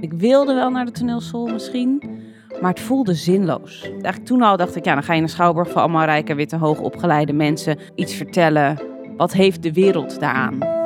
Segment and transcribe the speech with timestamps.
[0.00, 2.02] Ik wilde wel naar de toneelschool misschien,
[2.60, 3.82] maar het voelde zinloos.
[3.82, 6.56] Eigenlijk toen al dacht ik, ja, dan ga je een schouwburg voor allemaal rijke, witte,
[6.56, 8.78] hoogopgeleide mensen iets vertellen.
[9.16, 10.77] Wat heeft de wereld daaraan?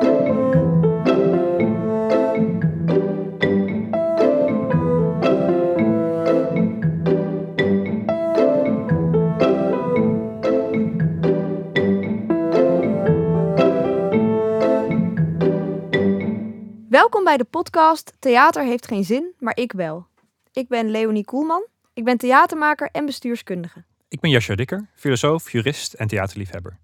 [17.03, 20.07] Welkom bij de podcast Theater heeft geen zin, maar ik wel.
[20.53, 21.67] Ik ben Leonie Koelman.
[21.93, 23.83] Ik ben theatermaker en bestuurskundige.
[24.07, 26.77] Ik ben Jascha Dikker, filosoof, jurist en theaterliefhebber.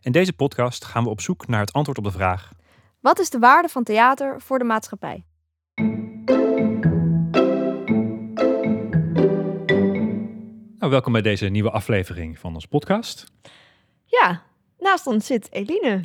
[0.00, 2.50] In deze podcast gaan we op zoek naar het antwoord op de vraag:
[3.00, 5.24] Wat is de waarde van theater voor de maatschappij?
[10.78, 13.26] Nou, welkom bij deze nieuwe aflevering van ons podcast.
[14.04, 14.42] Ja,
[14.78, 16.04] naast ons zit Eline.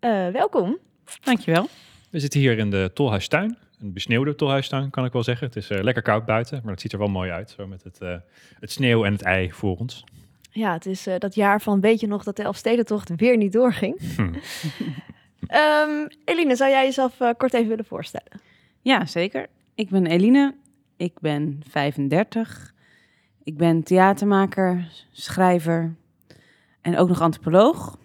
[0.00, 0.78] Eh, welkom.
[1.24, 1.68] Dankjewel.
[2.10, 3.56] We zitten hier in de Tolhuistuin.
[3.80, 5.46] Een besneeuwde Tolhuistuin, kan ik wel zeggen.
[5.46, 7.50] Het is eh, lekker koud buiten, maar het ziet er wel mooi uit.
[7.50, 8.16] Zo met het, eh,
[8.60, 10.04] het sneeuw en het ei voor ons.
[10.50, 13.52] Ja, het is eh, dat jaar van weet je nog dat de Elfstedentocht weer niet
[13.52, 14.00] doorging.
[14.16, 14.32] Hm.
[15.46, 18.40] Ehm, Eline, zou jij jezelf kort even willen voorstellen?
[18.80, 19.46] Ja, zeker.
[19.74, 20.54] Ik ben Eline.
[20.96, 22.74] Ik ben 35.
[23.42, 25.94] Ik ben theatermaker, schrijver
[26.80, 27.98] en ook nog antropoloog.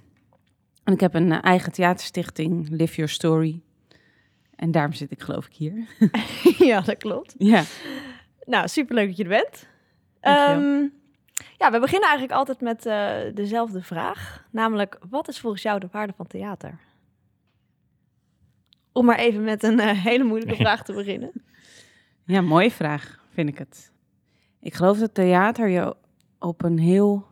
[0.83, 3.61] En ik heb een eigen theaterstichting, Live Your Story.
[4.63, 5.87] En daarom zit ik geloof ik hier.
[6.69, 7.35] ja, dat klopt.
[7.37, 7.63] ja.
[8.45, 9.67] Nou, superleuk dat je er bent.
[10.19, 10.87] Ehm,
[11.57, 14.47] ja, we beginnen eigenlijk altijd met eh, dezelfde vraag.
[14.51, 16.79] Namelijk, wat is volgens jou de waarde van theater?
[18.91, 21.31] Om maar even met een eh, hele moeilijke vraag te beginnen.
[22.25, 23.91] Ja, mooie vraag, vind ik het.
[24.59, 25.95] Ik geloof dat theater je
[26.39, 27.27] op een heel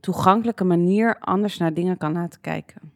[0.00, 2.93] toegankelijke manier anders naar dingen kan laten kijken.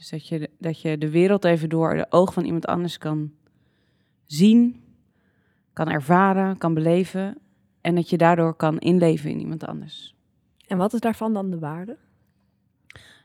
[0.00, 2.98] Dus dat je, de- dat je de wereld even door de ogen van iemand anders
[2.98, 3.30] kan
[4.26, 4.82] zien,
[5.72, 7.38] kan ervaren, kan beleven.
[7.80, 10.14] En dat je daardoor kan inleven in iemand anders.
[10.66, 11.96] En wat is daarvan dan de waarde?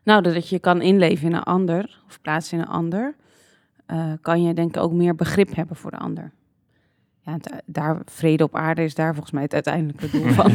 [0.04, 3.16] Nou, dat je kan inleven in een ander of plaatsen in een ander,
[3.86, 6.32] eh, kan je denk ik ook meer begrip hebben voor de ander.
[7.22, 10.52] Ja, het- daar, vrede op aarde is daar volgens mij het uiteindelijke doel van.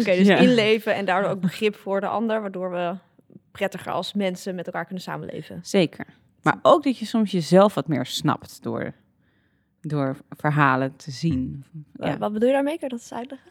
[0.00, 0.36] Oké, dus Ja.
[0.36, 2.94] inleven en daardoor ook begrip voor de ander, waardoor we
[3.54, 5.60] prettiger als mensen met elkaar kunnen samenleven.
[5.62, 6.06] Zeker.
[6.42, 8.92] Maar ook dat je soms jezelf wat meer snapt door,
[9.80, 11.64] door verhalen te zien.
[11.92, 12.18] Ja.
[12.18, 12.78] wat bedoel je daarmee?
[12.78, 13.50] Kan je dat eens uitleggen?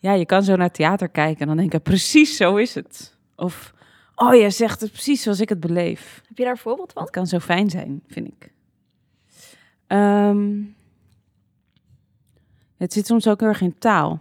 [0.00, 3.16] ja, je kan zo naar theater kijken en dan denken, precies zo is het.
[3.36, 3.74] Of,
[4.14, 6.22] oh, je zegt het precies zoals ik het beleef.
[6.28, 7.02] Heb je daar een voorbeeld van?
[7.02, 8.52] Het kan zo fijn zijn, vind ik.
[9.86, 10.62] Ehm,
[12.76, 14.20] het zit soms ook heel erg in taal.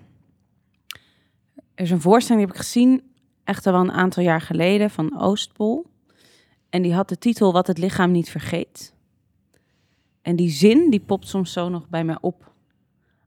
[1.55, 3.08] Er is een voorstelling die heb ik gezien,
[3.49, 5.85] echt al wel een aantal jaar geleden, van Oostpol.
[6.69, 8.93] En die had de titel Wat het lichaam niet vergeet.
[10.21, 12.51] En die zin, die popt soms zo nog bij mij op.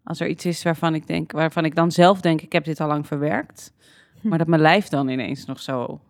[0.04, 2.80] Als er iets is waarvan ik denk, waarvan ik dan zelf denk, ik heb dit
[2.80, 3.72] al lang verwerkt.
[4.20, 6.00] Maar dat mijn lijf dan ineens nog zo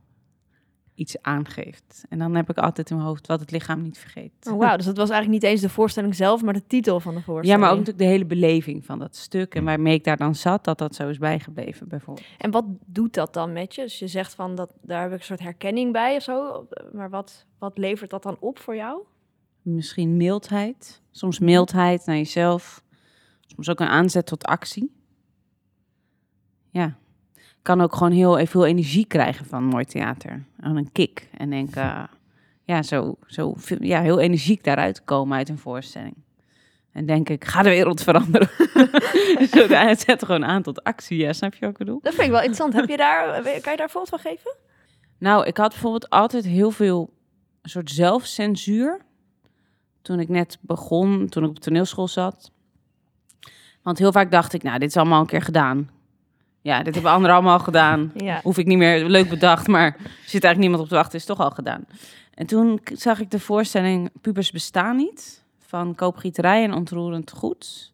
[0.94, 2.04] iets aangeeft.
[2.08, 4.32] En dan heb ik altijd in mijn hoofd wat het lichaam niet vergeet.
[4.50, 7.12] Oh, wauw, dus dat was eigenlijk niet eens de voorstelling zelf, maar de titel van
[7.14, 7.60] de Ja, voorstelling.
[7.60, 10.64] maar ook natuurlijk de hele beleving van dat stuk en waarmee ik daar dan zat,
[10.64, 12.26] dat dat zo is bijgebleven bijvoorbeeld.
[12.38, 13.82] En wat doet dat dan met je?
[13.82, 16.66] Dus je zegt van, dat, daar heb ik een soort herkenning bij of zo.
[16.92, 19.02] Maar wat, wat levert dat dan op voor jou?
[19.62, 22.82] Misschien mildheid, soms mildheid naar jezelf,
[23.46, 24.92] soms ook een aanzet tot actie.
[26.70, 26.96] Ja,
[27.62, 30.44] kan ook gewoon heel veel energie krijgen van mooi theater.
[30.60, 32.04] Aan een kick en denken, ah,
[32.62, 36.14] ja, zo, zo ja, heel energiek daaruit komen uit een voorstelling.
[36.92, 38.48] En denk ik, ga de wereld veranderen.
[39.52, 42.00] zo, het zet gewoon aan tot actie, ja, snap je wat ik bedoel?
[42.02, 42.72] Dat vind ik wel interessant.
[42.74, 44.56] heb je daar, kan je daar voorbeeld van geven?
[45.18, 47.12] Nou, ik had bijvoorbeeld altijd heel veel
[47.62, 49.00] een soort zelfcensuur.
[50.02, 52.50] Toen ik net begon, toen ik op toneelschool zat.
[53.82, 55.90] Want heel vaak dacht ik, nou, dit is allemaal een keer gedaan.
[56.62, 58.12] Ja, dit hebben anderen allemaal gedaan.
[58.14, 58.40] Ja.
[58.42, 61.24] Hoef ik niet meer, leuk bedacht, maar er zit eigenlijk niemand op te wachten, is
[61.24, 61.84] toch al gedaan.
[62.34, 67.92] En toen zag ik de voorstelling Pubers bestaan niet, van Koopgieterij en Ontroerend Goed.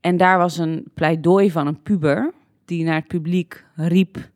[0.00, 2.32] En daar was een pleidooi van een puber,
[2.64, 4.32] die naar het publiek riep...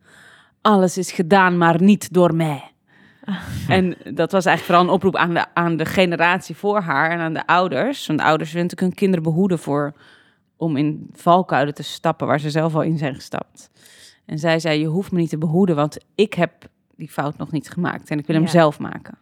[0.60, 2.70] Alles is gedaan, maar niet door mij.
[3.68, 7.18] En dat was eigenlijk vooral een oproep aan de, aan de generatie voor haar en
[7.18, 8.06] aan de ouders.
[8.06, 9.94] Want de ouders willen natuurlijk hun kinderen behoeden voor
[10.58, 13.70] om in valkuilen te stappen waar ze zelf al in zijn gestapt.
[14.24, 16.52] En zij zei, je hoeft me niet te behoeden, want ik heb
[16.96, 18.50] die fout nog niet gemaakt en ik wil hem Ja.
[18.50, 19.18] zelf maken.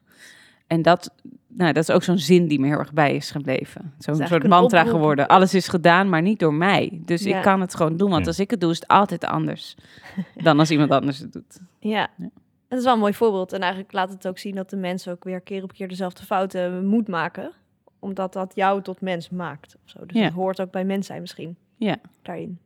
[0.66, 1.14] En dat,
[1.48, 3.94] nou, dat is ook zo'n zin die me heel erg bij is gebleven.
[3.98, 4.94] Zo'n soort mantra oproep.
[4.94, 5.26] geworden.
[5.26, 7.00] Alles is gedaan, maar niet door mij.
[7.04, 7.36] Dus Ja.
[7.36, 9.76] ik kan het gewoon doen, want als ik het doe, is het altijd anders
[10.44, 11.60] dan als iemand anders het doet.
[11.80, 12.08] Ja.
[12.18, 12.30] Ja.
[12.68, 13.52] Het is wel een mooi voorbeeld.
[13.52, 16.24] En eigenlijk laat het ook zien dat de mens ook weer keer op keer dezelfde
[16.24, 17.52] fouten moet maken.
[17.98, 19.76] Omdat dat jou tot mens maakt.
[19.84, 20.06] Of zo.
[20.06, 20.24] Dus Ja.
[20.24, 21.56] het hoort ook bij mens zijn misschien.
[21.76, 21.96] Ja.
[22.22, 22.58] Daarin.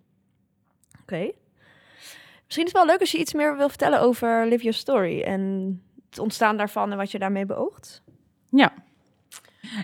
[1.03, 1.31] Oké.
[2.45, 5.21] Misschien is het wel leuk als je iets meer wil vertellen over Live Your Story.
[5.23, 5.43] En
[6.11, 8.03] het ontstaan daarvan en wat je daarmee beoogt.
[8.51, 8.73] Ja.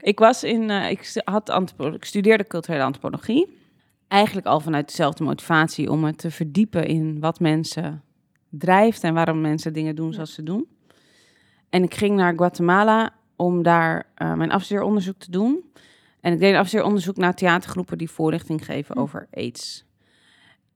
[0.01, 3.59] Ik was in, eh, ik, had ik studeerde culturele antropologie.
[4.09, 8.03] Eigenlijk al vanuit dezelfde motivatie om me te verdiepen in wat mensen
[8.49, 10.69] drijft en waarom mensen dingen doen zoals ze doen.
[11.71, 15.65] En ik ging naar Guatemala om daar eh, mijn afstudeeronderzoek te doen.
[16.21, 19.85] En ik deed een afstudeeronderzoek naar theatergroepen die voorlichting geven over AIDS.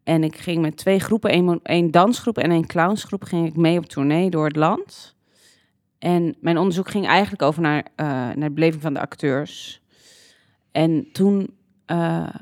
[0.03, 3.87] En ik ging met twee groepen, één, dansgroep en één clownsgroep, ging ik mee op
[3.87, 5.17] tournee door het land.
[5.99, 9.83] En mijn onderzoek ging eigenlijk over naar, eh, naar de beleving van de acteurs.
[10.73, 11.55] En toen,
[11.87, 12.35] eh,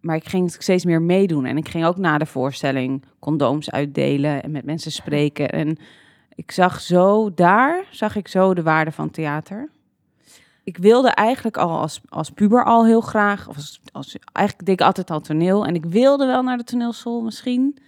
[0.00, 1.44] maar ik ging steeds meer meedoen.
[1.44, 5.50] En ik ging ook na de voorstelling condooms uitdelen en met mensen spreken.
[5.50, 5.78] En
[6.34, 9.68] ik zag zo, daar zag ik zo de waarde van theater.
[10.64, 14.80] Ik wilde eigenlijk al als, als puber al heel graag, of als, als, eigenlijk deed
[14.80, 15.66] ik altijd al toneel.
[15.66, 17.78] En ik wilde wel naar de toneelschool misschien,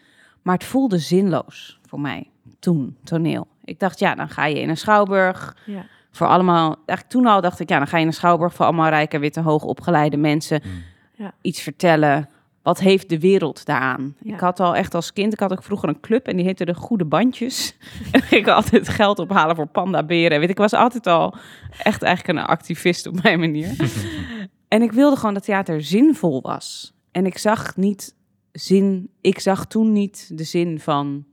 [0.42, 3.46] maar het voelde zinloos voor mij toen, toneel.
[3.64, 5.84] Ik dacht, ja, dan ga je in een schouwburg, Ja.
[6.10, 8.64] voor allemaal, eigenlijk toen al dacht ik, ja, dan ga je in een schouwburg voor
[8.66, 10.82] allemaal rijke, witte, hoogopgeleide mensen Mm.
[11.14, 11.32] Ja.
[11.40, 12.28] iets vertellen.
[12.66, 14.14] Wat heeft de wereld daaraan?
[14.18, 14.34] Ja.
[14.34, 16.64] Ik had al echt als kind, ik had ook vroeger een club en die heette
[16.64, 17.76] de Goede Bandjes.
[18.04, 20.40] en dan ging ik altijd geld ophalen voor pandaberen.
[20.40, 21.34] Weet, ik was altijd al
[21.82, 23.76] echt eigenlijk een activist op mijn manier.
[24.68, 26.94] en ik wilde gewoon dat theater zinvol was.
[27.10, 28.14] En ik zag niet
[28.52, 31.24] zin, ik zag toen niet de zin van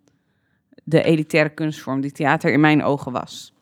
[0.83, 3.53] de elitaire kunstvorm die theater in mijn ogen was.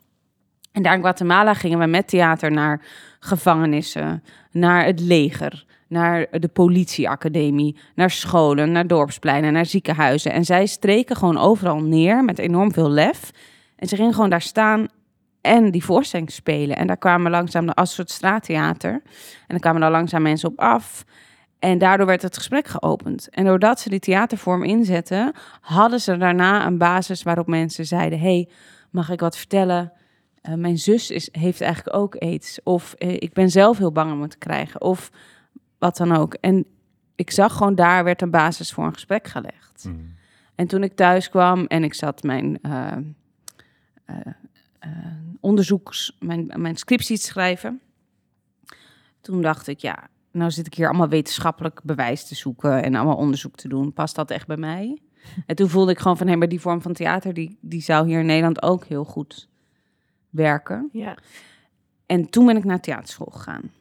[0.71, 2.85] En daar in Guatemala gingen we met theater naar
[3.19, 10.31] gevangenissen, naar het leger, naar de politieacademie, naar scholen, naar dorpspleinen, naar ziekenhuizen.
[10.31, 13.31] En zij streken gewoon overal neer met enorm veel lef.
[13.75, 14.87] En ze gingen gewoon daar staan
[15.41, 16.77] en die voorstelling spelen.
[16.77, 18.91] En daar kwamen langzaam de soort straattheater.
[18.91, 19.01] En
[19.47, 21.05] dan kwamen er langzaam mensen op af.
[21.59, 23.29] En daardoor werd het gesprek geopend.
[23.29, 28.49] En doordat ze die theatervorm inzetten, hadden ze daarna een basis waarop mensen zeiden: hey,
[28.91, 29.91] mag ik wat vertellen?
[30.41, 32.59] Eh, mijn zus is, heeft eigenlijk ook aids.
[32.63, 34.81] Of eh, ik ben zelf heel bang om het te krijgen.
[34.81, 35.09] Of
[35.81, 36.33] wat dan ook.
[36.33, 36.65] En
[37.15, 39.85] ik zag gewoon daar werd een basis voor een gesprek gelegd.
[39.87, 40.13] Mm.
[40.55, 42.97] En toen ik thuis kwam en ik zat mijn eh,
[44.05, 44.15] eh,
[44.79, 44.89] eh,
[45.39, 47.81] onderzoeks, mijn, mijn scriptie te schrijven.
[49.21, 53.15] Toen dacht ik, ja, nou zit ik hier allemaal wetenschappelijk bewijs te zoeken en allemaal
[53.15, 53.93] onderzoek te doen.
[53.93, 54.97] Past dat echt bij mij?
[55.45, 58.07] En toen voelde ik gewoon van, hé, maar die vorm van theater, die, die zou
[58.07, 59.49] hier in Nederland ook heel goed
[60.29, 60.89] werken.
[60.91, 61.17] Ja.
[62.05, 63.71] En toen ben ik naar theaterschool gegaan.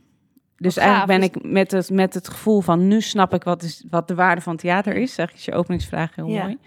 [0.63, 3.63] Dus Wat eigenlijk ben ik met het, met het gevoel van nu snap ik wat,
[3.63, 5.15] is, wat de waarde van theater is.
[5.15, 6.43] Zeg is je openingsvraag heel Ja.
[6.43, 6.59] mooi.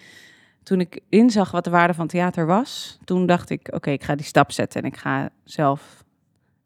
[0.63, 4.16] Toen ik inzag wat de waarde van theater was, toen dacht ik, oké, ik ga
[4.16, 6.04] die stap zetten en ik ga zelf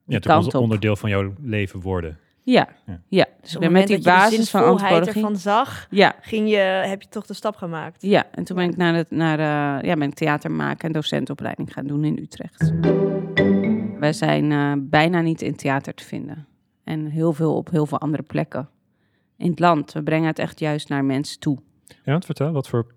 [0.05, 0.61] Ja, het op.
[0.61, 2.19] onderdeel van jouw leven worden.
[2.43, 2.99] Ja, Ja.
[3.07, 3.25] ja.
[3.41, 5.13] Dus ik ben met die je de basis van antropologie.
[5.13, 8.01] ervan zag, Ja, ging je, heb je toch de stap gemaakt.
[8.01, 10.91] ja, en toen ben ik naar, het, naar eh, ja, ben ik theater maken en
[10.93, 12.71] docentopleiding gaan doen in Utrecht.
[13.99, 16.47] Wij zijn eh, bijna niet in theater te vinden.
[16.87, 18.69] En heel veel op heel veel andere plekken
[19.37, 19.93] in het land.
[19.93, 21.57] We brengen het echt juist naar mensen toe.
[21.85, 22.93] Ja, want vertel, wat voor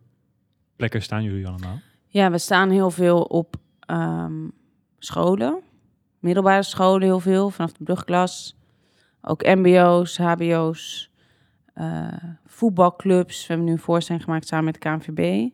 [0.77, 1.79] plekken staan jullie allemaal?
[2.07, 4.49] Ja, we staan heel veel op ehm,
[4.99, 5.61] scholen.
[6.19, 8.57] Middelbare scholen heel veel, vanaf de brugklas.
[9.23, 11.11] Ook mbo's, hbo's.
[11.75, 12.09] eh,
[12.47, 13.41] voetbalclubs.
[13.41, 15.49] We hebben nu een voorstelling gemaakt samen met de KNVB.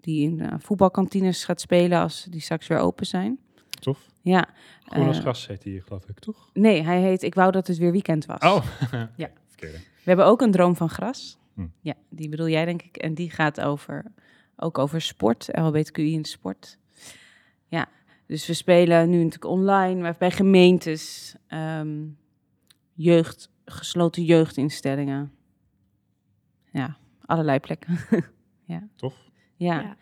[0.00, 3.38] Die in eh, voetbalkantines gaat spelen als die straks weer open zijn.
[3.80, 4.06] Tof.
[4.22, 4.48] Ja,
[4.84, 6.50] Groen als Eh, gras heet die, geloof ik, toch?
[6.52, 8.42] nee, hij heet Ik wou dat het weer weekend was.
[8.42, 8.64] Oh,
[9.16, 9.30] Ja.
[9.48, 9.78] Verkeerde.
[9.78, 11.38] We hebben ook een droom van gras.
[11.54, 11.66] Hm.
[11.80, 12.96] Ja, die bedoel jij denk ik.
[12.96, 14.04] En die gaat over,
[14.56, 16.78] ook over sport, LHBTQI in sport.
[17.68, 17.88] Ja,
[18.26, 22.04] dus we spelen nu natuurlijk online, maar bij gemeentes, ehm,
[22.92, 25.32] jeugd, gesloten jeugdinstellingen.
[26.72, 27.98] Ja, allerlei plekken.
[28.96, 29.14] Tof.
[29.56, 29.80] ja.
[29.80, 29.96] Ja.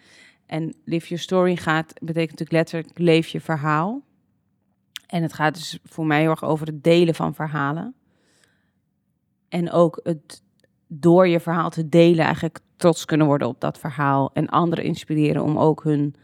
[0.47, 4.03] En Live Your Story gaat, betekent natuurlijk letterlijk leef je verhaal.
[5.11, 7.95] En het gaat dus voor mij heel erg over het delen van verhalen.
[9.49, 10.43] En ook het
[10.87, 14.31] door je verhaal te delen eigenlijk trots kunnen worden op dat verhaal.
[14.33, 16.15] En anderen inspireren om ook hun,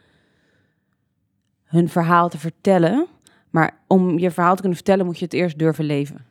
[1.64, 3.06] hun verhaal te vertellen.
[3.50, 6.26] Maar om je verhaal te kunnen vertellen moet je het eerst durven leven.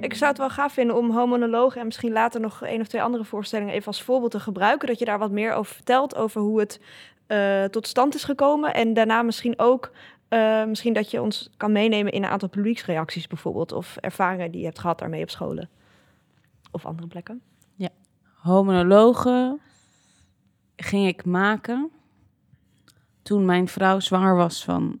[0.00, 3.02] Ik zou het wel gaaf vinden om homonologen en misschien later nog één of twee
[3.02, 4.88] andere voorstellingen even als voorbeeld te gebruiken.
[4.88, 6.80] Dat je daar wat meer over vertelt, over hoe het
[7.26, 8.74] eh, tot stand is gekomen.
[8.74, 9.90] En daarna misschien ook,
[10.28, 13.72] eh, misschien dat je ons kan meenemen in een aantal publieksreacties bijvoorbeeld.
[13.72, 15.68] Of ervaringen die je hebt gehad daarmee op scholen.
[16.70, 17.42] Of andere plekken.
[18.38, 19.60] Homonologen
[20.76, 21.90] ging ik maken
[23.22, 24.98] toen mijn vrouw zwanger was van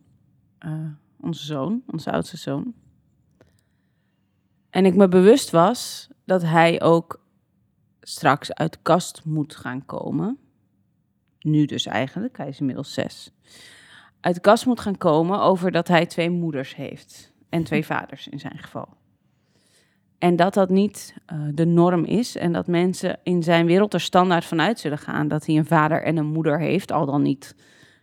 [0.58, 2.74] eh, onze zoon, onze oudste zoon.
[4.70, 7.20] En ik me bewust was dat hij ook
[8.00, 10.38] straks uit de kast moet gaan komen.
[11.38, 13.32] Nu dus eigenlijk, hij is inmiddels zes.
[14.20, 17.32] Uit de kast moet gaan komen over dat hij twee moeders heeft.
[17.48, 18.88] En twee vaders in zijn geval.
[20.18, 22.36] En dat dat niet eh, de norm is.
[22.36, 25.28] En dat mensen in zijn wereld er standaard vanuit zullen gaan.
[25.28, 26.92] Dat hij een vader en een moeder heeft.
[26.92, 27.54] Al dan niet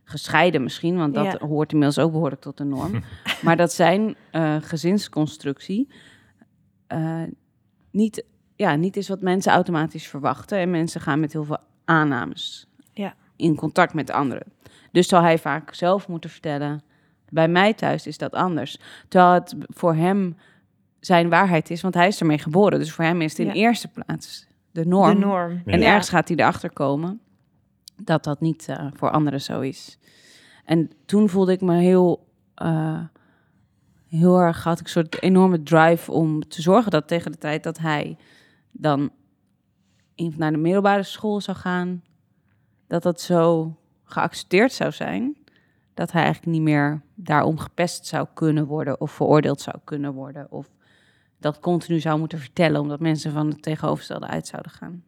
[0.04, 0.98] gescheiden misschien.
[0.98, 1.48] Want dat Ja.
[1.48, 3.04] hoort inmiddels ook behoorlijk tot de norm.
[3.44, 5.88] maar dat zijn eh, gezinsconstructie
[6.88, 7.22] eh,
[7.92, 10.58] niet, ja, niet is wat mensen automatisch verwachten.
[10.58, 13.16] En mensen gaan met heel veel aannames Ja.
[13.36, 14.44] in contact met anderen.
[14.96, 16.82] Dus zal hij vaak zelf moeten vertellen.
[17.30, 18.78] Bij mij thuis is dat anders.
[19.08, 20.36] Terwijl het voor hem
[21.00, 22.80] zijn waarheid is, want hij is ermee geboren.
[22.80, 23.54] Dus voor hem is het in Ja.
[23.54, 25.20] eerste plaats de norm.
[25.20, 25.62] De norm.
[25.66, 25.86] En Ja.
[25.88, 27.20] ergens gaat hij erachter komen
[28.04, 29.98] dat dat niet eh, voor anderen zo is.
[30.66, 33.00] En toen voelde ik me heel, eh,
[34.08, 37.64] heel erg, had ik een soort enorme drive om te zorgen dat tegen de tijd
[37.64, 38.18] dat hij
[38.72, 39.10] dan
[40.16, 42.04] in, naar de middelbare school zou gaan,
[42.88, 43.76] dat dat zo
[44.06, 45.38] geaccepteerd zou zijn.
[45.94, 50.48] Dat hij eigenlijk niet meer daarom gepest zou kunnen worden of veroordeeld zou kunnen worden.
[50.52, 50.68] Of
[51.38, 55.04] dat continu zou moeten vertellen, omdat mensen van het tegenovergestelde uit zouden gaan.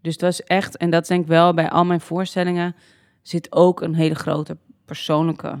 [0.00, 2.74] Dus het was echt, en dat denk ik wel bij al mijn voorstellingen,
[3.22, 5.58] zit ook een hele grote persoonlijke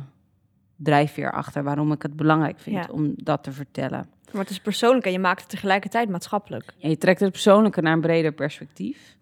[0.76, 2.92] drijfveer achter waarom ik het belangrijk vind Ja.
[2.92, 4.08] om dat te vertellen.
[4.32, 6.74] Maar het is persoonlijk en je maakt het tegelijkertijd maatschappelijk.
[6.80, 9.16] En je trekt het persoonlijke naar een breder perspectief.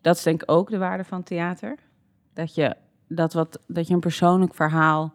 [0.00, 1.78] Dat is denk ik ook de waarde van theater.
[2.34, 2.76] Dat je,
[3.08, 5.14] dat wat, dat je een persoonlijk verhaal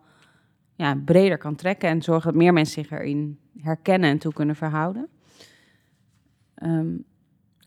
[0.76, 4.56] ja, breder kan trekken en zorgen dat meer mensen zich erin herkennen en toe kunnen
[4.56, 5.08] verhouden.
[6.56, 6.96] Ehm,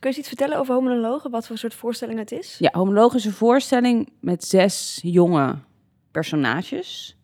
[0.03, 1.31] Kun je eens iets vertellen over homonologen?
[1.31, 2.57] Wat voor soort voorstelling het is?
[2.59, 5.59] Ja, homologische voorstelling met zes jonge
[6.11, 7.17] personages.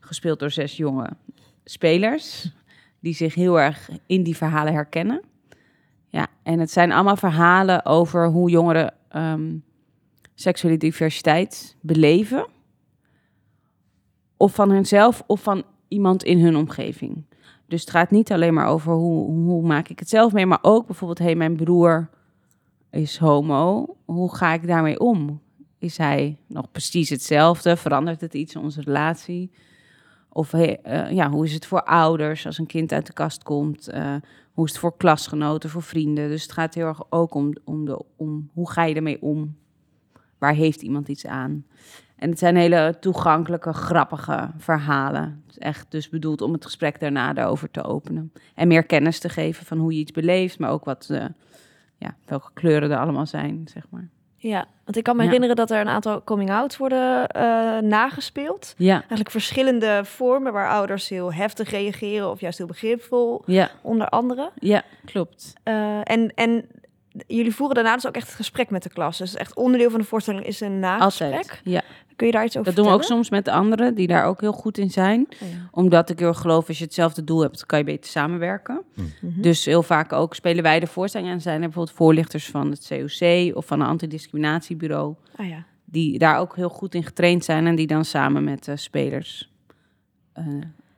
[0.00, 1.08] Gespeeld door zes jonge
[1.64, 2.52] spelers.
[3.00, 5.22] Die zich heel erg in die verhalen herkennen.
[6.08, 9.56] Ja, en het zijn allemaal verhalen over hoe jongeren ehm,
[10.34, 12.46] seksuele diversiteit beleven.
[14.36, 17.24] Of van hunzelf of van iemand in hun omgeving.
[17.66, 20.58] Dus het gaat niet alleen maar over hoe, hoe maak ik het zelf mee, maar
[20.62, 22.08] ook bijvoorbeeld, hey, mijn broer
[22.90, 23.96] is homo.
[24.04, 25.40] Hoe ga ik daarmee om?
[25.78, 27.76] Is hij nog precies hetzelfde?
[27.76, 29.50] Verandert het iets in onze relatie?
[30.28, 33.88] Of eh, ja, hoe is het voor ouders als een kind uit de kast komt?
[33.88, 34.14] Eh,
[34.52, 36.28] hoe is het voor klasgenoten, voor vrienden?
[36.28, 39.56] Dus het gaat heel erg ook om, om, de, om hoe ga je ermee om?
[40.44, 41.64] Waar heeft iemand iets aan?
[42.16, 45.22] En het zijn hele toegankelijke, grappige verhalen.
[45.46, 48.32] Het is echt dus bedoeld om het gesprek daarna daarover te openen.
[48.54, 51.24] En meer kennis te geven van hoe je iets beleeft, maar ook wat, eh,
[51.98, 54.08] ja, welke kleuren er allemaal zijn, zeg maar.
[54.36, 55.26] Ja, want ik kan me Ja.
[55.26, 58.74] herinneren dat er een aantal coming-outs worden eh, nagespeeld.
[58.76, 64.08] Ja, Eigenlijk verschillende vormen waar ouders heel heftig reageren of juist heel begripvol, ja, onder
[64.08, 64.50] andere.
[64.58, 65.52] ja, klopt.
[65.62, 66.64] Eh, en, en
[67.26, 69.18] jullie voeren daarna dus ook echt het gesprek met de klas.
[69.18, 71.32] Dus echt onderdeel van de voorstelling is een nagesprek.
[71.32, 71.60] Altijd.
[71.64, 71.82] Ja.
[72.16, 74.40] Kun je daar iets over Dat doen we ook soms met anderen die daar ook
[74.40, 75.26] heel goed in zijn.
[75.42, 75.68] Oh ja.
[75.70, 78.82] Omdat ik heel erg geloof, als je hetzelfde doel hebt, kan je beter samenwerken.
[78.94, 79.40] Mhm.
[79.40, 82.86] Dus heel vaak ook spelen wij de voorstelling en zijn er bijvoorbeeld voorlichters van het
[82.88, 85.14] COC of van een antidiscriminatiebureau.
[85.36, 85.64] Ah ja.
[85.84, 89.50] Die daar ook heel goed in getraind zijn en die dan samen met de spelers
[90.32, 90.46] eh,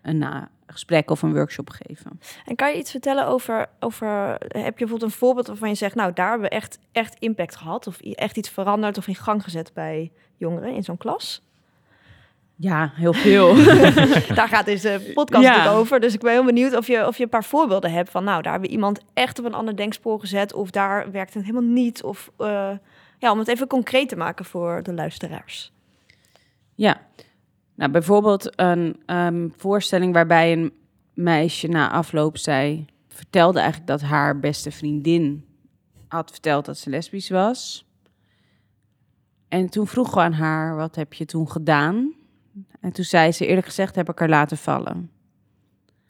[0.02, 2.20] een na gesprek of een workshop geven.
[2.44, 4.08] En kan je iets vertellen over, over,
[4.38, 7.56] heb je bijvoorbeeld een voorbeeld waarvan je zegt, nou daar hebben we echt, echt impact
[7.56, 11.44] gehad of echt iets veranderd of in gang gezet bij jongeren in zo'n klas?
[12.58, 13.54] Ja, heel veel.
[14.34, 15.70] daar gaat deze podcast Ja.
[15.72, 16.00] over.
[16.00, 18.42] Dus ik ben heel benieuwd of je, of je een paar voorbeelden hebt van, nou
[18.42, 21.70] daar hebben we iemand echt op een ander denkspoor gezet of daar werkt het helemaal
[21.70, 22.02] niet.
[22.02, 22.70] Of eh,
[23.18, 25.72] ja, om het even concreet te maken voor de luisteraars.
[26.74, 27.00] Ja,
[27.76, 30.72] nou bijvoorbeeld een ehm, voorstelling waarbij een
[31.14, 35.44] meisje na afloop zei, vertelde eigenlijk dat haar beste vriendin
[36.08, 37.86] had verteld dat ze lesbisch was.
[39.48, 42.14] En toen vroegen we aan haar, wat heb je toen gedaan?
[42.80, 45.10] En toen zei ze, eerlijk gezegd heb ik haar laten vallen.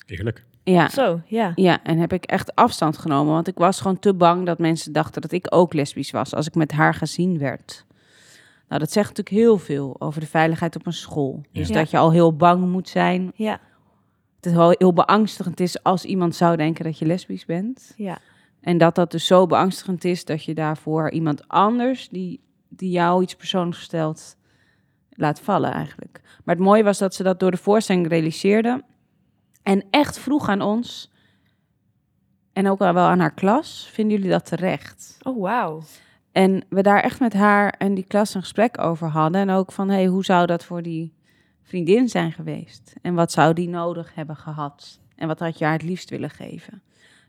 [0.07, 0.45] Eerlijk.
[0.63, 1.53] Ja, Zo, ja.
[1.55, 4.93] ja, en heb ik echt afstand genomen, want ik was gewoon te bang dat mensen
[4.93, 7.85] dachten dat ik ook lesbisch was als ik met haar gezien werd.
[8.69, 11.43] Nou, dat zegt natuurlijk heel veel over de veiligheid op een school.
[11.53, 11.75] Dus Ja.
[11.75, 13.33] dat je al heel bang moet zijn.
[13.35, 13.61] Ja,
[14.41, 17.93] Dat het wel heel beangstigend is als iemand zou denken dat je lesbisch bent.
[17.97, 18.19] ja.
[18.61, 23.23] En dat dat dus zo beangstigend is dat je daarvoor iemand anders die, die jou
[23.23, 24.37] iets persoonlijks stelt,
[25.11, 26.21] laat vallen eigenlijk.
[26.45, 28.83] Maar het mooie was dat ze dat door de voorstelling realiseerde.
[29.63, 31.11] En echt vroeg aan ons,
[32.53, 35.17] en ook al wel aan haar klas, vinden jullie dat terecht?
[35.23, 35.83] Oh, wauw.
[36.37, 39.41] En we daar echt met haar en die klas een gesprek over hadden.
[39.41, 41.13] En ook van, hey, hoe zou dat voor die
[41.63, 42.95] vriendin zijn geweest?
[43.03, 45.01] En wat zou die nodig hebben gehad?
[45.15, 46.83] En wat had je haar het liefst willen geven?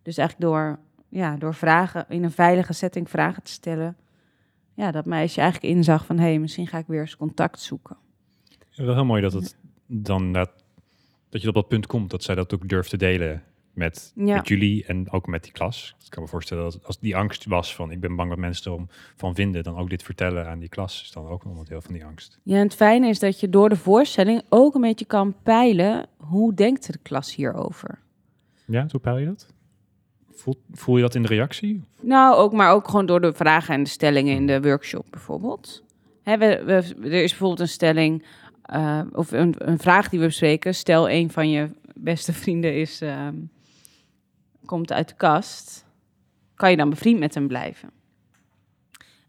[0.04, 3.98] Dus eigenlijk door, ja, door vragen, in een veilige setting vragen te stellen...
[4.74, 7.98] Ja, dat meisje eigenlijk inzag van, hé, hey, misschien ga ik weer eens contact zoeken.
[8.76, 10.52] Wel heel mooi dat het dan dat,
[11.30, 13.44] dat je op dat punt komt dat zij dat ook durft te delen
[13.78, 14.36] met, Ja.
[14.36, 15.96] met jullie en ook met die klas.
[16.06, 18.72] Ik kan me voorstellen dat als die angst was van ik ben bang dat mensen
[18.72, 21.82] erom van vinden, dan ook dit vertellen aan die klas is dan ook een onderdeel
[21.82, 22.40] van die angst.
[22.44, 26.06] Ja, en het fijne is dat je door de voorstelling ook een beetje kan peilen...
[26.18, 28.00] hoe denkt de klas hierover?
[28.66, 29.48] Ja, hoe peil je dat?
[30.32, 31.84] Voel, voel je dat in de reactie?
[32.02, 35.84] Nou, ook, maar ook gewoon door de vragen en de stellingen in de workshop bijvoorbeeld.
[36.24, 38.26] Hè, we, we, er is bijvoorbeeld een stelling,
[38.62, 40.76] eh, of een, een vraag die we bespreken.
[40.76, 43.36] Stel, een van je beste vrienden is, ehm,
[44.68, 45.86] komt uit de kast.
[46.56, 47.90] Kan je dan bevriend met hem blijven?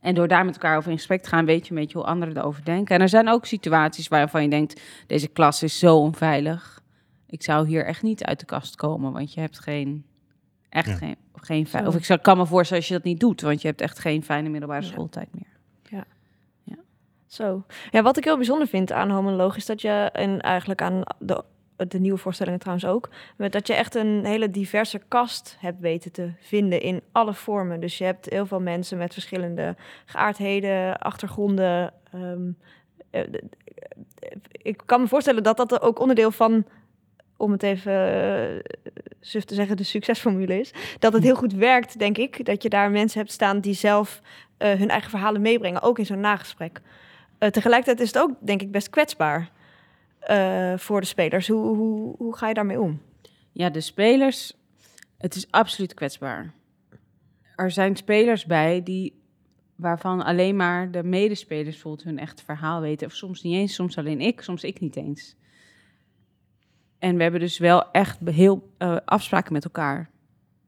[0.00, 2.06] En door daar met elkaar over in gesprek te gaan, weet je een beetje hoe
[2.06, 2.94] anderen erover denken.
[2.94, 6.82] En er zijn ook situaties waarvan je denkt, deze klas is zo onveilig.
[7.26, 10.06] Ik zou hier echt niet uit de kast komen, want je hebt geen,
[10.68, 10.94] echt Ja.
[10.94, 13.60] geen, geen fijn, of ik zou, kan me voorstellen als je dat niet doet, want
[13.62, 14.88] je hebt echt geen fijne middelbare Ja.
[14.88, 15.56] schooltijd meer.
[17.26, 17.64] Zo.
[17.90, 21.44] Ja, wat ik heel bijzonder vind aan Homonoloog is dat je, en eigenlijk aan de,
[21.88, 26.12] de nieuwe voorstellingen trouwens ook, met dat je echt een hele diverse kast hebt weten
[26.12, 27.80] te vinden in alle vormen.
[27.80, 31.92] Dus je hebt heel veel mensen met verschillende geaardheden, achtergronden.
[32.12, 32.50] ehm,
[33.10, 33.22] eh,
[34.52, 36.64] ik kan me voorstellen dat dat ook onderdeel van,
[37.36, 38.72] om het even eh,
[39.20, 40.72] suf te zeggen, de succesformule is.
[40.98, 42.44] Dat het heel goed werkt, denk ik.
[42.44, 44.20] Dat je daar mensen hebt staan die zelf
[44.56, 46.80] eh, hun eigen verhalen meebrengen, ook in zo'n nagesprek.
[47.38, 49.50] Tegelijkertijd is het ook, denk ik, best kwetsbaar
[50.20, 51.48] eh, voor de spelers.
[51.48, 53.00] Hoe, hoe, hoe ga je daarmee om?
[53.52, 54.52] Ja, de spelers,
[55.18, 56.52] het is absoluut kwetsbaar.
[57.56, 59.22] Er zijn spelers bij die,
[59.76, 63.06] waarvan alleen maar de medespelers bijvoorbeeld hun echte verhaal weten.
[63.06, 65.36] Of soms niet eens, soms alleen ik, soms ik niet eens.
[66.98, 70.10] En we hebben dus wel echt heel eh, afspraken met elkaar.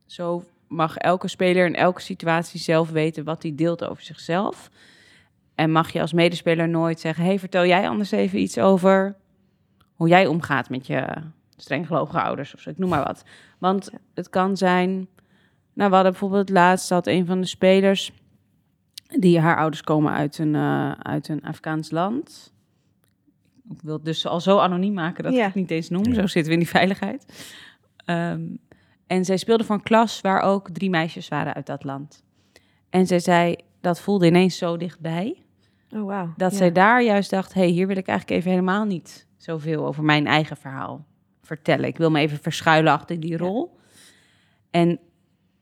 [0.07, 4.71] Zo mag elke speler in elke situatie zelf weten wat hij deelt over zichzelf.
[5.55, 9.17] En mag je als medespeler nooit zeggen: hey, vertel jij anders even iets over
[10.01, 11.07] hoe jij omgaat met je
[11.57, 13.25] strenggelovige ouders of zo, ik noem maar wat.
[13.59, 14.91] Want het kan zijn,
[15.73, 18.13] nou we hadden bijvoorbeeld laatst had een van de spelers,
[19.19, 22.53] die haar ouders komen uit een, eh, uit een Afghaans land.
[23.71, 25.39] Ik wil het dus al zo anoniem maken dat Ja.
[25.39, 26.15] ik het niet eens noem, Ja.
[26.15, 27.53] zo zitten we in die veiligheid.
[28.05, 28.43] Ehm,
[29.07, 32.23] en zij speelde voor een klas waar ook drie meisjes waren uit dat land.
[32.91, 35.43] En zij zei, dat voelde ineens zo dichtbij
[35.91, 36.33] Oh, wauw.
[36.37, 36.57] dat Ja.
[36.57, 40.05] zij daar juist dacht: hé, hey, hier wil ik eigenlijk even helemaal niet zoveel over
[40.05, 41.05] mijn eigen verhaal
[41.43, 41.85] vertellen.
[41.89, 43.37] Ik wil me even verschuilen achter die Ja.
[43.37, 43.79] rol.
[44.71, 44.99] En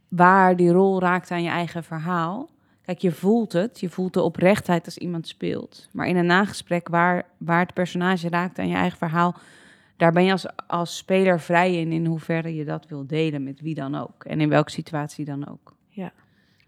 [0.08, 2.50] waar die rol raakt aan je eigen verhaal.
[2.82, 3.80] Kijk, je voelt het.
[3.80, 5.88] Je voelt de oprechtheid als iemand speelt.
[5.92, 9.34] Maar in een nagesprek waar, waar het personage raakt aan je eigen verhaal.
[9.96, 13.60] Daar ben je als, als speler vrij in, in hoeverre je dat wil delen met
[13.60, 14.24] wie dan ook.
[14.24, 15.76] En in welke situatie dan ook.
[15.88, 16.12] Ja,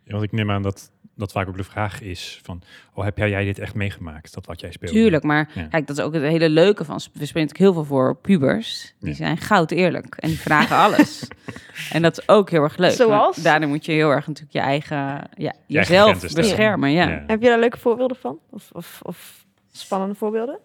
[0.07, 2.63] want ik neem aan dat dat vaak ook de vraag is van,
[2.95, 4.95] oh heb jij, jij dit echt meegemaakt, dat wat jij speelde?
[4.95, 5.67] Tuurlijk, maar Ja.
[5.67, 6.95] kijk, dat is ook het hele leuke van...
[6.97, 8.95] We spelen natuurlijk heel veel voor pubers.
[9.01, 9.15] Die Ja.
[9.15, 11.29] zijn goud eerlijk en die vragen alles.
[11.93, 12.93] en dat is ook heel erg leuk.
[12.93, 13.37] Zoals?
[13.37, 15.29] Daarin moet je heel erg natuurlijk je eigen...
[15.37, 17.09] Ja, jezelf beschermen, ja.
[17.09, 17.25] Ja.
[17.27, 18.39] Heb je daar leuke voorbeelden van?
[18.51, 20.59] Of, of, of spannende voorbeelden?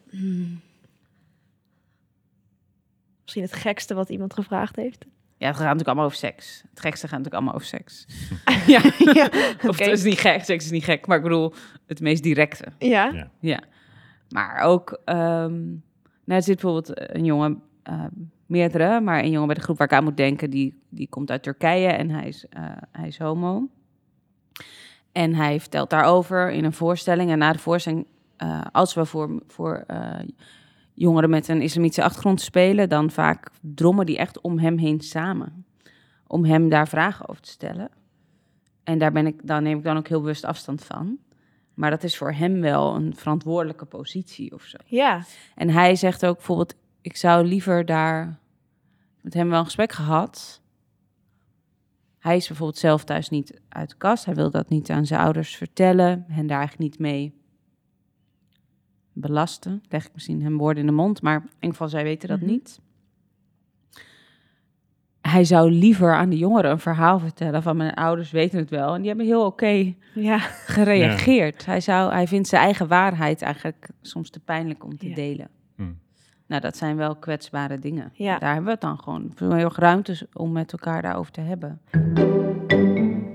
[3.21, 5.05] Misschien het gekste wat iemand gevraagd heeft?
[5.37, 6.63] Ja, het gaat natuurlijk allemaal over seks.
[6.69, 8.05] Het gekste gaat natuurlijk allemaal over seks.
[8.73, 8.81] ja,
[9.13, 9.29] ja,
[9.69, 11.07] of het is niet gek, seks is niet gek.
[11.07, 11.53] Maar ik bedoel,
[11.87, 12.65] het meest directe.
[12.77, 13.11] Ja.
[13.11, 13.29] Ja.
[13.39, 13.63] Ja,
[14.29, 15.63] maar ook, ehm
[16.25, 18.09] nou, er zit bijvoorbeeld een jongen, ehm,
[18.45, 21.31] meerdere, maar een jongen bij de groep waar ik aan moet denken, die, die komt
[21.31, 23.69] uit Turkije en hij is, eh, hij is homo.
[25.11, 27.31] En hij vertelt daarover in een voorstelling.
[27.31, 28.05] En na de voorstelling,
[28.37, 30.19] eh, als we voor, voor eh,
[30.95, 35.65] jongeren met een islamitische achtergrond spelen, dan vaak drommen die echt om hem heen samen.
[36.27, 37.89] Om hem daar vragen over te stellen.
[38.84, 41.17] En daar, ben ik, daar neem ik dan ook heel bewust afstand van.
[41.73, 44.77] Maar dat is voor hem wel een verantwoordelijke positie of zo.
[44.86, 45.23] Ja.
[45.55, 48.39] En hij zegt ook bijvoorbeeld, ik zou liever daar
[49.21, 50.62] met hem wel een gesprek gehad.
[52.19, 54.25] Hij is bijvoorbeeld zelf thuis niet uit de kast.
[54.25, 56.25] Hij wil dat niet aan zijn ouders vertellen.
[56.27, 57.34] Hen daar eigenlijk niet mee
[59.15, 59.84] belasten.
[59.89, 62.39] Leg ik misschien hem woorden in de mond, maar in ieder geval zij weten dat
[62.39, 62.49] Mhm.
[62.49, 62.80] niet.
[65.21, 68.93] Hij zou liever aan de jongeren een verhaal vertellen van mijn ouders weten het wel.
[68.93, 70.38] En die hebben heel oké Ja.
[70.65, 71.65] gereageerd.
[71.65, 75.15] Hij, zou, hij vindt zijn eigen waarheid eigenlijk soms te pijnlijk om te Ja.
[75.15, 75.49] delen.
[75.75, 75.97] Hmm.
[76.47, 78.12] Nou, dat zijn wel kwetsbare dingen.
[78.13, 78.38] Ja.
[78.38, 81.41] Daar hebben we het dan gewoon veel heel erg ruimte om met elkaar daarover te
[81.41, 81.82] hebben.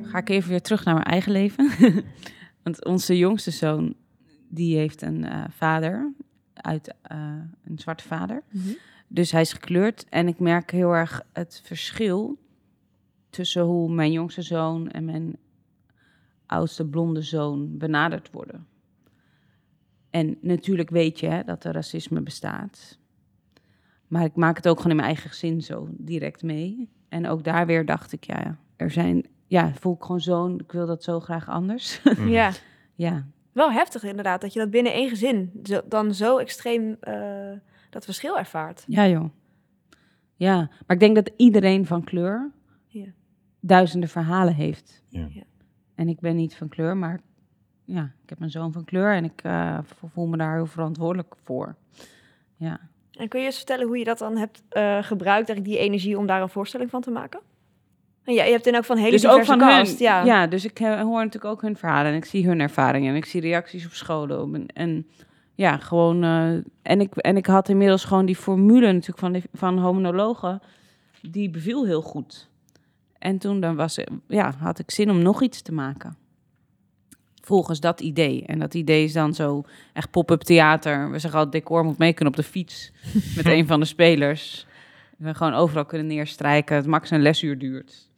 [0.02, 1.70] Ga ik even weer terug naar mijn eigen leven.
[2.62, 3.94] Want onze jongste zoon,
[4.50, 6.12] die heeft een eh, vader,
[6.54, 7.18] uit eh,
[7.64, 8.42] een zwarte vader.
[9.08, 10.06] Dus hij is gekleurd.
[10.08, 12.38] En ik merk heel erg het verschil
[13.30, 15.36] tussen hoe mijn jongste zoon en mijn
[16.46, 18.66] oudste blonde zoon benaderd worden.
[20.10, 22.98] En natuurlijk weet je hè, dat er racisme bestaat.
[24.08, 26.88] Maar ik maak het ook gewoon in mijn eigen gezin zo direct mee.
[27.08, 30.72] En ook daar weer dacht ik, ja, er zijn, ja, voel ik gewoon zo'n, ik
[30.72, 32.02] wil dat zo graag anders.
[32.02, 32.28] Mhm.
[32.28, 32.52] Ja,
[32.94, 37.50] ja, wel heftig inderdaad, dat je dat binnen één gezin zo, dan zo extreem eh,
[37.90, 38.84] dat verschil ervaart.
[38.86, 39.28] ja joh.
[40.36, 42.50] Ja, maar ik denk dat iedereen van kleur
[42.86, 43.06] Ja.
[43.60, 45.02] duizenden verhalen heeft.
[45.08, 45.26] Ja.
[45.30, 45.42] Ja.
[45.94, 47.20] En ik ben niet van kleur, maar
[47.84, 49.78] ja, ik heb een zoon van kleur en ik eh,
[50.12, 51.74] voel me daar heel verantwoordelijk voor.
[52.56, 52.80] Ja.
[53.12, 56.18] En kun je eens vertellen hoe je dat dan hebt eh, gebruikt, eigenlijk die energie
[56.18, 57.40] om daar een voorstelling van te maken?
[58.24, 60.24] Ja, je hebt in ook van hele dus ook van cast, hun, ja.
[60.24, 60.46] ja.
[60.46, 63.24] dus ik eh, hoor natuurlijk ook hun verhalen en ik zie hun ervaringen en ik
[63.24, 64.40] zie reacties op scholen.
[64.42, 65.06] op En, en
[65.54, 66.24] ja, gewoon.
[66.24, 66.52] eh,
[66.82, 70.62] en, ik, en ik had inmiddels gewoon die formule natuurlijk van, die, van homonologen,
[71.22, 72.48] die beviel heel goed.
[73.18, 76.16] En toen dan was, ja, had ik zin om nog iets te maken.
[77.42, 78.44] Volgens dat idee.
[78.46, 81.10] En dat idee is dan zo echt pop-up theater.
[81.10, 82.92] We zeggen al, decor moet mee kunnen op de fiets
[83.36, 84.66] met een van de spelers.
[85.18, 86.76] We gewoon overal kunnen neerstrijken.
[86.76, 88.09] Het max een lesuur duurt.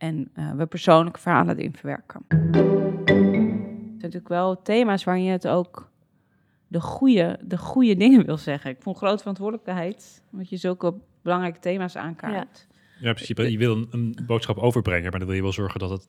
[0.00, 2.22] En eh, we persoonlijke verhalen erin verwerken.
[2.28, 2.56] Het
[3.06, 5.88] zijn natuurlijk wel thema's waarin je het ook
[6.66, 8.70] de goede, de goede dingen wil zeggen.
[8.70, 12.66] Ik vond grote verantwoordelijkheid, omdat je zulke belangrijke thema's aankaart.
[13.00, 13.36] Ja, precies.
[13.50, 16.08] Je wil een, een boodschap overbrengen, maar dan wil je wel zorgen dat het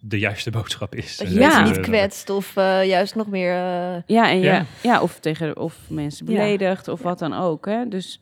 [0.00, 1.16] de juiste boodschap is.
[1.16, 1.62] Dat je Ja.
[1.64, 3.50] niet kwetst of eh, juist nog meer...
[3.52, 4.54] eh, Ja, en Ja.
[4.54, 4.64] ja.
[4.82, 6.32] Ja, of tegen of mensen Ja.
[6.32, 7.66] beledigd of wat dan ook.
[7.66, 7.88] Hè?
[7.88, 8.20] Dus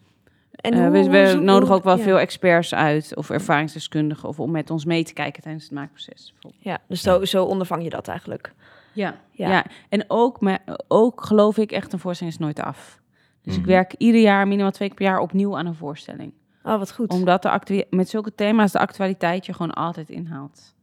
[0.60, 2.02] en eh, hoe- we, we nodigen ook wel ja.
[2.02, 6.30] veel experts uit of ervaringsdeskundigen of om met ons mee te kijken tijdens het maakproces.
[6.32, 6.62] bijvoorbeeld.
[6.64, 8.54] Ja, dus zo, zo ondervang je dat eigenlijk.
[8.92, 9.48] Ja, Ja.
[9.50, 9.64] ja.
[9.88, 13.00] en ook, me, ook geloof ik echt, een voorstelling is nooit af.
[13.42, 13.70] Dus ik Mhm.
[13.70, 16.32] werk ieder jaar, minimaal twee keer per jaar, opnieuw aan een voorstelling.
[16.62, 17.10] Oh, wat goed.
[17.10, 20.74] Omdat de met zulke thema's de actualiteit je gewoon altijd inhaalt.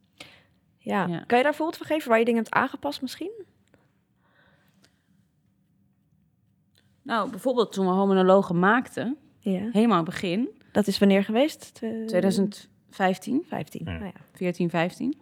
[0.77, 1.05] Ja.
[1.05, 1.23] Ja.
[1.27, 3.31] Kan je daar voorbeeld van geven waar je dingen hebt aangepast misschien?
[7.01, 9.17] Nou, bijvoorbeeld toen we homonologen maakten,
[9.51, 9.69] Ja.
[9.71, 11.73] helemaal begin, Dat is wanneer geweest?
[11.73, 13.81] Twe- 2015, 15.
[13.85, 13.91] Ja.
[13.91, 14.13] Nou ja.
[14.33, 15.17] 14, 15.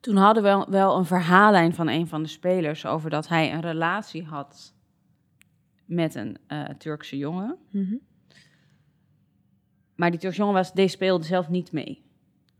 [0.00, 3.52] Toen hadden we wel, wel een verhaallijn van een van de spelers over dat hij
[3.52, 4.74] een relatie had
[5.84, 7.56] met een eh, Turkse jongen.
[7.70, 7.94] Mhm.
[9.94, 12.02] Maar die Turkse jongen was, deze speelde zelf niet mee.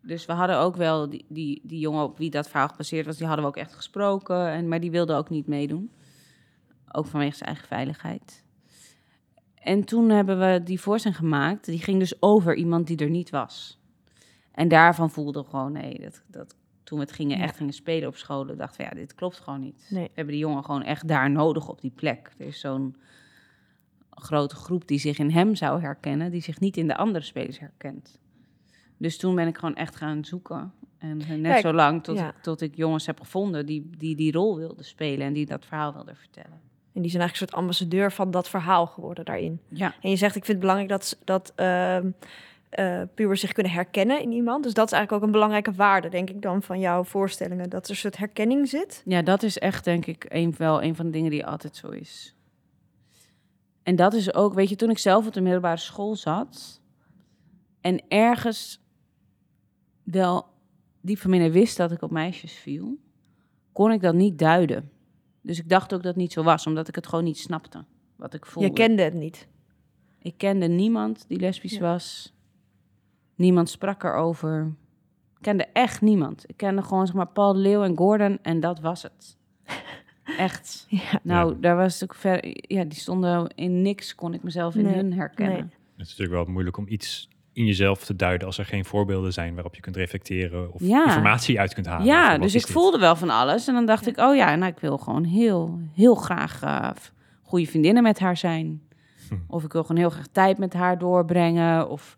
[0.02, 3.16] Dus we hadden ook wel die, die, die jongen op wie dat verhaal gebaseerd was,
[3.16, 4.48] die hadden we ook echt gesproken.
[4.48, 5.90] En, maar die wilde ook niet meedoen.
[6.92, 8.43] Ook vanwege zijn eigen veiligheid.
[9.64, 11.64] En toen hebben we die voorstelling gemaakt.
[11.64, 13.78] Die ging dus over iemand die er niet was.
[14.52, 18.08] En daarvan voelden we gewoon, nee, dat, dat, toen we het gingen, echt gingen spelen
[18.08, 19.86] op scholen, dachten we, ja, dit klopt gewoon niet.
[19.90, 20.04] Nee.
[20.04, 22.32] We hebben die jongen gewoon echt daar nodig op die plek.
[22.38, 22.96] Er is zo'n
[24.10, 27.58] grote groep die zich in hem zou herkennen, die zich niet in de andere spelers
[27.58, 28.18] herkent.
[28.96, 30.72] Dus toen ben ik gewoon echt gaan zoeken.
[30.98, 32.34] En net Kijk, zo lang tot, ja.
[32.42, 35.92] tot ik jongens heb gevonden die, die die rol wilden spelen en die dat verhaal
[35.92, 36.60] wilden vertellen.
[36.94, 39.60] En die zijn eigenlijk een soort ambassadeur van dat verhaal geworden daarin.
[39.68, 42.10] Ja, En je zegt, ik vind het belangrijk dat, dat ehm,
[42.68, 44.64] eh, pubers zich kunnen herkennen in iemand.
[44.64, 47.70] Dus dat is eigenlijk ook een belangrijke waarde, denk ik dan, van jouw voorstellingen.
[47.70, 49.02] Dat er een soort herkenning zit.
[49.04, 51.88] ja dat is echt denk ik een, wel een van de dingen die altijd zo
[51.88, 52.36] is.
[53.82, 56.80] En dat is ook, weet je, toen ik zelf op de middelbare school zat
[57.80, 58.80] en ergens
[60.02, 60.46] wel
[61.00, 62.98] diep van binnen wist dat ik op meisjes viel,
[63.72, 64.90] kon ik dat niet duiden.
[65.46, 67.84] Dus ik dacht ook dat het niet zo was, omdat ik het gewoon niet snapte,
[68.16, 68.68] wat ik voelde.
[68.68, 69.48] Je kende het niet.
[70.18, 71.80] Ik kende niemand die lesbisch Ja.
[71.80, 72.34] was.
[73.34, 74.72] Niemand sprak erover.
[75.36, 76.44] Ik kende echt niemand.
[76.46, 79.36] Ik kende gewoon zeg maar Paul de Leeuw en Gordon en dat was het.
[80.38, 80.86] Echt.
[80.88, 81.20] Ja.
[81.22, 81.58] Nou, Ja.
[81.60, 82.46] daar was ik ver.
[82.72, 85.54] Ja, die stonden in niks, kon ik mezelf in Nee, hun herkennen.
[85.54, 85.62] nee.
[85.96, 89.32] Het is natuurlijk wel moeilijk om iets in jezelf te duiden als er geen voorbeelden
[89.32, 91.04] zijn waarop je kunt reflecteren of Ja.
[91.06, 92.06] informatie uit kunt halen.
[92.06, 92.70] Ja, dus ik dit.
[92.70, 93.68] voelde wel van alles.
[93.68, 94.10] En dan dacht Ja.
[94.10, 96.90] ik, oh ja, nou, ik wil gewoon heel, heel graag eh,
[97.42, 98.82] goede vriendinnen met haar zijn.
[99.28, 99.34] Hm.
[99.48, 101.88] Of ik wil gewoon heel graag tijd met haar doorbrengen.
[101.88, 102.16] Of,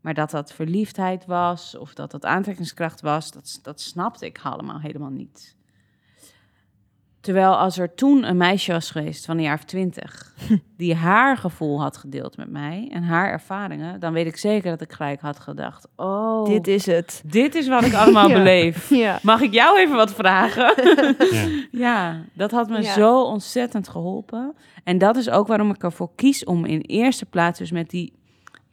[0.00, 4.80] maar dat dat verliefdheid was, of dat dat aantrekkingskracht was, dat, dat snapte ik allemaal
[4.80, 5.55] helemaal niet.
[7.26, 10.32] Terwijl als er toen een meisje was geweest van een jaar of twintig,
[10.76, 14.80] die haar gevoel had gedeeld met mij en haar ervaringen, dan weet ik zeker dat
[14.80, 17.22] ik gelijk had gedacht, oh, Dit is het.
[17.26, 18.36] dit is wat ik allemaal Ja.
[18.36, 18.90] beleef.
[19.06, 19.18] Ja.
[19.22, 20.74] Mag ik jou even wat vragen?
[21.30, 21.54] Ja.
[21.70, 22.92] ja, dat had me Ja.
[22.92, 24.54] zo ontzettend geholpen.
[24.84, 28.12] En dat is ook waarom ik ervoor kies om in eerste plaats dus met die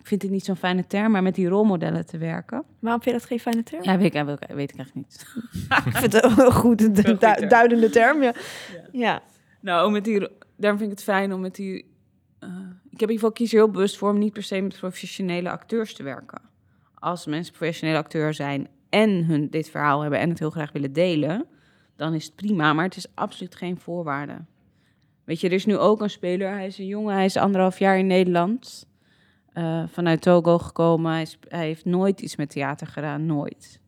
[0.03, 2.63] ik vind het niet zo'n fijne term, maar met die rolmodellen te werken.
[2.79, 3.83] Waarom vind je dat geen fijne term?
[3.83, 5.25] Ja, weet ik, weet ik, weet ik eigenlijk niet.
[5.85, 7.47] Ik vind het een goed, een goed du- term.
[7.49, 8.23] duidende term.
[8.23, 8.33] Ja.
[8.91, 9.21] ja.
[9.59, 10.19] Nou, met die,
[10.57, 11.85] daarom vind ik het fijn om met die...
[12.39, 12.49] eh,
[12.89, 14.77] ik heb in ieder geval kies er heel bewust voor om niet per se met
[14.77, 16.41] professionele acteurs te werken.
[16.93, 20.93] Als mensen professionele acteur zijn en hun dit verhaal hebben en het heel graag willen
[20.93, 21.45] delen,
[21.95, 24.35] dan is het prima, maar het is absoluut geen voorwaarde.
[25.23, 27.79] Weet je, er is nu ook een speler, hij is een jongen, hij is anderhalf
[27.79, 28.87] jaar in Nederland,
[29.53, 31.11] eh, vanuit Togo gekomen.
[31.11, 33.79] Hij, is- hij heeft nooit iets met theater gedaan, nooit.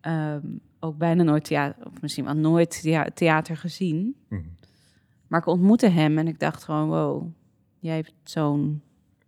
[0.00, 0.46] Ehm,
[0.80, 4.16] ook bijna nooit theater, of misschien wel nooit thea- theater gezien.
[4.28, 4.42] Mhm.
[5.26, 7.26] Maar ik ontmoette hem en ik dacht gewoon, wow,
[7.78, 8.82] jij hebt zo'n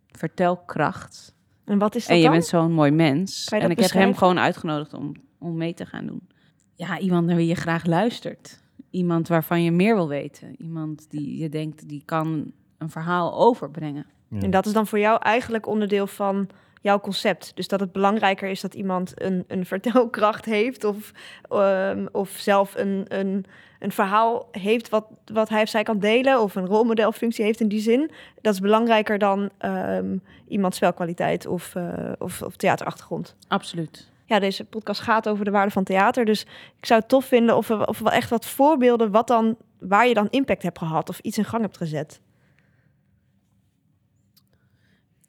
[0.07, 1.35] vertelkracht.
[1.65, 2.31] En wat is dat En je dan?
[2.31, 3.45] bent zo'n mooi mens.
[3.47, 6.27] En ik heb hem gewoon uitgenodigd om, om mee te gaan doen.
[6.75, 8.61] Ja, iemand naar wie je graag luistert.
[8.89, 10.61] Iemand waarvan je meer wil weten.
[10.61, 14.05] Iemand die je denkt, die kan een verhaal overbrengen.
[14.29, 14.41] Ja.
[14.41, 16.49] En dat is dan voor jou eigenlijk onderdeel van
[16.81, 17.51] jouw concept.
[17.55, 21.11] Dus dat het belangrijker is dat iemand een, een vertelkracht heeft of,
[21.49, 23.45] ehm, of zelf een, een,
[23.79, 27.67] een verhaal heeft wat, wat hij of zij kan delen of een rolmodelfunctie heeft in
[27.67, 28.11] die zin.
[28.41, 33.35] Dat is belangrijker dan ehm, iemands spelkwaliteit of, eh, of, of theaterachtergrond.
[33.47, 34.09] Absoluut.
[34.25, 36.25] Ja, deze podcast gaat over de waarde van theater.
[36.25, 36.41] Dus
[36.77, 40.07] ik zou het tof vinden of we, of we echt wat voorbeelden wat dan, waar
[40.07, 42.21] je dan impact hebt gehad of iets in gang hebt gezet.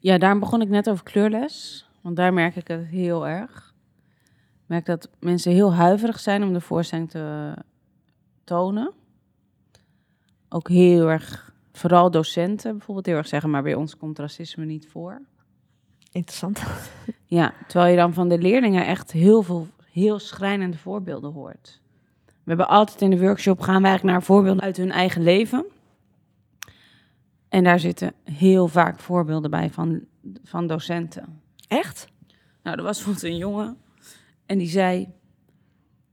[0.01, 1.87] Ja, daarom begon ik net over kleurles.
[2.01, 3.73] Want daar merk ik het heel erg.
[4.35, 7.53] Ik merk dat mensen heel huiverig zijn om de voorstelling te
[8.43, 8.93] tonen.
[10.49, 14.87] Ook heel erg, vooral docenten bijvoorbeeld, heel erg zeggen, maar bij ons komt racisme niet
[14.87, 15.21] voor.
[16.11, 16.61] Interessant.
[17.25, 21.81] Ja, terwijl je dan van de leerlingen echt heel veel, heel schrijnende voorbeelden hoort.
[22.25, 25.65] We hebben altijd in de workshop gaan we eigenlijk naar voorbeelden uit hun eigen leven.
[27.49, 30.01] En daar zitten heel vaak voorbeelden bij van,
[30.43, 31.41] van docenten.
[31.67, 32.07] Echt?
[32.63, 33.77] Nou, er was bijvoorbeeld een jongen
[34.45, 35.07] en die zei: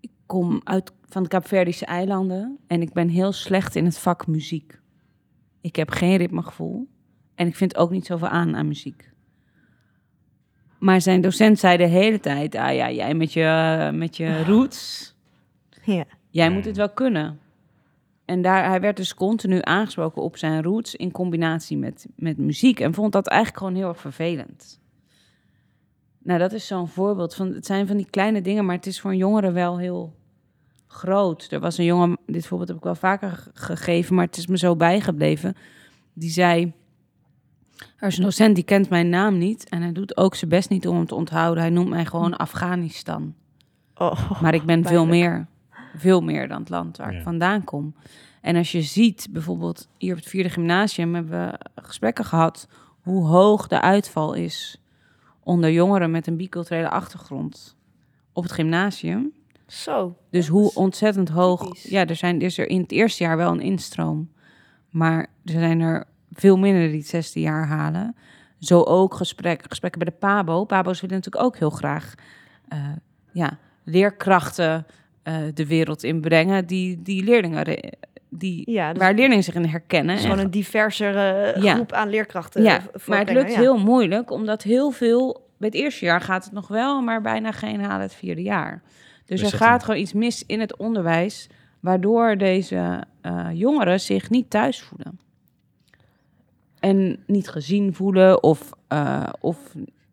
[0.01, 4.27] Ik kom uit van de Kaapverdische eilanden en ik ben heel slecht in het vak
[4.27, 4.81] muziek.
[5.61, 6.89] Ik heb geen ritmegevoel
[7.35, 9.11] en ik vind ook niet zoveel aan aan muziek.
[10.79, 15.15] Maar zijn docent zei de hele tijd: Ah ja, jij met je, met je roots,
[15.85, 16.05] Ja.
[16.31, 17.41] jij moet het wel kunnen.
[18.27, 22.81] En daar, hij werd dus continu aangesproken op zijn roots in combinatie met, met muziek.
[22.81, 24.81] En vond dat eigenlijk gewoon heel erg vervelend.
[26.19, 27.53] Nou, dat is zo'n voorbeeld van.
[27.53, 30.15] Het zijn van die kleine dingen, maar het is voor een jongere wel heel
[30.87, 31.47] groot.
[31.51, 34.47] Er was een jongen, dit voorbeeld heb ik wel vaker ge- gegeven, maar het is
[34.47, 35.55] me zo bijgebleven.
[36.13, 36.73] Die zei:
[37.99, 39.69] Er is een docent die kent mijn naam niet.
[39.69, 41.63] En hij doet ook zijn best niet om hem te onthouden.
[41.63, 43.35] Hij noemt mij gewoon Afghanistan.
[43.95, 45.47] Oh, Maar ik ben veel meer,
[45.97, 47.17] veel meer dan het land waar Ja.
[47.19, 47.95] ik vandaan kom.
[48.41, 51.41] En als je ziet, bijvoorbeeld hier op het vierde gymnasium hebben
[51.75, 52.69] we gesprekken gehad
[53.03, 54.81] hoe hoog de uitval is
[55.43, 57.77] onder jongeren met een biculturele achtergrond
[58.33, 59.33] op het gymnasium.
[59.67, 60.17] Zo.
[60.31, 61.63] Dus hoe ontzettend hoog.
[61.63, 61.83] typisch.
[61.83, 64.31] Ja, er zijn is er in het eerste jaar wel een instroom,
[64.91, 68.17] maar er zijn er veel minder die het zesde jaar halen.
[68.59, 70.65] Zo ook gesprek, gesprekken bij de Pabo.
[70.65, 72.15] Pabo's willen natuurlijk ook heel graag
[72.69, 72.79] eh,
[73.33, 74.87] ja, leerkrachten
[75.27, 77.91] eh, de wereld inbrengen die, die leerlingen, re-
[78.29, 80.19] die, Ja, dus waar leerlingen zich in herkennen.
[80.19, 81.75] gewoon een diversere Ja.
[81.75, 82.63] groep aan leerkrachten.
[82.63, 83.59] ja, maar het lukt ja.
[83.59, 85.45] heel moeilijk, omdat heel veel...
[85.59, 88.83] Bij het eerste jaar gaat het nog wel, maar bijna geen halen het vierde jaar.
[89.25, 91.47] Dus, er gaat gewoon iets mis in het onderwijs...
[91.81, 95.19] waardoor deze eh, jongeren zich niet thuis voelen.
[96.81, 98.71] En niet gezien voelen of...
[98.89, 99.59] eh, of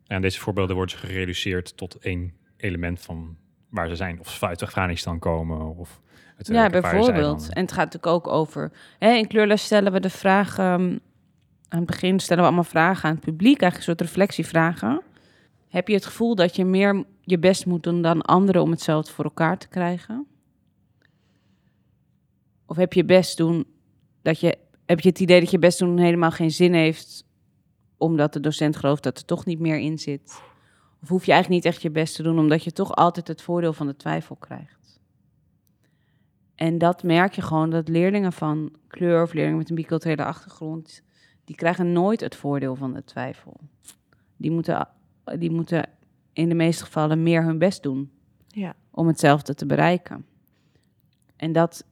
[0.06, 3.36] En deze voorbeelden worden gereduceerd tot één element van
[3.74, 4.20] waar ze zijn.
[4.20, 6.00] Of ze uit Afghanistan komen of
[6.36, 7.52] de ja, bijvoorbeeld.
[7.52, 8.72] En het gaat natuurlijk ook over...
[8.98, 10.58] Hè, in kleurles stellen we de vraag...
[10.58, 10.98] ehm,
[11.68, 13.60] aan het begin stellen we allemaal vragen aan het publiek.
[13.60, 15.02] Eigenlijk een soort reflectievragen.
[15.68, 18.62] Heb je het gevoel dat je meer je best moet doen dan anderen...
[18.62, 20.26] om hetzelfde voor elkaar te krijgen?
[22.66, 23.66] Of heb je best doen
[24.22, 24.58] dat je...
[24.86, 27.24] Heb je het idee dat je best doen helemaal geen zin heeft...
[27.96, 30.42] omdat de docent gelooft dat er toch niet meer in zit?
[31.04, 32.38] Of hoef je eigenlijk niet echt je best te doen...
[32.38, 35.00] omdat je toch altijd het voordeel van de twijfel krijgt?
[36.54, 41.02] En dat merk je gewoon, dat leerlingen van kleur of leerlingen met een biculturele achtergrond,
[41.44, 43.60] die krijgen nooit het voordeel van de twijfel.
[44.36, 44.88] Die moeten,
[45.38, 45.88] die moeten
[46.32, 48.12] in de meeste gevallen meer hun best doen
[48.48, 48.74] Ja.
[48.90, 50.26] om hetzelfde te bereiken.
[51.36, 51.86] En dat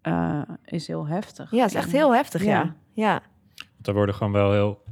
[0.00, 1.50] eh, is heel heftig.
[1.50, 2.62] ja, het is echt heel heftig, ja.
[2.62, 2.74] Ja.
[2.92, 3.22] ja.
[3.74, 4.82] Want er worden gewoon wel heel...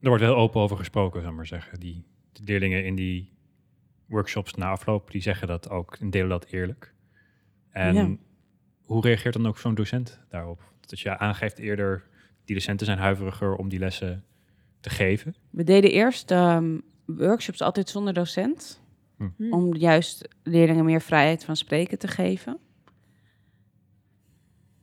[0.00, 1.80] Er wordt heel open over gesproken, zou ik maar zeggen.
[1.80, 2.04] Die,
[2.36, 3.32] de leerlingen in die
[4.06, 6.94] workshops na afloop, die zeggen dat ook en delen dat eerlijk.
[7.70, 8.16] En Ja.
[8.82, 10.72] hoe reageert dan ook zo'n docent daarop?
[10.80, 12.04] Dat je aangeeft eerder,
[12.44, 14.24] die docenten zijn huiveriger om die lessen
[14.80, 15.34] te geven?
[15.50, 18.82] We deden eerst ehm, workshops altijd zonder docent.
[19.16, 19.52] Hm.
[19.52, 22.58] Om juist leerlingen meer vrijheid van spreken te geven.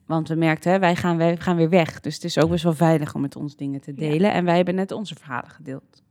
[0.05, 1.99] Want we merkten, hè, wij, gaan, wij gaan weer weg.
[1.99, 3.97] Dus het is ook best wel veilig om met ons dingen te Ja.
[3.97, 4.33] delen.
[4.33, 6.03] En wij hebben net onze verhalen gedeeld.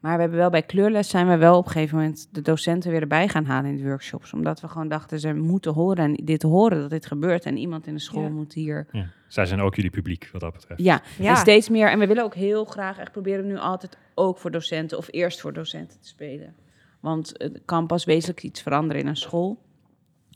[0.00, 2.90] Maar we hebben wel bij kleurles zijn we wel op een gegeven moment de docenten
[2.90, 4.32] weer erbij gaan halen in de workshops.
[4.32, 7.44] Omdat we gewoon dachten, ze moeten horen en dit horen dat dit gebeurt.
[7.44, 8.28] En iemand in de school Ja.
[8.28, 9.06] moet hier Ja.
[9.28, 10.80] Zij zijn ook jullie publiek wat dat betreft.
[10.82, 11.30] ja, Ja.
[11.30, 11.90] en steeds meer.
[11.90, 15.40] En we willen ook heel graag echt proberen nu altijd ook voor docenten of eerst
[15.40, 16.54] voor docenten te spelen.
[17.00, 19.58] Want het kan pas wezenlijk iets veranderen in een school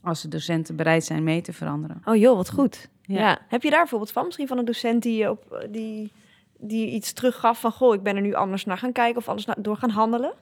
[0.01, 2.01] als de docenten bereid zijn mee te veranderen.
[2.05, 2.89] Oh joh, wat goed.
[3.01, 3.19] Ja.
[3.19, 3.39] Ja.
[3.47, 4.25] Heb je daar bijvoorbeeld van?
[4.25, 6.11] Misschien van een docent die, je op, die,
[6.59, 7.71] die iets teruggaf van...
[7.71, 10.33] goh, ik ben er nu anders naar gaan kijken of anders naar, door gaan handelen?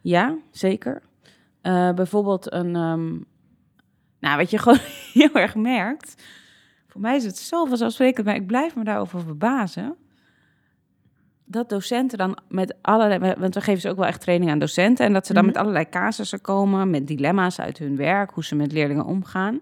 [0.00, 1.02] Ja, zeker.
[1.60, 3.08] Eh, bijvoorbeeld een, ehm,
[4.20, 4.78] nou wat je gewoon
[5.12, 6.22] heel erg merkt.
[6.86, 9.96] Voor mij is het zo vanzelfsprekend, maar ik blijf me daarover verbazen.
[11.44, 15.06] Dat docenten dan met allerlei, want we geven ze ook wel echt training aan docenten.
[15.06, 15.52] En dat ze dan Mhm.
[15.52, 19.60] met allerlei casussen komen, met dilemma's uit hun werk, hoe ze met leerlingen omgaan.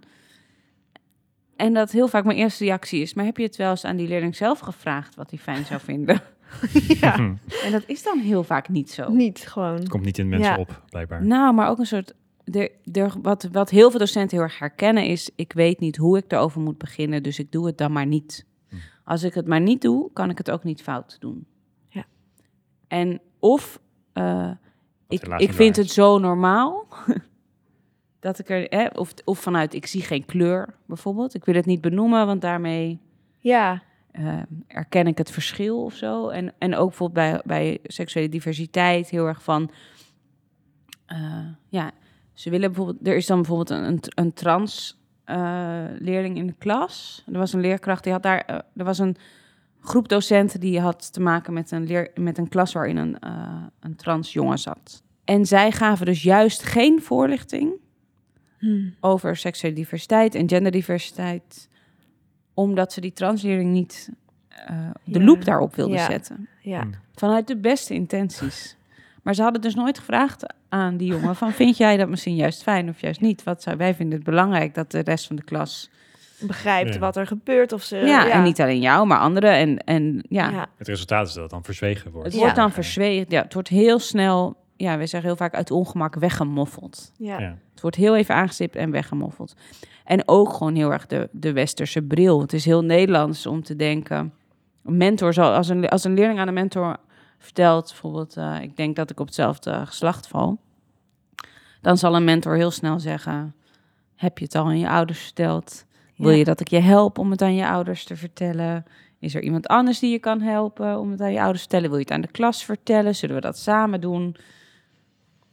[1.56, 3.96] En dat heel vaak mijn eerste reactie is, maar heb je het wel eens aan
[3.96, 6.20] die leerling zelf gevraagd wat hij fijn zou vinden?
[7.00, 7.14] ja.
[7.64, 9.10] En dat is dan heel vaak niet zo.
[9.10, 9.74] niet gewoon.
[9.74, 10.58] Het komt niet in mensen Ja.
[10.58, 11.24] op, blijkbaar.
[11.24, 12.14] Nou, maar ook een soort.
[12.92, 16.32] Er, wat, wat heel veel docenten heel erg herkennen is: ik weet niet hoe ik
[16.32, 18.46] erover moet beginnen, dus ik doe het dan maar niet.
[18.68, 18.74] Hm.
[19.04, 21.46] Als ik het maar niet doe, kan ik het ook niet fout doen.
[21.88, 22.04] Ja.
[22.88, 23.80] En of
[24.12, 24.50] eh,
[25.08, 26.86] ik, ik vind het zo normaal
[28.26, 31.34] dat ik er, hè, of, of vanuit ik zie geen kleur bijvoorbeeld.
[31.34, 33.00] Ik wil het niet benoemen, want daarmee
[33.38, 36.28] Ja, eh, erken ik het verschil of zo.
[36.28, 39.70] En, en ook bijvoorbeeld bij, bij seksuele diversiteit heel erg van...
[41.06, 41.90] eh, ja,
[42.32, 43.08] ze willen bijvoorbeeld...
[43.08, 47.24] Er is dan bijvoorbeeld een, een, een trans eh, leerling in de klas.
[47.32, 48.40] Er was een leerkracht, die had daar...
[48.40, 49.16] eh, er was een
[49.80, 53.16] groep docenten die had te maken met een, leer, met een klas waarin een,
[53.80, 55.02] een trans jongen zat.
[55.24, 57.84] En zij gaven dus juist geen voorlichting
[58.58, 58.88] Hm.
[59.00, 61.68] over seksuele diversiteit en genderdiversiteit,
[62.54, 64.10] omdat ze die transleerling niet
[64.48, 65.24] eh, de Ja.
[65.24, 66.06] loep daarop wilden Ja.
[66.10, 66.48] zetten.
[66.60, 66.80] ja.
[66.80, 66.90] Hm.
[67.14, 68.76] Vanuit de beste intenties.
[69.22, 72.62] Maar ze hadden dus nooit gevraagd aan die jongen van vind jij dat misschien juist
[72.62, 73.42] fijn of juist niet?
[73.42, 75.90] Wat zou, wij vinden het belangrijk dat de rest van de klas...
[76.40, 77.00] begrijpt Ja.
[77.00, 77.72] wat er gebeurt.
[77.72, 79.52] Of ze, ja, en niet alleen jou, maar anderen.
[79.52, 80.66] En, en ja, Ja.
[80.76, 82.26] Het resultaat is dat het dan verzwegen wordt.
[82.26, 82.40] het Ja.
[82.40, 83.26] wordt dan verzwegen.
[83.28, 87.12] Ja, het wordt heel snel, ja, we zeggen heel vaak uit ongemak weggemoffeld.
[87.18, 87.38] Ja.
[87.40, 87.56] Ja.
[87.72, 89.54] Het wordt heel even aangestipt en weggemoffeld.
[90.04, 92.40] En ook gewoon heel erg de, de westerse bril.
[92.40, 94.32] Het is heel Nederlands om te denken.
[94.84, 96.96] Een mentor zal, als een, als een leerling aan een mentor
[97.38, 100.58] vertelt, bijvoorbeeld, eh, ik denk dat ik op hetzelfde geslacht val.
[101.80, 103.54] Dan zal een mentor heel snel zeggen:
[104.14, 105.84] Heb je het al aan je ouders verteld?
[106.16, 106.36] Wil Ja.
[106.36, 108.84] je dat ik je help om het aan je ouders te vertellen?
[109.18, 111.88] Is er iemand anders die je kan helpen om het aan je ouders te vertellen?
[111.88, 113.14] Wil je het aan de klas vertellen?
[113.14, 114.36] Zullen we dat samen doen?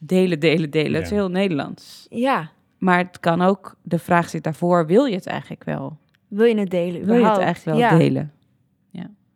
[0.05, 0.93] Delen, delen, delen.
[0.93, 1.15] Het is Ja.
[1.15, 2.07] heel Nederlands.
[2.09, 2.49] ja.
[2.77, 5.97] Maar het kan ook, de vraag zit daarvoor, wil je het eigenlijk wel?
[6.27, 7.97] Wil je het delen Wil je het eigenlijk wel ja.
[7.97, 8.33] delen?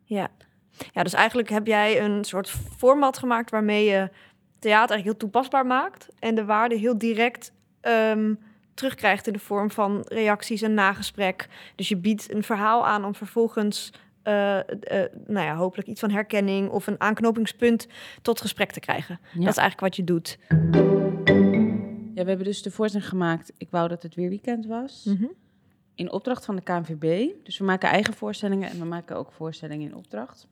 [0.06, 0.28] Ja.
[0.94, 4.10] ja, dus eigenlijk heb jij een soort format gemaakt waarmee je
[4.60, 7.52] theater eigenlijk heel toepasbaar maakt en de waarde heel direct
[7.82, 8.34] ehm,
[8.74, 11.48] terugkrijgt in de vorm van reacties en nagesprek.
[11.76, 13.94] Dus je biedt een verhaal aan om vervolgens,
[15.28, 17.88] nou ja, hopelijk iets van herkenning of een aanknopingspunt
[18.22, 19.20] tot gesprek te krijgen.
[19.22, 19.40] Ja.
[19.40, 20.38] Dat is eigenlijk wat je doet.
[22.14, 23.52] Ja, we hebben dus de voorstelling gemaakt.
[23.58, 25.04] Ik wou dat het weer weekend was.
[25.06, 25.26] Mhm.
[25.96, 27.30] In opdracht van de KNVB.
[27.44, 30.48] Dus we maken eigen voorstellingen en we maken ook voorstellingen in opdracht.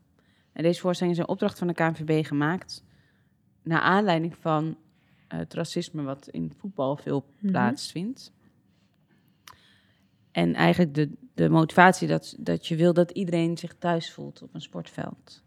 [0.53, 2.83] En deze voorstelling is in opdracht van de KNVB gemaakt.
[3.63, 4.77] Naar aanleiding van
[5.27, 7.51] eh, het racisme wat in voetbal veel Mhm.
[7.51, 8.31] plaatsvindt.
[10.35, 14.53] En eigenlijk de, de motivatie dat, dat je wil dat iedereen zich thuis voelt op
[14.53, 15.43] een sportveld.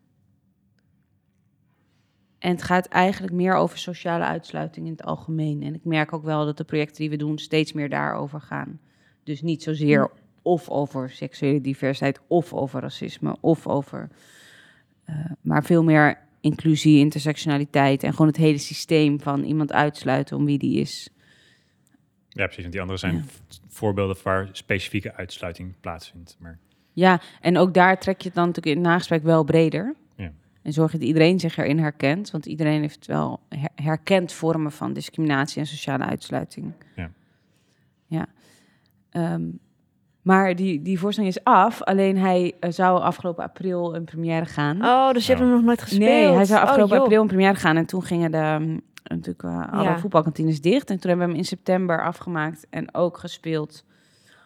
[2.39, 5.63] En het gaat eigenlijk meer over sociale uitsluiting in het algemeen.
[5.63, 8.81] En ik merk ook wel dat de projecten die we doen steeds meer daarover gaan.
[9.25, 10.11] Dus niet zozeer
[10.43, 14.09] of over seksuele diversiteit, of over racisme, of over.
[15.05, 20.45] eh, maar veel meer inclusie, intersectionaliteit en gewoon het hele systeem van iemand uitsluiten om
[20.45, 21.11] wie die is.
[22.39, 22.61] Ja, precies.
[22.63, 23.23] Want die andere zijn Ja.
[23.69, 26.37] voorbeelden waar specifieke uitsluiting plaatsvindt.
[26.41, 26.59] Maar
[26.93, 29.95] Ja, en ook daar trek je het dan natuurlijk in het nagesprek wel breder.
[30.17, 30.31] Ja.
[30.63, 32.31] En zorg je dat iedereen zich erin herkent.
[32.31, 36.73] Want iedereen heeft wel her- herkend vormen van discriminatie en sociale uitsluiting.
[36.97, 37.11] Ja.
[38.07, 38.27] Ja.
[39.11, 39.43] Ehm,
[40.23, 41.83] maar die, die voorstelling is af.
[41.83, 44.85] Alleen hij eh, zou afgelopen april een première gaan.
[44.85, 45.49] Oh, dus je hebt Oh.
[45.49, 46.11] hem nog nooit gespeeld?
[46.11, 47.77] nee, hij zou Oh, afgelopen april een première gaan.
[47.77, 48.81] En toen gingen de, mm,
[49.17, 49.99] natuurlijk eh, alle Ja.
[49.99, 50.91] voetbalkantines dicht.
[50.91, 53.85] En toen hebben we hem in september afgemaakt en ook gespeeld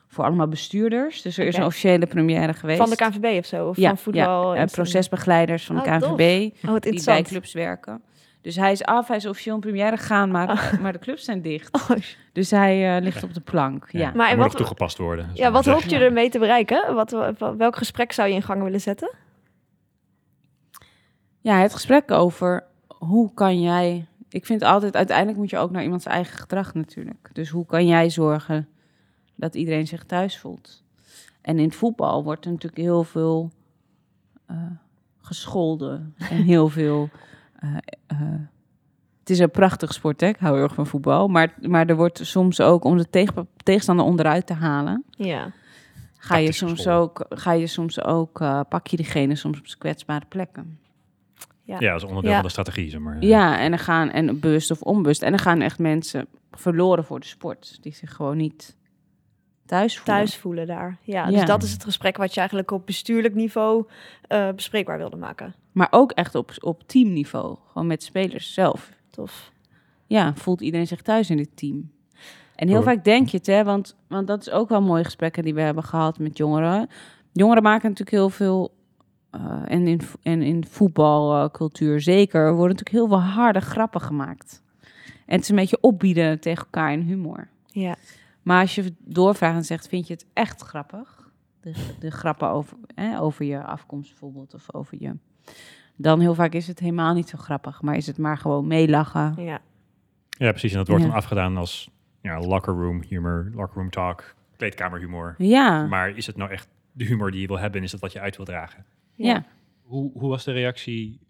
[0.09, 1.23] voor allemaal bestuurders.
[1.23, 2.79] Dus er is een officiële première geweest.
[2.79, 3.69] Van de KNVB of zo?
[3.69, 4.55] Of ja, van voetbal?
[4.55, 6.09] ja, eh, procesbegeleiders van de Ah, tof.
[6.17, 8.03] KNVB Oh, wat die bij clubs werken.
[8.41, 10.73] Dus hij is af, hij is officieel in première gegaan, maar, Ah.
[10.81, 11.75] maar de clubs zijn dicht.
[11.75, 11.91] Oh,
[12.33, 13.87] Dus hij eh, ligt op de plank.
[13.91, 14.05] Ja.
[14.07, 15.31] Maar Maar en moet wat- toegepast worden.
[15.35, 16.95] ja, wat hoop je ermee te bereiken?
[16.95, 17.11] Wat-
[17.57, 19.11] welk gesprek zou je in gang willen zetten?
[21.41, 24.07] Ja, het gesprek over hoe kan jij.
[24.33, 27.31] Ik vind altijd, uiteindelijk moet je ook naar iemands eigen gedrag natuurlijk.
[27.33, 28.69] Dus hoe kan jij zorgen
[29.35, 30.83] dat iedereen zich thuis voelt?
[31.41, 33.51] En in het voetbal wordt er natuurlijk heel veel
[34.47, 34.57] eh,
[35.21, 37.09] gescholden en heel veel.
[37.59, 37.77] eh,
[38.07, 38.19] eh,
[39.21, 40.27] het is een prachtig sport, hè?
[40.27, 41.29] ik hou heel erg van voetbal.
[41.29, 45.53] Maar, maar er wordt soms ook, om de tegen, tegenstander onderuit te halen, Ja.
[46.17, 50.25] ga je soms ook, ga je soms ook eh, pak je diegene soms op kwetsbare
[50.29, 50.79] plekken.
[51.65, 51.77] Ja.
[51.79, 52.37] Ja, dat is onderdeel Ja.
[52.37, 53.17] van de strategie, zeg maar.
[53.25, 57.21] Ja, en er gaan, en bewust of onbewust, en er gaan echt mensen verloren voor
[57.21, 58.77] de sport, die zich gewoon niet
[59.67, 60.15] thuis voelen.
[60.17, 60.99] Thuis voelen daar.
[61.03, 61.31] Ja, Ja.
[61.39, 63.87] dus dat is het gesprek wat je eigenlijk op bestuurlijk niveau
[64.29, 65.55] eh, bespreekbaar wilde maken.
[65.73, 68.91] Maar ook echt op, op teamniveau, gewoon met spelers zelf.
[69.11, 69.53] Tof.
[70.07, 71.91] Ja, voelt iedereen zich thuis in dit team?
[72.55, 72.85] En heel Hoor.
[72.85, 75.61] vaak denk je het, hè, want, want dat is ook wel mooie gesprekken die we
[75.61, 76.89] hebben gehad met jongeren.
[77.33, 78.75] Jongeren maken natuurlijk heel veel,
[79.33, 84.63] eh, en, in, en in voetbalcultuur zeker, worden natuurlijk heel veel harde grappen gemaakt.
[85.27, 87.49] En het is een beetje opbieden tegen elkaar in humor.
[87.67, 87.95] Ja.
[88.43, 91.31] Maar als je doorvraagt en zegt, vind je het echt grappig?
[91.61, 95.17] De, de grappen over, hè, over je afkomst bijvoorbeeld, of over je...
[95.97, 99.35] Dan heel vaak is het helemaal niet zo grappig, maar is het maar gewoon meelachen.
[99.37, 99.61] Ja.
[100.29, 100.71] Ja, precies.
[100.73, 101.09] En dat wordt Ja.
[101.09, 105.35] dan afgedaan als ja, locker room humor, locker room talk, kleedkamerhumor.
[105.39, 108.01] Ja, Maar is het nou echt de humor die je wil hebben en is dat
[108.01, 108.85] wat je uit wil dragen?
[109.15, 109.45] Ja.
[109.83, 111.21] Hoe, hoe was de reactie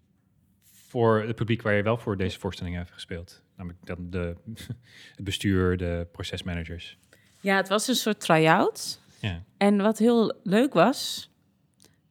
[0.71, 3.41] voor het publiek waar je wel voor deze voorstelling hebt gespeeld?
[3.57, 4.35] Namelijk dan de,
[5.15, 6.97] het bestuur, de procesmanagers.
[7.39, 9.01] ja, het was een soort try-out.
[9.19, 9.43] Ja.
[9.57, 11.29] En wat heel leuk was,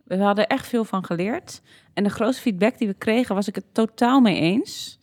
[0.04, 1.62] we hadden echt veel van geleerd.
[1.94, 4.98] En de grootste feedback die we kregen, was ik het totaal mee eens.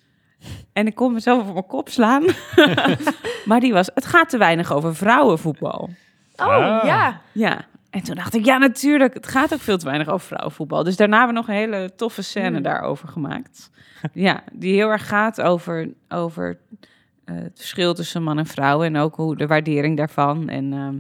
[0.74, 2.24] En ik kon mezelf op mijn kop slaan.
[3.46, 5.90] maar die was, het gaat te weinig over vrouwenvoetbal.
[6.36, 6.84] Oh, Ah.
[6.86, 7.22] ja.
[7.32, 10.84] Ja, en toen dacht ik, ja natuurlijk, het gaat ook veel te weinig over vrouwenvoetbal.
[10.84, 13.70] Dus daarna hebben we nog een hele toffe scène daarover gemaakt.
[14.14, 16.60] ja, die heel erg gaat over, over
[17.26, 20.50] eh, het verschil tussen man en vrouw en ook hoe de waardering daarvan.
[20.50, 20.98] En ehm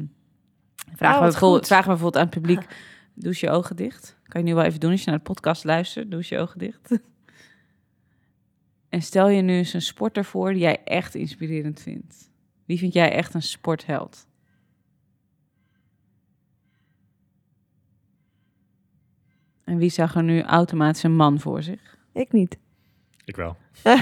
[0.95, 1.67] vragen, Oh, we bijvoorbeeld, goed.
[1.67, 2.65] vragen we bijvoorbeeld aan het publiek,
[3.23, 4.17] doe je ogen dicht.
[4.23, 6.59] Kan je nu wel even doen als je naar de podcast luistert, doe je ogen
[6.59, 6.99] dicht.
[8.89, 12.29] en stel je nu eens een sporter voor die jij echt inspirerend vindt.
[12.65, 14.27] Wie vind jij echt een sportheld?
[19.69, 21.79] En wie zag er nu automatisch een man voor zich?
[22.13, 22.57] Ik niet.
[23.25, 23.55] Ik wel.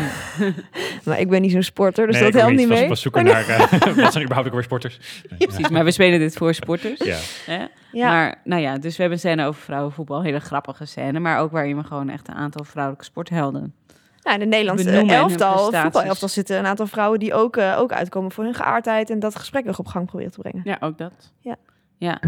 [1.05, 2.87] Maar ik ben niet zo'n sporter, dus Nee, dat ik helpt niet mee.
[2.87, 3.59] was zoeken naar, eh,
[4.03, 4.99] wat zijn überhaupt ook weer sporters?
[5.29, 7.03] Nee, Precies, maar we spelen dit voor sporters.
[7.03, 7.17] Ja.
[7.45, 7.65] Hè?
[7.91, 8.09] Ja.
[8.09, 11.51] Maar nou ja, dus we hebben een scène over vrouwenvoetbal, hele grappige scène, maar ook
[11.51, 13.73] waarin we gewoon echt een aantal vrouwelijke sporthelden.
[14.21, 18.31] Nou, in de Nederlandse elftal, voetbalelftal zitten een aantal vrouwen die ook, eh, ook uitkomen
[18.31, 20.61] voor hun geaardheid en dat gesprek nog op gang proberen te brengen.
[20.63, 21.33] Ja, ook dat.
[21.39, 21.55] Ja.
[21.99, 22.19] Ja,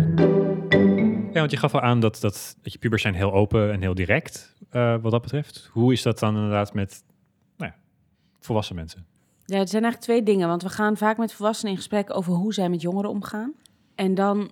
[1.33, 3.81] Ja, want je gaf al aan dat, dat, dat je pubers zijn heel open en
[3.81, 5.69] heel direct eh, wat dat betreft.
[5.71, 7.03] Hoe is dat dan inderdaad met
[7.57, 7.77] nou ja,
[8.39, 9.05] volwassen mensen?
[9.45, 10.47] Ja, het zijn eigenlijk twee dingen.
[10.47, 13.53] Want we gaan vaak met volwassenen in gesprek over hoe zij met jongeren omgaan.
[13.95, 14.51] En dan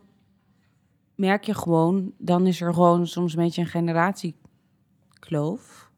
[1.16, 5.92] merk je gewoon, dan is er gewoon soms een beetje een generatiekloof.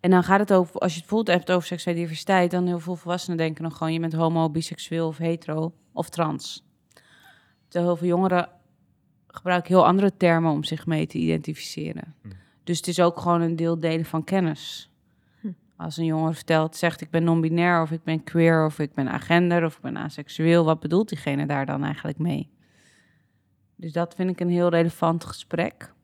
[0.00, 2.78] En dan gaat het over, als je het bijvoorbeeld hebt over seksuele diversiteit, dan heel
[2.78, 6.64] veel volwassenen denken nog gewoon, je bent homo, biseksueel of hetero of trans.
[7.68, 8.55] Terwijl heel veel jongeren
[9.36, 12.14] gebruiken heel andere termen om zich mee te identificeren.
[12.22, 12.28] Hm.
[12.64, 14.90] Dus het is ook gewoon een deel delen van kennis.
[15.76, 19.08] Als een jongen vertelt, zegt ik ben non-binair of ik ben queer of ik ben
[19.08, 22.50] agender of ik ben aseksueel, wat bedoelt diegene daar dan eigenlijk mee?
[23.74, 25.94] Dus dat vind ik een heel relevant gesprek.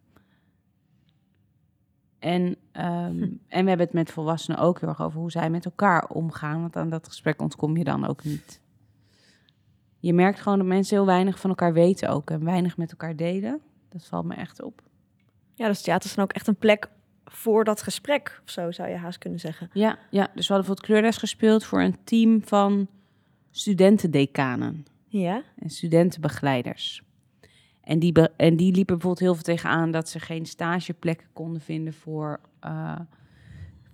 [2.19, 5.65] En, ehm, en we hebben het met volwassenen ook heel erg over hoe zij met
[5.65, 8.61] elkaar omgaan, want aan dat gesprek ontkom je dan ook niet.
[10.03, 13.17] Je merkt gewoon dat mensen heel weinig van elkaar weten ook en weinig met elkaar
[13.17, 13.61] delen.
[13.89, 14.83] Dat valt me echt op.
[15.55, 16.89] Ja, dus theater is dan ook echt een plek
[17.25, 19.71] voor dat gesprek, of zo zou je haast kunnen zeggen.
[19.73, 22.89] Ja, ja, dus we hadden bijvoorbeeld kleurles gespeeld voor een team van
[23.51, 24.85] studentendecanen.
[25.07, 25.43] Ja?
[25.59, 27.03] en studentenbegeleiders.
[27.81, 31.61] En die, be- en die liepen bijvoorbeeld heel veel tegenaan dat ze geen stageplekken konden
[31.61, 33.01] vinden voor, eh,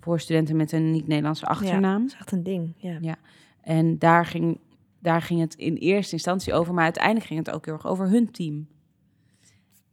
[0.00, 2.02] voor studenten met een niet-Nederlandse achternaam.
[2.02, 2.74] Dat is echt een ding.
[3.00, 3.16] Ja.
[3.60, 4.60] En daar ging,
[4.98, 8.08] daar ging het in eerste instantie over, maar uiteindelijk ging het ook heel erg over
[8.08, 8.68] hun team.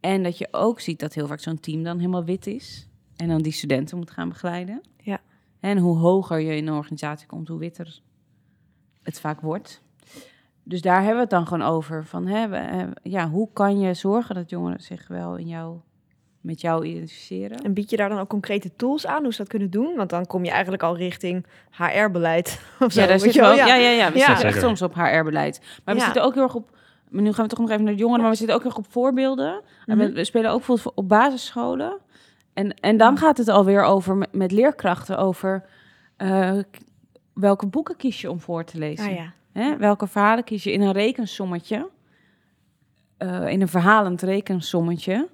[0.00, 3.28] En dat je ook ziet dat heel vaak zo'n team dan helemaal wit is en
[3.28, 4.80] dan die studenten moet gaan begeleiden.
[4.96, 5.20] Ja.
[5.60, 8.00] En hoe hoger je in een organisatie komt, hoe witter
[9.02, 9.82] het vaak wordt.
[10.62, 12.04] Dus daar hebben we het dan gewoon over.
[12.04, 15.80] Van, hè, ja, hoe kan je zorgen dat jongeren zich wel in jou,
[16.46, 17.58] met jou identificeren?
[17.62, 19.94] En bied je daar dan ook concrete tools aan hoe ze dat kunnen doen?
[19.96, 23.00] Want dan kom je eigenlijk al richting HR-beleid of zo.
[23.00, 23.56] Ja, daar zit je wel?
[23.56, 24.26] wel, ja, ja, ja, we Ja.
[24.26, 25.60] zitten echt soms op HR-beleid.
[25.84, 26.04] Maar we Ja.
[26.06, 26.70] zitten ook heel erg op...
[27.10, 28.70] Maar nu gaan we toch nog even naar de jongeren, maar we zitten ook heel
[28.70, 29.60] erg op voorbeelden.
[29.86, 30.06] En Mhm.
[30.06, 31.98] we, we spelen ook bijvoorbeeld op basisscholen.
[32.52, 35.64] En, en dan gaat het alweer over met, met leerkrachten over
[36.16, 36.58] eh,
[37.34, 39.08] welke boeken kies je om voor te lezen.
[39.10, 39.32] Ah, ja.
[39.52, 39.76] Hè?
[39.76, 41.88] Welke verhalen kies je in een rekensommetje?
[43.16, 45.28] eh, in een verhalend rekensommetje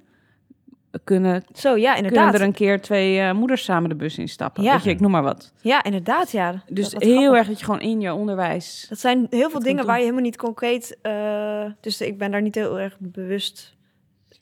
[1.05, 2.35] kunnen, Zo, ja, kunnen inderdaad.
[2.35, 4.63] er een keer twee eh, moeders samen de bus instappen.
[4.63, 4.73] Ja.
[4.73, 5.53] Weet je, ik noem maar wat.
[5.61, 6.63] Ja, inderdaad, ja.
[6.69, 7.39] Dus Dat- heel grappig.
[7.39, 8.87] erg dat je gewoon in je onderwijs...
[8.89, 10.99] Dat zijn heel veel dingen waar je helemaal niet concreet...
[11.03, 13.75] eh, dus ik ben daar niet heel erg bewust...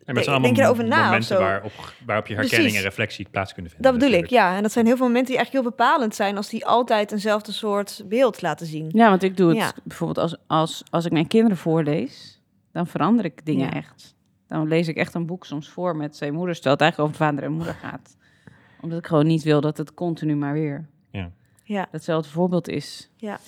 [0.05, 1.43] En met allemaal denk je erover na of momenten zo?
[1.43, 1.73] waarop,
[2.07, 2.83] waarop je herkenning Precies.
[2.85, 3.91] en reflectie plaats kunnen vinden.
[3.91, 4.57] Dat bedoel ik, ja.
[4.57, 6.37] En dat zijn heel veel momenten die eigenlijk heel bepalend zijn...
[6.37, 8.91] als die altijd eenzelfde soort beeld laten zien.
[8.93, 9.73] Ja, want ik doe het Ja.
[9.85, 12.41] bijvoorbeeld als, als, als ik mijn kinderen voorlees,
[12.73, 13.73] dan verander ik dingen Ja.
[13.73, 14.15] echt.
[14.51, 17.27] Dan lees ik echt een boek soms voor met twee moeders, terwijl het eigenlijk over
[17.27, 18.17] vader en moeder gaat.
[18.81, 20.89] Omdat ik gewoon niet wil dat het continu maar weer
[21.65, 23.11] Ja, hetzelfde voorbeeld is.
[23.17, 23.39] Ja.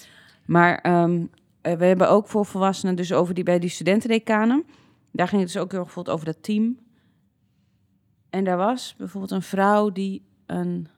[0.44, 1.24] Maar ehm,
[1.61, 4.64] eh, we hebben ook voor volwassenen, dus over die bij die studentendecanen,
[5.12, 6.78] daar ging het dus ook heel erg bijvoorbeeld over dat team.
[8.30, 10.88] En daar was bijvoorbeeld een vrouw die, een,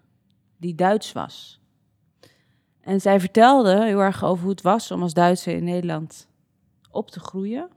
[0.57, 1.61] die Duits was.
[2.81, 6.29] En zij vertelde heel erg over hoe het was om als Duitser in Nederland
[6.91, 7.69] op te groeien.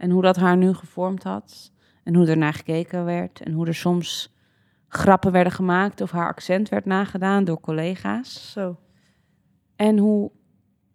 [0.00, 1.72] En hoe dat haar nu gevormd had.
[2.04, 3.40] En hoe er naar gekeken werd.
[3.40, 4.34] En hoe er soms
[4.88, 8.52] grappen werden gemaakt of haar accent werd nagedaan door collega's.
[8.52, 8.76] zo.
[9.76, 10.30] En hoe,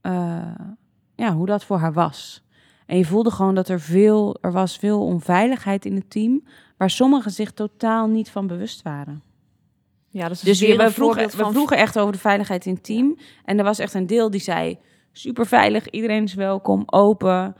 [0.02, 0.56] eh,
[1.16, 2.44] ja, hoe dat voor haar was.
[2.86, 6.44] En je voelde gewoon dat er veel, er was veel onveiligheid in het team,
[6.78, 9.24] waar sommigen zich totaal niet van bewust waren.
[10.10, 12.84] Ja, dat is Dus weer we, vroegen, we vroegen echt over de veiligheid in het
[12.84, 13.18] team.
[13.44, 14.78] En er was echt een deel die zei,
[15.12, 17.56] super veilig, iedereen is welkom, open.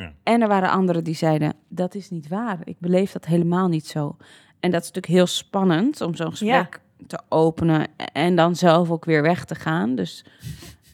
[0.00, 0.12] Ja.
[0.22, 2.58] En er waren anderen die zeiden, dat is niet waar.
[2.64, 4.16] Ik beleef dat helemaal niet zo.
[4.60, 9.04] En dat is natuurlijk heel spannend om zo'n gesprek te openen en dan zelf ook
[9.04, 9.94] weer weg te gaan.
[9.94, 10.24] Dus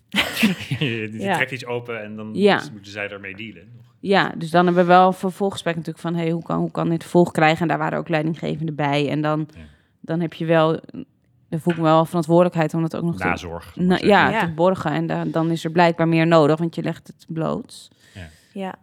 [0.79, 1.35] je Ja.
[1.35, 2.63] trekt iets open en dan Ja.
[2.73, 3.69] moeten zij daarmee dealen.
[4.01, 6.15] Ja, dus dan hebben we wel een vervolggesprek natuurlijk van...
[6.15, 7.61] Hey, hoe, kan, hoe kan dit volg krijgen?
[7.63, 9.09] En daar waren ook leidinggevenden bij.
[9.11, 9.61] En dan, Ja.
[10.01, 10.81] dan heb je wel...
[11.49, 13.73] Dan voel ik me wel verantwoordelijkheid om dat ook nog te, Nazorg.
[13.77, 14.41] ik na- ja, Ja.
[14.47, 14.91] te borgen.
[14.91, 17.91] En dan, dan is er blijkbaar meer nodig, want je legt het bloot.
[18.53, 18.75] Ja,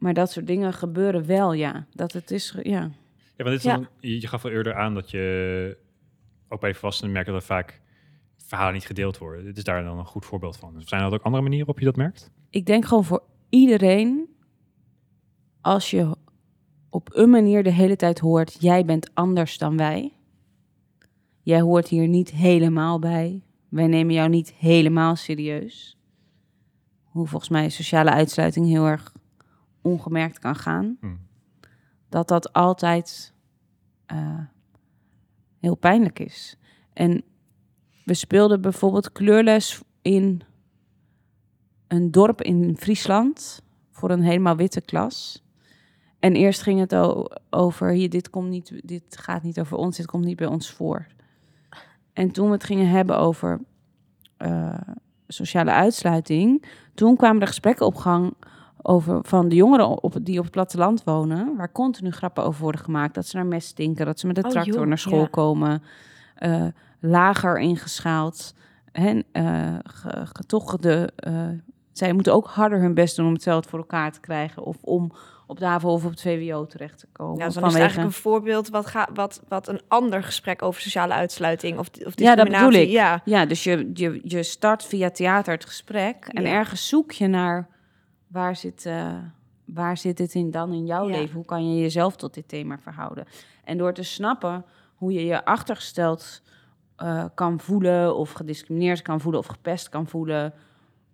[0.00, 1.86] Maar dat soort dingen gebeuren wel, ja.
[1.94, 2.90] Dat het is, ja.
[3.36, 3.74] Ja, want dit is Ja.
[3.76, 5.76] dan- je, je gaf al eerder aan dat je
[6.48, 7.80] ook bij volwassenen merkt dat er vaak
[8.36, 9.44] verhalen niet gedeeld worden.
[9.44, 10.74] Dit is daar dan een goed voorbeeld van.
[10.74, 12.30] Dus zijn er ook andere manieren op je dat merkt?
[12.50, 14.28] Ik denk gewoon voor iedereen...
[15.60, 16.16] Als je
[16.90, 18.56] op een manier de hele tijd hoort...
[18.60, 20.12] Jij bent anders dan wij.
[21.42, 23.42] Jij hoort hier niet helemaal bij.
[23.68, 25.98] Wij nemen jou niet helemaal serieus.
[27.02, 29.12] Hoe volgens mij sociale uitsluiting heel erg
[29.82, 30.96] ongemerkt kan gaan.
[31.00, 31.06] Hm.
[32.08, 33.34] Dat dat altijd
[34.06, 34.44] eh,
[35.60, 36.56] heel pijnlijk is.
[36.92, 37.22] En
[38.04, 40.42] we speelden bijvoorbeeld kleurles in
[41.88, 45.44] een dorp in Friesland voor een helemaal witte klas.
[46.18, 46.94] En eerst ging het
[47.50, 50.70] over, hier, dit, komt niet, dit gaat niet over ons, dit komt niet bij ons
[50.70, 51.06] voor.
[52.12, 53.60] En toen we het gingen hebben over
[54.36, 54.80] eh,
[55.26, 56.64] sociale uitsluiting,
[56.94, 58.34] toen kwamen er gesprekken op gang
[58.82, 62.80] over van de jongeren op, die op het platteland wonen, waar continu grappen over worden
[62.80, 63.14] gemaakt.
[63.14, 65.26] Dat ze naar mest stinken, dat ze met de Oh, tractor joh, naar school ja.
[65.30, 65.82] komen,
[66.34, 66.64] eh,
[67.00, 68.54] lager ingeschaald.
[68.92, 71.32] En eh, ge- ge- toch de, eh,
[71.92, 74.64] zij moeten ook harder hun best doen om hetzelfde voor elkaar te krijgen.
[74.64, 75.12] Of om
[75.46, 77.38] op de HAVO of op het VWO terecht te komen.
[77.38, 80.62] ja dus dan is het eigenlijk een voorbeeld wat, ga, wat, wat een ander gesprek
[80.62, 82.88] over sociale uitsluiting of, of Ja, dat bedoel ik.
[82.88, 86.24] Ja, Ja, dus je, je, je start via theater het gesprek.
[86.28, 86.48] En Ja.
[86.48, 87.68] ergens zoek je naar
[88.30, 89.14] waar zit, eh,
[89.64, 91.16] waar zit dit in dan in jouw Ja.
[91.16, 91.34] leven?
[91.34, 93.24] Hoe kan je jezelf tot dit thema verhouden?
[93.64, 94.64] En door te snappen
[94.94, 96.42] hoe je je achtergesteld
[96.96, 98.16] eh, kan voelen...
[98.16, 100.52] of gediscrimineerd kan voelen of gepest kan voelen...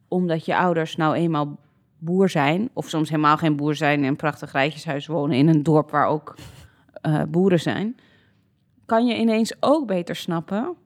[0.09, 1.59] omdat je ouders nou eenmaal
[1.99, 2.71] boer zijn...
[2.73, 3.99] of soms helemaal geen boer zijn...
[3.99, 6.35] in een prachtig rijtjeshuis wonen in een dorp waar ook
[6.93, 7.97] eh, boeren zijn...
[8.87, 10.77] kan je ineens ook beter snappen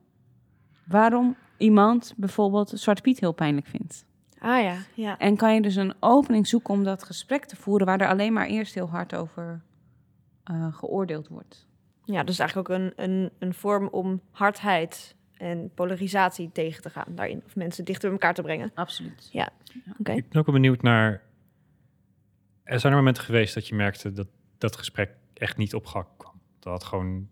[0.85, 4.05] waarom iemand bijvoorbeeld Zwarte Piet heel pijnlijk vindt.
[4.41, 5.17] Ah ja, ja.
[5.17, 8.33] En kan je dus een opening zoeken om dat gesprek te voeren waar er alleen
[8.33, 9.61] maar eerst heel hard over
[10.43, 11.67] eh, geoordeeld wordt.
[12.05, 17.15] Ja, dus eigenlijk ook een, een, een vorm om hardheid en polarisatie tegen te gaan
[17.15, 17.41] daarin.
[17.45, 18.71] Of mensen dichter bij elkaar te brengen.
[18.73, 19.29] Absoluut.
[19.99, 20.11] Oké.
[20.11, 21.21] Ik ben ook wel benieuwd naar...
[22.63, 24.27] Er zijn er momenten geweest dat je merkte dat
[24.57, 26.41] dat gesprek echt niet op gang kwam.
[26.59, 27.27] Dat het gewoon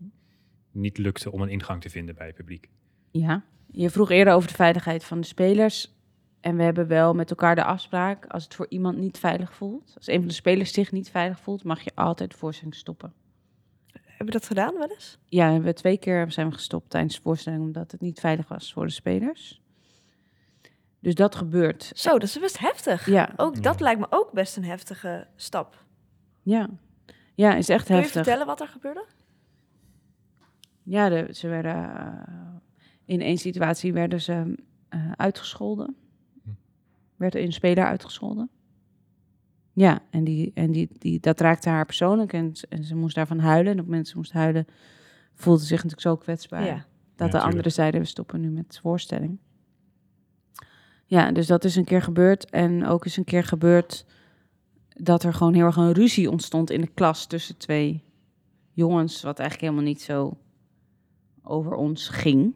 [0.71, 2.69] niet lukte om een ingang te vinden bij het publiek.
[3.11, 3.43] Ja.
[3.71, 5.93] Je vroeg eerder over de veiligheid van de spelers.
[6.41, 9.93] En we hebben wel met elkaar de afspraak, als het voor iemand niet veilig voelt,
[9.95, 13.13] als een van de spelers zich niet veilig voelt, mag je altijd de voorstelling stoppen.
[14.05, 15.17] Heb je dat gedaan wel eens?
[15.25, 18.47] Ja, hebben we twee keer zijn we gestopt tijdens de voorstelling omdat het niet veilig
[18.47, 19.61] was voor de spelers.
[20.99, 21.91] Dus dat gebeurt.
[21.95, 23.05] Zo, dat is best heftig.
[23.05, 25.83] Ja, Ook dat lijkt me ook best een heftige stap.
[26.43, 26.69] ja.
[27.35, 28.23] Ja, is echt Kun je heftig.
[28.23, 29.05] vertellen wat er gebeurde?
[30.83, 32.35] Ja, de, ze werden eh,
[33.05, 34.55] in één situatie werden ze
[34.89, 35.95] eh, uitgescholden.
[37.19, 38.49] Werd een speler uitgescholden.
[39.73, 43.39] Ja, en, die, en die, die, dat raakte haar persoonlijk en, en ze moest daarvan
[43.39, 43.65] huilen.
[43.65, 44.67] En op het moment dat ze moest huilen,
[45.33, 46.65] voelde ze zich natuurlijk zo kwetsbaar.
[46.65, 46.85] Ja.
[47.15, 49.37] Dat Ja, de andere zeiden, we stoppen nu met voorstelling.
[51.05, 52.49] Ja, dus dat is een keer gebeurd.
[52.49, 54.05] En ook is een keer gebeurd
[54.89, 58.03] dat er gewoon heel erg een ruzie ontstond in de klas tussen twee
[58.71, 60.37] jongens, wat eigenlijk helemaal niet zo
[61.43, 62.55] over ons ging.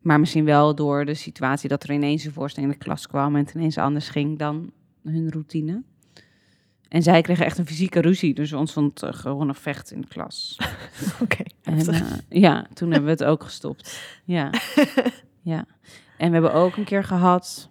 [0.00, 3.36] Maar misschien wel door de situatie dat er ineens een voorstelling in de klas kwam
[3.36, 4.72] en het ineens anders ging dan
[5.02, 5.82] hun routine.
[6.88, 10.00] En zij kregen echt een fysieke ruzie, dus er ontstond eh, gewoon een vecht in
[10.00, 10.58] de klas.
[11.22, 11.42] Oké.
[11.62, 14.00] Eh, ja, toen hebben we het ook gestopt.
[14.24, 14.50] Ja.
[15.42, 15.66] ja.
[16.16, 17.70] En we hebben ook een keer gehad,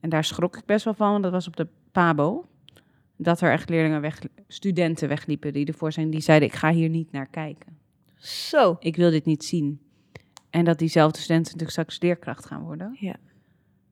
[0.00, 2.46] en daar schrok ik best wel van, want dat was op de Pabo.
[3.16, 6.88] Dat er echt leerlingen weg, studenten wegliepen die ervoor zijn, die zeiden: Ik ga hier
[6.88, 7.78] niet naar kijken.
[8.18, 8.76] Zo.
[8.80, 9.80] Ik wil dit niet zien.
[10.50, 12.96] En dat diezelfde studenten natuurlijk straks leerkracht gaan worden.
[13.00, 13.16] Ja.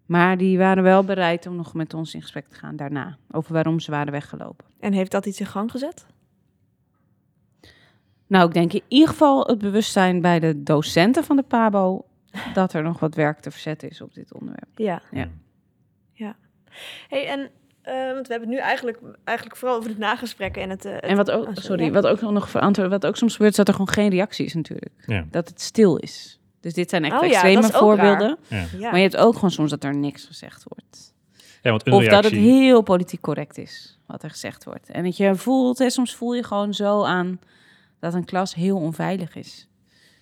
[0.06, 3.16] Maar die waren wel bereid om nog met ons in gesprek te gaan daarna.
[3.30, 4.66] Over waarom ze waren weggelopen.
[4.80, 6.06] En heeft dat iets in gang gezet?
[8.26, 12.04] Nou, ik denk in ieder geval het bewustzijn bij de docenten van de PABO...
[12.54, 14.68] dat er nog wat werk te verzetten is op dit onderwerp.
[14.74, 15.02] Ja.
[15.10, 15.28] Ja.
[17.08, 17.50] Hey, en
[17.82, 20.84] eh, want we hebben het nu eigenlijk, eigenlijk vooral over het nagesprek en het...
[20.84, 21.90] eh, het- En wat ook, oh, sorry, ja.
[21.90, 24.54] wat ook nog verantwoord, wat ook soms gebeurt, is dat er gewoon geen reactie is
[24.54, 24.94] natuurlijk.
[25.06, 25.26] Ja.
[25.30, 26.35] Dat het stil is.
[26.60, 28.38] Dus dit zijn echt Oh extreme voorbeelden.
[28.50, 31.14] Maar je hebt ook gewoon soms dat er niks gezegd wordt.
[31.62, 32.50] ja, want een Of dat het reactie...
[32.50, 34.90] heel politiek correct is, wat er gezegd wordt.
[34.90, 37.40] En dat je voelt, hè, soms voel je gewoon zo aan
[38.00, 39.68] dat een klas heel onveilig is.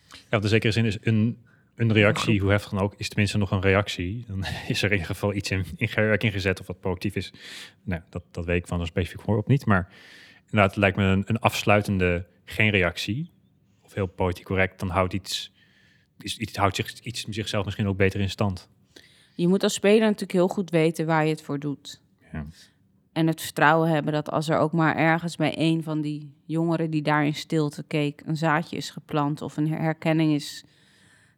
[0.08, 1.38] Ja, want in zekere zin is een,
[1.76, 4.24] een reactie, hoe heftig dan ook, is tenminste nog een reactie.
[4.28, 7.32] Dan is er in ieder geval iets in, in werking gezet of wat positief is.
[7.82, 9.66] Nou, dat, dat weet ik van een specifiek voorbeeld niet.
[9.66, 9.88] Maar
[10.44, 13.30] inderdaad, het lijkt me een, een afsluitende geen reactie.
[13.82, 15.52] Of heel politiek correct, dan houdt iets,
[16.22, 18.68] iets, iets, houdt zich, iets zichzelf misschien ook beter in stand.
[19.34, 22.00] Je moet als speler natuurlijk heel goed weten waar je het voor doet.
[22.32, 22.46] Ja.
[23.12, 26.90] En het vertrouwen hebben dat als er ook maar ergens bij een van die jongeren
[26.90, 30.64] die daar in stilte keek, een zaadje is geplant of een herkenning is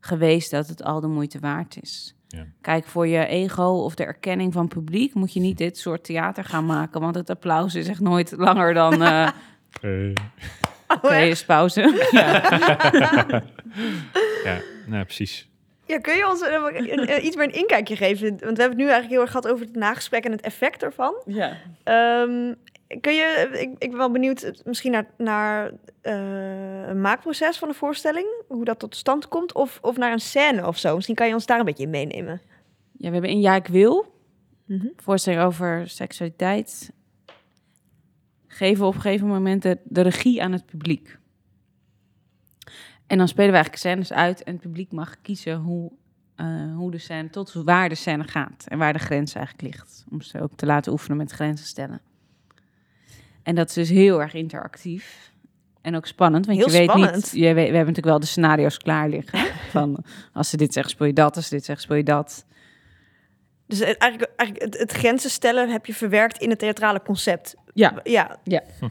[0.00, 2.14] geweest, dat het al de moeite waard is.
[2.28, 2.46] Ja.
[2.60, 6.44] Kijk, voor je ego of de erkenning van publiek moet je niet dit soort theater
[6.44, 9.02] gaan maken, want het applaus is echt nooit langer dan.
[9.02, 9.28] eh
[9.80, 10.12] Eh,
[10.96, 11.30] Oké, echt?
[11.30, 11.80] is pauze.
[12.12, 13.42] ja.
[14.46, 15.48] Ja, nou, precies.
[15.86, 18.28] Ja, kun je ons eh, een- een- iets meer een inkijkje geven?
[18.28, 20.82] Want we hebben het nu eigenlijk heel erg gehad over het nagesprek en het effect
[20.82, 21.22] ervan.
[21.26, 21.56] ja.
[21.84, 22.54] Ehm,
[23.00, 25.70] kun je, ik, ik ben wel benieuwd, eh, misschien naar, naar
[26.00, 30.18] eh, een maakproces van een voorstelling, hoe dat tot stand komt, of, of naar een
[30.20, 30.94] scène of zo.
[30.94, 32.40] Misschien kan je ons daar een beetje in meenemen.
[32.98, 34.14] ja, we hebben in Ja, ik wil,
[34.66, 34.86] Mhm.
[34.96, 36.92] voorstelling over seksualiteit,
[38.46, 41.18] geven op een gegeven moment de, de regie aan het publiek.
[43.06, 45.92] En dan spelen we eigenlijk scènes uit en het publiek mag kiezen hoe,
[46.36, 50.04] eh, hoe de scène, tot waar de scène gaat en waar de grens eigenlijk ligt.
[50.10, 52.00] Om ze ook te laten oefenen met grenzen stellen.
[53.42, 55.32] En dat is dus heel erg interactief.
[55.80, 57.14] En ook spannend, want Heel je weet spannend.
[57.14, 57.30] niet...
[57.30, 59.38] Je weet, we hebben natuurlijk wel de scenario's klaar liggen.
[59.70, 61.36] van als ze dit zeggen, speel je dat.
[61.36, 62.44] Als ze dit zeggen, speel je dat.
[63.66, 67.56] Dus eigenlijk, eigenlijk het, het grenzen stellen heb je verwerkt in het theatrale concept.
[67.74, 68.00] Ja.
[68.02, 68.62] Ja, Ja.
[68.80, 68.90] Ja.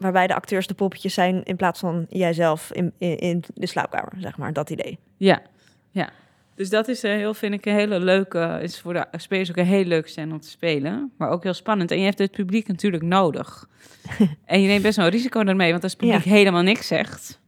[0.00, 4.12] Waarbij de acteurs de poppetjes zijn in plaats van jijzelf in, in, in de slaapkamer,
[4.18, 4.98] zeg maar, dat idee.
[5.16, 5.42] Ja,
[5.90, 6.10] ja.
[6.54, 9.56] Dus dat is eh, heel, vind ik, een hele leuke, is voor de spelers ook
[9.56, 11.90] een heel leuk scène om te spelen, maar ook heel spannend.
[11.90, 13.68] En je hebt het publiek natuurlijk nodig.
[14.44, 17.39] en je neemt best wel een risico daarmee, want als het publiek helemaal niks zegt,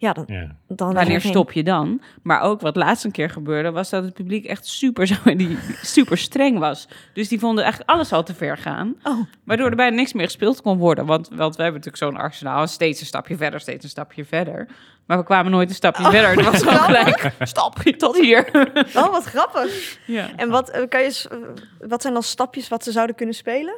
[0.00, 0.56] Ja, dan, Ja.
[0.68, 2.00] dan wanneer stop je dan?
[2.22, 5.58] Maar ook wat laatst een keer gebeurde, was dat het publiek echt super, zo, die,
[5.82, 6.88] super streng was.
[7.12, 10.24] Dus die vonden eigenlijk alles al te ver gaan, Oh, waardoor er bijna niks meer
[10.24, 11.06] gespeeld kon worden.
[11.06, 14.68] Want, want we hebben natuurlijk zo'n arsenaal, steeds een stapje verder, steeds een stapje verder.
[15.06, 16.38] Maar we kwamen nooit een stapje Oh, verder.
[16.44, 18.48] Er was gewoon gelijk, stap, tot hier.
[18.94, 19.98] oh wat grappig.
[20.06, 20.28] ja.
[20.36, 23.76] En wat, eh, kan je, eh, wat zijn dan stapjes wat ze zouden kunnen spelen?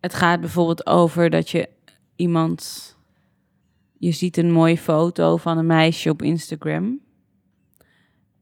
[0.00, 1.68] Het gaat bijvoorbeeld over dat je
[2.16, 2.88] iemand.
[4.00, 7.00] Je ziet een mooie foto van een meisje op Instagram.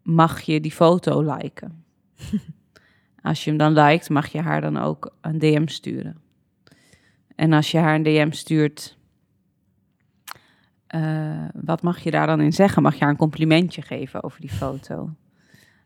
[0.02, 1.84] Mag je die foto liken?
[3.22, 6.16] Als je hem dan liked, mag je haar dan ook een DM sturen.
[7.34, 8.96] En als je haar een DM stuurt,
[10.86, 12.82] eh, wat mag je daar dan in zeggen?
[12.82, 15.10] Mag je haar een complimentje geven over die foto?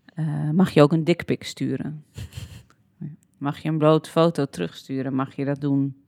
[0.04, 2.04] Eh, mag je ook een dikpik sturen?
[3.38, 5.14] Mag je een bloot foto terugsturen?
[5.14, 6.02] Mag je dat doen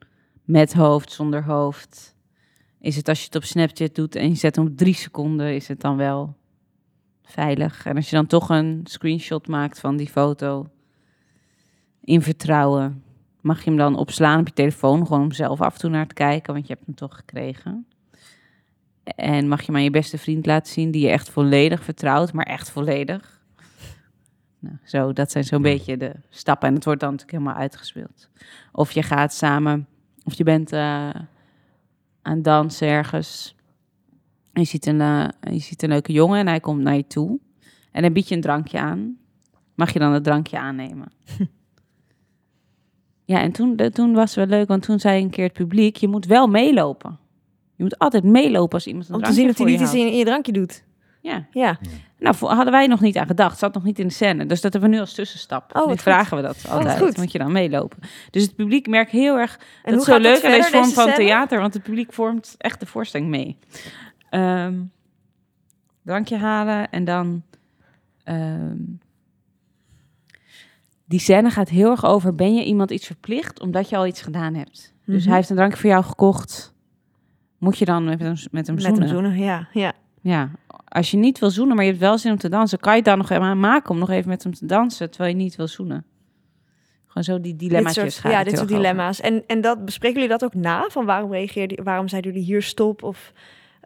[0.44, 2.13] met hoofd, zonder hoofd?
[2.84, 5.54] Is het als je het op Snapchat doet en je zet hem op drie seconden,
[5.54, 6.36] is het dan wel
[7.22, 7.86] veilig?
[7.86, 10.68] En als je dan toch een screenshot maakt van die foto
[12.00, 13.02] in vertrouwen,
[13.40, 16.06] mag je hem dan opslaan op je telefoon, gewoon om zelf af en toe naar
[16.06, 17.86] te kijken, want je hebt hem toch gekregen.
[19.04, 22.32] En mag je hem aan je beste vriend laten zien, die je echt volledig vertrouwt,
[22.32, 23.42] maar echt volledig.
[24.58, 26.68] Nou, zo, dat zijn zo'n beetje de stappen.
[26.68, 28.28] En het wordt dan natuurlijk helemaal uitgespeeld.
[28.72, 29.86] Of je gaat samen,
[30.24, 31.08] of je bent eh,
[32.24, 33.54] aan dansen ergens.
[34.52, 37.06] En je ziet, een, eh, je ziet een leuke jongen en hij komt naar je
[37.06, 37.38] toe.
[37.92, 39.16] En dan bied je een drankje aan.
[39.74, 41.12] Mag je dan het drankje aannemen?
[43.32, 45.52] ja, en toen, de- toen was het wel leuk, want toen zei een keer het
[45.52, 45.96] publiek...
[45.96, 47.18] je moet wel meelopen.
[47.76, 50.16] Je moet altijd meelopen als iemand een Om te zien of hij niet in, in
[50.16, 50.84] je drankje doet.
[51.24, 51.78] Ja, Ja.
[52.18, 53.58] nou, hadden wij nog niet aan gedacht.
[53.58, 54.46] Zat nog niet in de scène.
[54.46, 55.76] Dus dat hebben we nu als tussenstap.
[55.76, 56.98] Oh, nu vragen we dat altijd.
[56.98, 57.16] goed.
[57.16, 57.98] Moet je dan meelopen.
[58.30, 59.58] Dus het publiek merkt heel erg...
[59.84, 61.16] En dat is zo leuk aan deze vorm van scène?
[61.16, 61.60] theater.
[61.60, 63.58] Want het publiek vormt echt de voorstelling mee.
[64.30, 64.74] Ehm,
[66.02, 67.42] drankje halen en dan...
[68.24, 68.76] ehm,
[71.04, 72.34] die scène gaat heel erg over...
[72.34, 74.94] ben je iemand iets verplicht omdat je al iets gedaan hebt?
[75.06, 75.26] Dus Mhm.
[75.28, 76.74] hij heeft een drankje voor jou gekocht.
[77.58, 79.00] Moet je dan met hem, met hem Met zoenen?
[79.02, 79.68] hem zoenen, ja.
[79.72, 79.92] ja.
[80.20, 80.50] Ja,
[80.94, 82.98] als je niet wil zoenen, maar je hebt wel zin om te dansen, kan je
[82.98, 85.56] het dan nog even maken om nog even met hem te dansen, terwijl je niet
[85.56, 86.04] wil zoenen.
[87.06, 88.20] Gewoon zo die dilemma's.
[88.22, 89.20] Ja, dit soort dilemma's.
[89.20, 90.84] En, en dat, bespreken jullie dat ook na?
[90.88, 93.02] Van waarom reageerde, waarom zeiden jullie hier stop?
[93.02, 93.32] Of,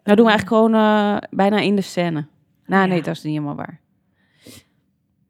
[0.03, 2.25] Nou doen we eigenlijk gewoon eh, bijna in de scène.
[2.65, 2.87] Nou, Ja.
[2.87, 3.79] nee, dat is niet helemaal waar.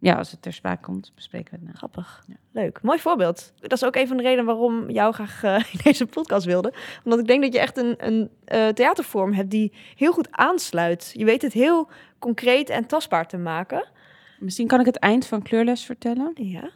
[0.02, 1.78] Ja, als het ter sprake komt, bespreken we het na.
[1.78, 2.24] Grappig.
[2.28, 2.36] Ja.
[2.52, 2.82] Leuk.
[2.82, 3.54] Mooi voorbeeld.
[3.60, 6.74] Dat is ook een van de redenen waarom jou graag eh, in deze podcast wilde.
[7.04, 11.12] Omdat ik denk dat je echt een, een eh, theatervorm hebt die heel goed aansluit.
[11.14, 11.90] Je weet het heel
[12.20, 13.88] concreet en tastbaar te maken.
[14.40, 16.32] Misschien kan ik het eind van Kleurles vertellen.
[16.34, 16.70] Ja.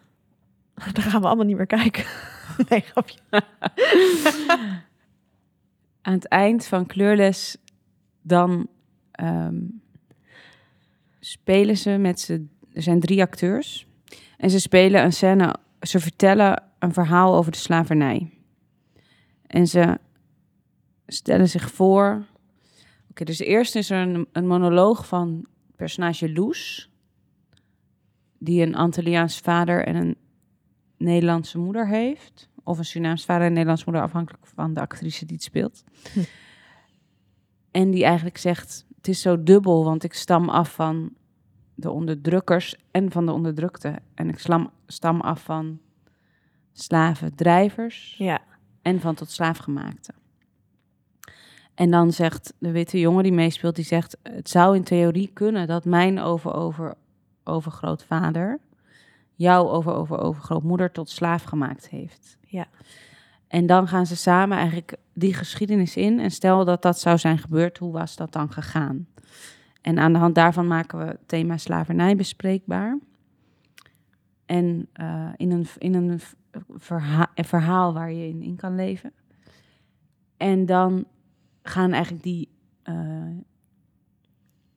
[0.93, 2.05] Daar gaan we allemaal niet meer kijken.
[2.69, 3.19] nee, grapje.
[6.01, 7.57] Aan het eind van Kleurles,
[8.21, 8.67] dan
[9.11, 9.59] ehm,
[11.19, 12.51] spelen ze met z'n...
[12.73, 13.87] Er zijn drie acteurs.
[14.37, 15.55] En ze spelen een scène...
[15.79, 18.29] Ze vertellen een verhaal over de slavernij.
[19.47, 19.97] En ze
[21.07, 22.25] stellen zich voor...
[23.09, 25.45] Oké, dus eerst is er een, een monoloog van
[25.75, 26.91] personage Loes...
[28.37, 30.17] die een Antilliaans vader en een
[30.97, 32.49] Nederlandse moeder heeft.
[32.63, 35.83] Of een Surinaams vader en een Nederlandse moeder, afhankelijk van de actrice die het speelt.
[36.13, 36.19] Hm.
[37.71, 41.13] En die eigenlijk zegt, het is zo dubbel, want ik stam af van
[41.75, 43.95] de onderdrukkers en van de onderdrukte.
[44.13, 45.79] En ik slam, stam af van
[46.73, 48.41] slavendrijvers Ja.
[48.81, 50.13] en van tot slaafgemaakte.
[51.73, 54.17] En dan zegt de witte jongen die meespeelt, die zegt...
[54.23, 56.93] het zou in theorie kunnen dat mijn over, over,
[57.43, 58.59] overgrootvader...
[59.35, 62.37] jouw over, over, overgrootmoeder tot slaaf gemaakt heeft.
[62.47, 62.67] Ja.
[63.47, 66.19] En dan gaan ze samen eigenlijk die geschiedenis in...
[66.19, 69.07] en stel dat dat zou zijn gebeurd, hoe was dat dan gegaan?
[69.83, 72.99] En aan de hand daarvan maken we het thema slavernij bespreekbaar.
[74.45, 76.19] En eh, in een, in een
[76.77, 79.11] verha- een verhaal waar je in, in kan leven.
[80.37, 81.05] En dan
[81.63, 82.49] gaan eigenlijk die.
[82.83, 82.95] eh,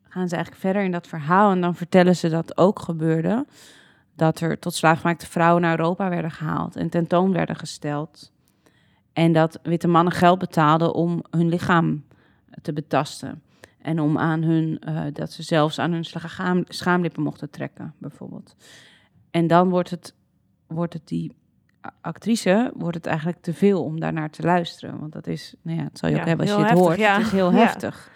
[0.03, 1.51] gaan ze eigenlijk verder in dat verhaal.
[1.51, 3.47] En dan vertellen ze dat ook gebeurde.
[4.15, 8.33] Dat er tot slaafgemaakte vrouwen naar Europa werden gehaald en tentoon werden gesteld.
[9.13, 12.05] En dat witte mannen geld betaalden om hun lichaam
[12.63, 13.43] te betasten.
[13.87, 18.57] En om aan hun, eh, dat ze zelfs aan hun schaam, schaamlippen mochten trekken, bijvoorbeeld.
[19.31, 20.15] En dan wordt het,
[20.67, 21.33] wordt het die
[22.01, 24.99] actrice, wordt het eigenlijk te veel om daarnaar te luisteren.
[25.01, 26.87] Want dat is, nou ja, het zal je Ja, ook hebben als je het heftig,
[26.87, 26.99] hoort.
[26.99, 27.17] ja.
[27.17, 28.11] Het is heel heftig.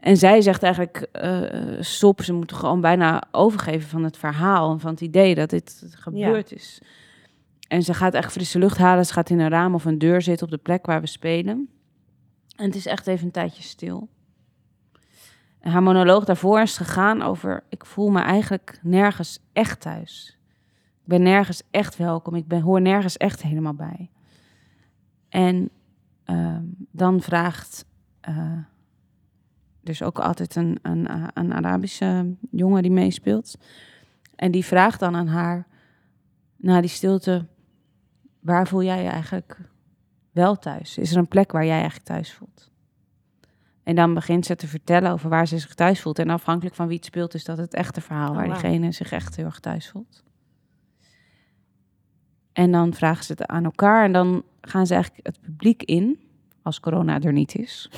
[0.00, 4.80] En zij zegt eigenlijk, eh, stop, ze moeten gewoon bijna overgeven van het verhaal en
[4.80, 6.80] van het idee dat dit gebeurd is.
[7.68, 10.22] En ze gaat echt frisse lucht halen, ze gaat in een raam of een deur
[10.22, 11.68] zitten op de plek waar we spelen.
[12.56, 14.08] En het is echt even een tijdje stil.
[15.64, 20.38] Haar monoloog daarvoor is gegaan over, ik voel me eigenlijk nergens echt thuis.
[21.00, 24.10] Ik ben nergens echt welkom, ik ben, hoor nergens echt helemaal bij.
[25.28, 25.70] En
[26.24, 27.86] ehm, dan vraagt
[28.20, 28.58] eh,
[29.80, 33.58] dus ook altijd een, een, eh, een Arabische jongen die meespeelt.
[34.36, 35.66] En die vraagt dan aan haar,
[36.56, 37.46] na die stilte,
[38.40, 39.60] waar voel jij je eigenlijk
[40.30, 40.98] wel thuis?
[40.98, 42.72] Is er een plek waar jij eigenlijk thuis voelt?
[43.84, 46.18] En dan begint ze te vertellen over waar ze zich thuis voelt.
[46.18, 49.12] En afhankelijk van wie het speelt, is dat het echte verhaal Oh, waar diegene zich
[49.12, 50.22] echt heel erg thuis voelt.
[52.52, 56.18] En dan vragen ze het aan elkaar en dan gaan ze eigenlijk het publiek in,
[56.62, 57.90] als corona er niet is.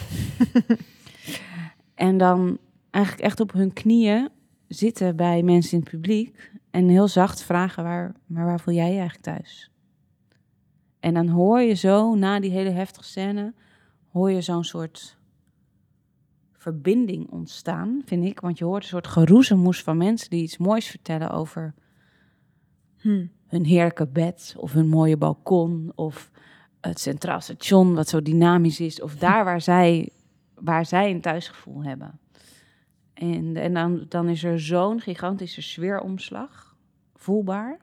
[1.95, 2.59] en dan
[2.91, 4.29] eigenlijk echt op hun knieën
[4.69, 8.93] zitten bij mensen in het publiek en heel zacht vragen: waar, maar waar voel jij
[8.93, 9.71] je eigenlijk thuis?
[11.01, 13.55] En dan hoor je zo, na die hele heftige scène,
[14.13, 15.17] hoor je zo'n soort
[16.73, 18.41] verbinding ontstaan, vind ik.
[18.41, 21.75] Want je hoort een soort geroezemoes van mensen die iets moois vertellen over
[22.97, 23.27] Hm.
[23.47, 26.31] hun heerlijke bed of hun mooie balkon of
[26.81, 30.11] het centraal station wat zo dynamisch is of daar waar zij,
[30.55, 32.19] waar zij een thuisgevoel hebben.
[33.15, 36.77] En, en dan, dan is er zo'n gigantische sfeeromslag,
[37.15, 37.79] voelbaar.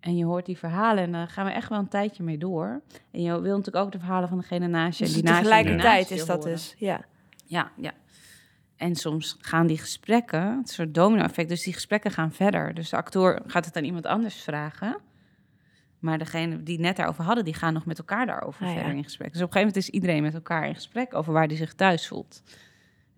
[0.00, 2.82] En je hoort die verhalen en daar gaan we echt wel een tijdje mee door.
[3.10, 5.42] En je wil natuurlijk ook de verhalen van degene naast je en Dus die naast
[5.42, 6.52] je tegelijkertijd naast je is dat horen.
[6.52, 7.04] dus, ja.
[7.46, 7.92] Ja, ja.
[8.76, 12.74] En soms gaan die gesprekken, het soort domino-effect, dus die gesprekken gaan verder.
[12.74, 14.98] Dus de acteur gaat het aan iemand anders vragen.
[15.98, 18.74] Maar degene die net daarover hadden, die gaan nog met elkaar daarover Ah, ja.
[18.78, 19.32] verder in gesprek.
[19.32, 21.74] Dus op een gegeven moment is iedereen met elkaar in gesprek over waar die zich
[21.74, 22.42] thuis voelt.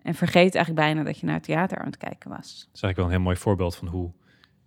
[0.01, 2.37] En vergeet eigenlijk bijna dat je naar het theater aan het kijken was.
[2.65, 4.11] Dat is eigenlijk wel een heel mooi voorbeeld van hoe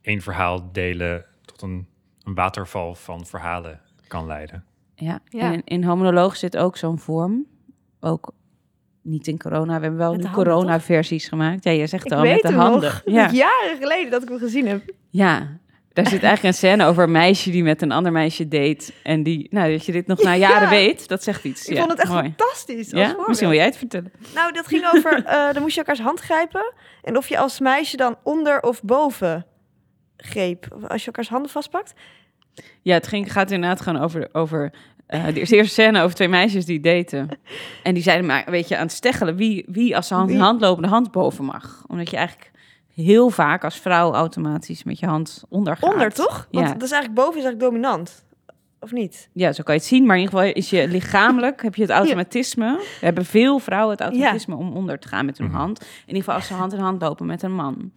[0.01, 1.87] één verhaal delen tot een,
[2.23, 4.65] een waterval van verhalen kan leiden.
[4.95, 5.41] Ja, Ja.
[5.41, 7.47] en in, in homonoloog zit ook zo'n vorm.
[8.01, 8.33] Ook
[9.03, 9.77] niet in corona.
[9.77, 11.65] We hebben wel nu corona-versies gemaakt.
[11.65, 12.83] Ja, je zegt Ik al, met de handen.
[12.83, 13.31] nog, Ja.
[13.31, 14.83] jaren geleden dat ik hem gezien heb.
[15.11, 15.59] Ja,
[15.93, 18.93] daar zit eigenlijk een scène over een meisje die met een ander meisje date.
[19.03, 20.69] En die, nou, dat je dit nog na jaren Ja.
[20.69, 21.67] weet, dat zegt iets.
[21.67, 22.23] Ik ja, vond het echt mooi.
[22.37, 22.91] fantastisch.
[22.91, 24.13] Ja, misschien wil jij het vertellen.
[24.35, 26.73] Nou, dat ging over, eh, dan moest je elkaars hand grijpen.
[27.03, 29.47] En of je als meisje dan onder of boven
[30.17, 30.67] greep.
[30.89, 31.93] Als je elkaars handen vastpakt.
[32.83, 34.73] Ja, het ging, gaat inderdaad gewoon over, over
[35.13, 37.29] eh, de eerste scène over twee meisjes die daten.
[37.83, 40.35] En die zeiden maar, weet je, aan het steggelen wie, wie als ze hand in
[40.35, 40.45] Wie?
[40.45, 41.85] hand lopen de hand boven mag.
[41.87, 42.51] Omdat je eigenlijk
[42.95, 45.93] heel vaak als vrouw automatisch met je hand onder gaat.
[45.93, 46.49] Onder, toch?
[46.51, 46.73] Want Ja.
[46.73, 48.25] dat is eigenlijk boven is eigenlijk dominant.
[48.81, 49.29] Of niet?
[49.33, 50.07] Ja, zo kan je het zien.
[50.07, 52.77] Maar in ieder geval is je lichamelijk, heb je het automatisme.
[52.77, 55.57] We hebben veel vrouwen het automatisme om onder te gaan met hun Mhm.
[55.57, 55.81] hand.
[55.81, 57.93] In ieder geval als ze hand in hand lopen met een man.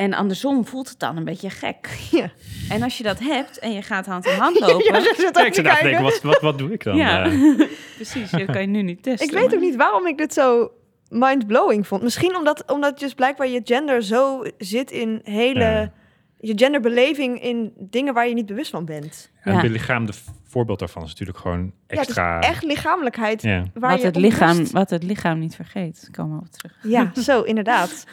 [0.00, 1.88] En andersom voelt het dan een beetje gek.
[2.10, 2.30] Ja.
[2.68, 4.84] En als je dat hebt en je gaat hand in hand lopen...
[4.94, 6.02] Ja, ze denken, kijken.
[6.02, 6.96] wat, wat, wat doe ik dan?
[6.96, 7.24] Ja.
[7.24, 7.54] Eh,
[7.96, 9.26] Precies, dat kan je nu niet testen.
[9.26, 10.70] Ik weet ook niet waarom ik dit zo
[11.08, 12.02] mind-blowing vond.
[12.02, 15.64] Misschien omdat, omdat dus blijkbaar je gender zo zit in hele...
[15.64, 15.92] Ja.
[16.42, 19.30] Je genderbeleving in dingen waar je niet bewust van bent.
[19.40, 19.58] en Ja.
[19.58, 20.12] het belichaamde
[20.44, 22.34] voorbeeld daarvan is natuurlijk gewoon extra...
[22.34, 23.64] Ja, echt lichamelijkheid Ja.
[23.74, 26.08] waar wat, je het lichaam, wat het lichaam niet vergeet.
[26.10, 26.76] Komen we op terug.
[26.82, 28.06] Ja, zo, inderdaad.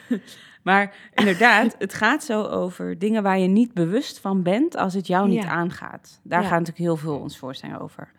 [0.68, 5.08] Maar inderdaad, het gaat zo over dingen waar je niet bewust van bent als het
[5.08, 5.50] jou niet Ja.
[5.50, 6.20] aangaat.
[6.24, 6.48] Daar Ja.
[6.48, 8.12] gaat natuurlijk heel veel ons voorstelling over.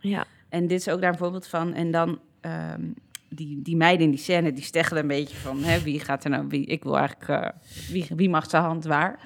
[0.00, 0.24] Ja.
[0.48, 1.74] En dit is ook daar een voorbeeld van.
[1.74, 2.82] En dan ehm,
[3.28, 5.62] die, die meiden in die scène, die steggelen een beetje van...
[5.62, 6.46] Hè, wie gaat er nou...
[6.48, 7.28] Wie, ik wil eigenlijk...
[7.28, 7.48] eh,
[7.90, 9.18] wie, wie mag zijn hand waar?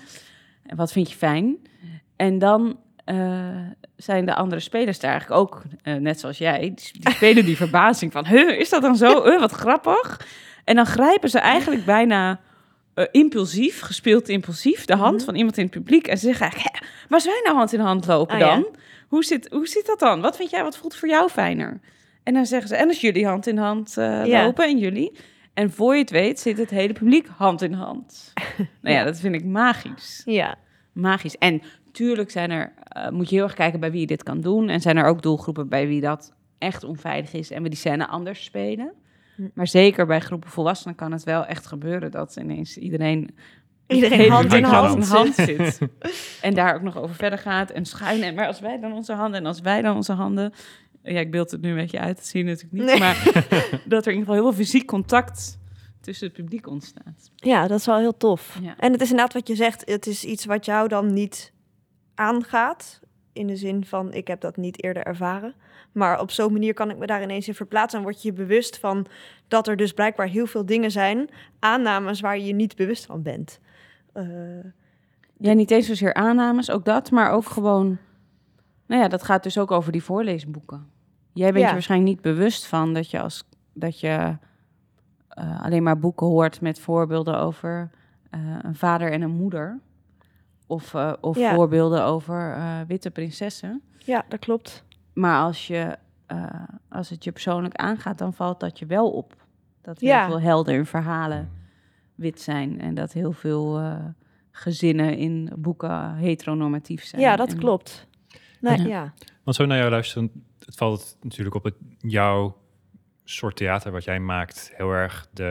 [0.67, 1.57] En wat vind je fijn?
[2.17, 3.17] En dan eh,
[3.97, 6.59] zijn de andere spelers daar eigenlijk ook, eh, net zoals jij...
[6.61, 8.27] Die, die spelen die verbazing van...
[8.27, 9.25] Huh, is dat dan zo?
[9.25, 10.27] Huh, wat grappig.
[10.65, 12.41] En dan grijpen ze eigenlijk bijna...
[12.99, 15.25] eh, impulsief, gespeeld impulsief, de hand Mhm.
[15.25, 16.07] van iemand in het publiek.
[16.07, 18.55] En ze zeggen eigenlijk, "Hè, waar wij nou hand in hand lopen Oh, ja.
[18.55, 18.67] dan?
[19.09, 20.21] Hoe, zit, hoe zit dat dan?
[20.21, 21.81] Wat vind jij, wat voelt voor jou fijner?
[22.23, 24.45] En dan zeggen ze, en als jullie hand in hand eh, Ja.
[24.45, 25.13] lopen en jullie.
[25.55, 28.33] En voor je het weet zit het hele publiek hand in hand.
[28.83, 30.23] nou ja, dat vind ik magisch.
[30.25, 30.55] Ja.
[30.93, 31.37] Magisch.
[31.39, 34.41] En tuurlijk zijn er, eh, moet je heel erg kijken bij wie je dit kan
[34.41, 34.69] doen.
[34.69, 38.07] En zijn er ook doelgroepen bij wie dat echt onveilig is en we die scène
[38.07, 38.93] anders spelen.
[39.39, 39.49] Hm.
[39.55, 43.31] Maar zeker bij groepen volwassenen kan het wel echt gebeuren dat ineens iedereen
[43.87, 45.09] Iedereen hand in hand.
[45.09, 45.79] hand zit.
[46.41, 48.23] en daar ook nog over verder gaat en schuin.
[48.23, 50.53] En maar als wij dan onze handen en als wij dan onze handen.
[51.03, 52.85] Ja, ik beeld het nu een beetje uit, dat zie je natuurlijk niet.
[52.85, 52.99] Nee.
[52.99, 53.23] Maar
[53.95, 55.59] dat er in ieder geval heel veel fysiek contact
[56.01, 57.31] tussen het publiek ontstaat.
[57.35, 58.59] Ja, dat is wel heel tof.
[58.63, 58.75] Ja.
[58.79, 61.53] En het is inderdaad wat je zegt, het is iets wat jou dan niet
[62.15, 63.01] aangaat.
[63.33, 65.55] In de zin van, ik heb dat niet eerder ervaren.
[65.93, 67.99] Maar op zo'n manier kan ik me daar ineens in verplaatsen.
[67.99, 69.07] En word je je bewust van
[69.49, 73.23] dat er dus blijkbaar heel veel dingen zijn, aannames waar je je niet bewust van
[73.23, 73.61] bent.
[74.13, 74.25] Eh,
[75.41, 77.99] Ja, niet eens zozeer aannames, ook dat, maar ook gewoon...
[78.87, 80.87] Nou ja, dat gaat dus ook over die voorleesboeken.
[81.33, 81.67] Jij bent Ja.
[81.67, 84.37] je waarschijnlijk niet bewust van dat je, als, dat je
[85.29, 87.91] eh, alleen maar boeken hoort met voorbeelden over
[88.31, 89.79] eh, een vader en een moeder.
[90.71, 91.55] Of, eh, of Ja.
[91.55, 93.83] voorbeelden over eh, witte prinsessen.
[93.99, 94.85] ja, dat klopt.
[95.13, 95.97] Maar als, je,
[96.27, 96.45] eh,
[96.89, 99.37] als het je persoonlijk aangaat, dan valt dat je wel op.
[99.83, 100.27] Dat heel Ja.
[100.27, 101.51] veel helden in verhalen
[102.15, 102.81] wit zijn.
[102.81, 104.05] En dat heel veel eh,
[104.51, 107.23] gezinnen in boeken heteronormatief zijn.
[107.23, 108.07] Ja, dat En- klopt.
[108.61, 108.87] Nee, Ja.
[108.87, 109.13] ja.
[109.43, 110.31] Want zo naar jou luisteren,
[110.65, 112.57] het valt natuurlijk op het, jouw
[113.25, 115.43] soort theater wat jij maakt heel erg de,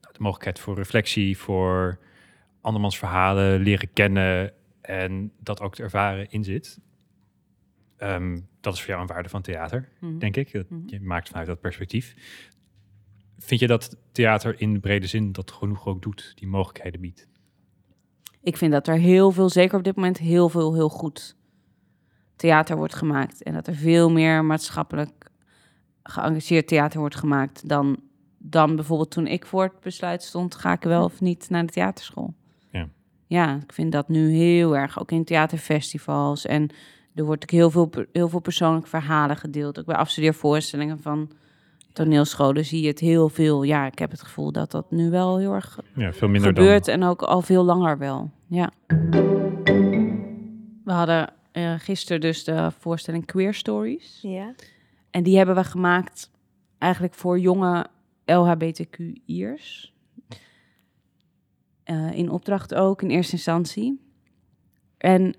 [0.00, 1.98] nou, de mogelijkheid voor reflectie, voor
[2.64, 6.78] andermans verhalen leren kennen en dat ook te ervaren in zit.
[7.96, 10.18] Ehm, dat is voor jou een waarde van theater, Mhm.
[10.18, 10.52] denk ik.
[10.52, 10.82] Dat, Mhm.
[10.86, 12.14] Je maakt vanuit dat perspectief.
[13.38, 17.28] vind je dat theater in de brede zin dat genoeg ook doet, die mogelijkheden biedt?
[18.42, 21.36] Ik vind dat er heel veel, zeker op dit moment, heel veel heel goed
[22.36, 23.42] theater wordt gemaakt.
[23.42, 25.30] En dat er veel meer maatschappelijk
[26.02, 28.00] geëngageerd theater wordt gemaakt dan,
[28.38, 31.72] dan bijvoorbeeld toen ik voor het besluit stond, ga ik wel of niet naar de
[31.72, 32.34] theaterschool.
[33.26, 33.60] Ja.
[33.62, 36.46] Ik vind dat nu heel erg, ook in theaterfestivals.
[36.46, 36.70] En
[37.14, 39.78] er wordt ook heel veel, heel veel persoonlijke verhalen gedeeld.
[39.78, 41.30] Ook bij afstudeervoorstellingen van
[41.92, 43.62] toneelscholen zie je het heel veel.
[43.62, 46.84] Ja, ik heb het gevoel dat dat nu wel heel erg Ja, veel minder gebeurt
[46.84, 46.94] dan...
[46.94, 48.30] en ook al veel langer wel.
[48.48, 48.70] Ja.
[50.84, 54.18] We hadden eh gisteren dus de voorstelling Queer Stories.
[54.22, 54.54] Ja.
[55.10, 56.30] En die hebben we gemaakt
[56.78, 57.86] eigenlijk voor jonge
[58.24, 59.93] LHBTQ'ers.
[61.84, 64.00] Eh in opdracht ook in eerste instantie.
[64.98, 65.34] En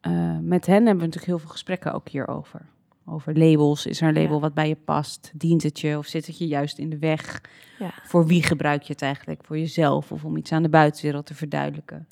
[0.00, 2.66] eh, met hen hebben we natuurlijk heel veel gesprekken ook hierover.
[3.04, 3.86] Over labels.
[3.86, 4.40] Is er een label Ja.
[4.40, 5.30] wat bij je past?
[5.34, 7.40] Dient het je of zit het je juist in de weg?
[7.78, 7.90] Ja.
[8.04, 9.44] Voor wie gebruik je het eigenlijk?
[9.44, 12.08] Voor jezelf of om iets aan de buitenwereld te verduidelijken?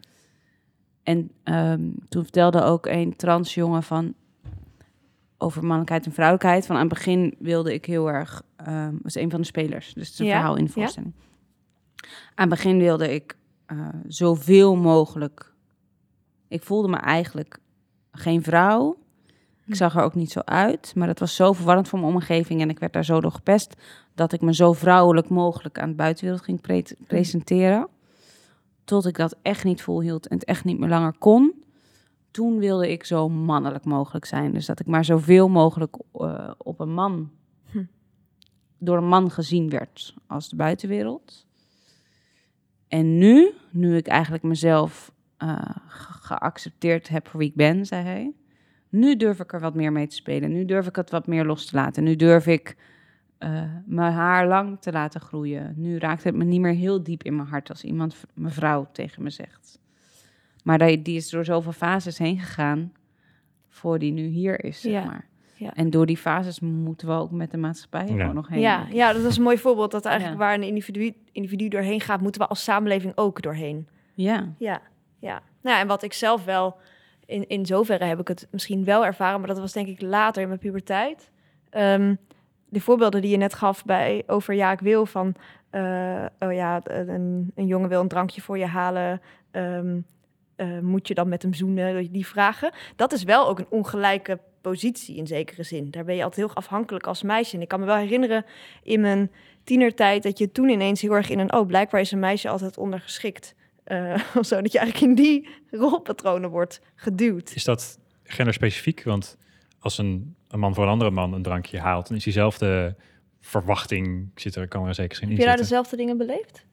[1.02, 4.14] En ehm, toen vertelde ook een transjongen van
[5.38, 6.66] over mannelijkheid en vrouwelijkheid.
[6.66, 10.04] Van aan het begin wilde ik heel erg, ehm was een van de spelers, dus
[10.04, 11.12] het is een Ja, verhaal in de voorstelling.
[12.34, 13.36] Aan het begin wilde ik
[13.70, 15.54] eh, zoveel mogelijk.
[16.48, 17.58] Ik voelde me eigenlijk
[18.12, 18.96] geen vrouw.
[19.66, 22.60] Ik zag er ook niet zo uit, maar het was zo verwarrend voor mijn omgeving
[22.60, 23.74] en ik werd daar zo door gepest
[24.14, 27.88] dat ik me zo vrouwelijk mogelijk aan de buitenwereld ging pre- presenteren.
[28.84, 31.62] Tot ik dat echt niet volhield en het echt niet meer langer kon.
[32.30, 34.52] Toen wilde ik zo mannelijk mogelijk zijn.
[34.52, 37.30] Dus dat ik maar zoveel mogelijk eh, op een man,
[37.70, 37.84] Hm.
[38.78, 41.46] door een man gezien werd als de buitenwereld.
[42.90, 48.02] En nu, nu ik eigenlijk mezelf eh, ge- geaccepteerd heb voor wie ik ben, zei
[48.04, 48.32] hij.
[48.88, 50.52] Nu durf ik er wat meer mee te spelen.
[50.52, 52.04] Nu durf ik het wat meer los te laten.
[52.04, 52.76] Nu durf ik
[53.38, 55.72] eh, mijn haar lang te laten groeien.
[55.76, 59.22] Nu raakt het me niet meer heel diep in mijn hart als iemand mevrouw tegen
[59.22, 59.78] me zegt.
[60.64, 62.92] Maar die, die is door zoveel fases heen gegaan
[63.68, 65.28] voor die nu hier is, zeg Ja, maar.
[65.60, 65.74] Ja.
[65.74, 68.16] En door die fases moeten we ook met de maatschappij Ja.
[68.20, 68.60] gewoon nog heen.
[68.60, 69.90] Ja, ja, dat is een mooi voorbeeld.
[69.90, 70.44] Dat eigenlijk Ja.
[70.46, 73.88] waar een individu, individu doorheen gaat, moeten we als samenleving ook doorheen.
[74.14, 74.48] ja.
[74.58, 74.80] Ja,
[75.18, 75.42] ja.
[75.62, 76.76] Nou, ja, en wat ik zelf wel,
[77.26, 80.42] in, in zoverre heb ik het misschien wel ervaren, maar dat was denk ik later
[80.42, 81.30] in mijn puberteit.
[81.70, 82.14] Ehm,
[82.68, 85.34] de voorbeelden die je net gaf bij over ja, ik wil van,
[85.70, 89.20] eh, oh ja, een, een jongen wil een drankje voor je halen.
[89.50, 90.00] ehm,
[90.60, 92.12] eh, moet je dan met hem zoenen?
[92.12, 92.72] Die vragen.
[92.96, 95.90] Dat is wel ook een ongelijke positie in zekere zin.
[95.90, 97.56] Daar ben je altijd heel afhankelijk als meisje.
[97.56, 98.44] En ik kan me wel herinneren
[98.82, 99.30] in mijn
[99.64, 102.78] tienertijd dat je toen ineens heel erg in een oh, blijkbaar is een meisje altijd
[102.78, 103.54] ondergeschikt.
[103.84, 107.52] Eh, of zo, dat je eigenlijk in die rolpatronen wordt geduwd.
[107.54, 109.02] Is dat genderspecifiek?
[109.02, 109.36] Want
[109.78, 112.96] als een, een man voor een andere man een drankje haalt, dan is diezelfde
[113.40, 116.66] verwachting, zit er, kan er zeker geen in Heb je daar dezelfde dingen beleefd?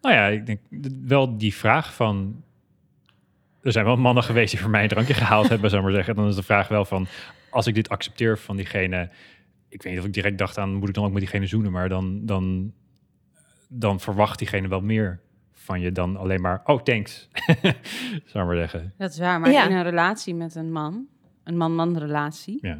[0.00, 0.60] Nou ja, ik denk
[1.02, 2.42] wel die vraag van...
[3.62, 5.96] Er zijn wel mannen geweest die voor mij een drankje gehaald hebben, zou ik maar
[5.96, 6.14] zeggen.
[6.14, 7.06] Dan is de vraag wel van,
[7.50, 9.10] als ik dit accepteer van diegene...
[9.68, 11.72] Ik weet niet of ik direct dacht aan, moet ik dan ook met diegene zoenen?
[11.72, 12.72] Maar dan, dan,
[13.68, 15.20] dan verwacht diegene wel meer
[15.52, 16.60] van je dan alleen maar...
[16.64, 17.28] Oh, thanks,
[18.24, 18.94] zou maar zeggen.
[18.98, 19.66] Dat is waar, maar Ja.
[19.68, 21.06] in een relatie met een man,
[21.44, 22.78] een man-man relatie, Ja,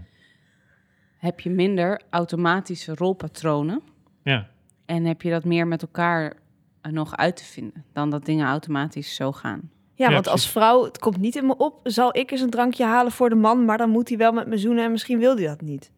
[1.16, 3.82] heb je minder automatische rolpatronen.
[4.22, 4.50] ja.
[4.86, 6.32] En heb je dat meer met elkaar
[6.80, 9.70] eh, nog uit te vinden dan dat dingen automatisch zo gaan.
[10.02, 12.50] Ja, Ja, want als vrouw, het komt niet in me op, zal ik eens een
[12.50, 15.18] drankje halen voor de man, maar dan moet hij wel met me zoenen en misschien
[15.18, 15.90] wil hij dat niet.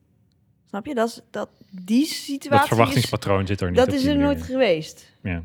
[0.69, 0.95] Snap je?
[0.95, 4.17] Dat, is, dat die situatie Dat is, verwachtingspatroon zit er niet dat op is er
[4.17, 5.13] nooit geweest.
[5.23, 5.43] Ja.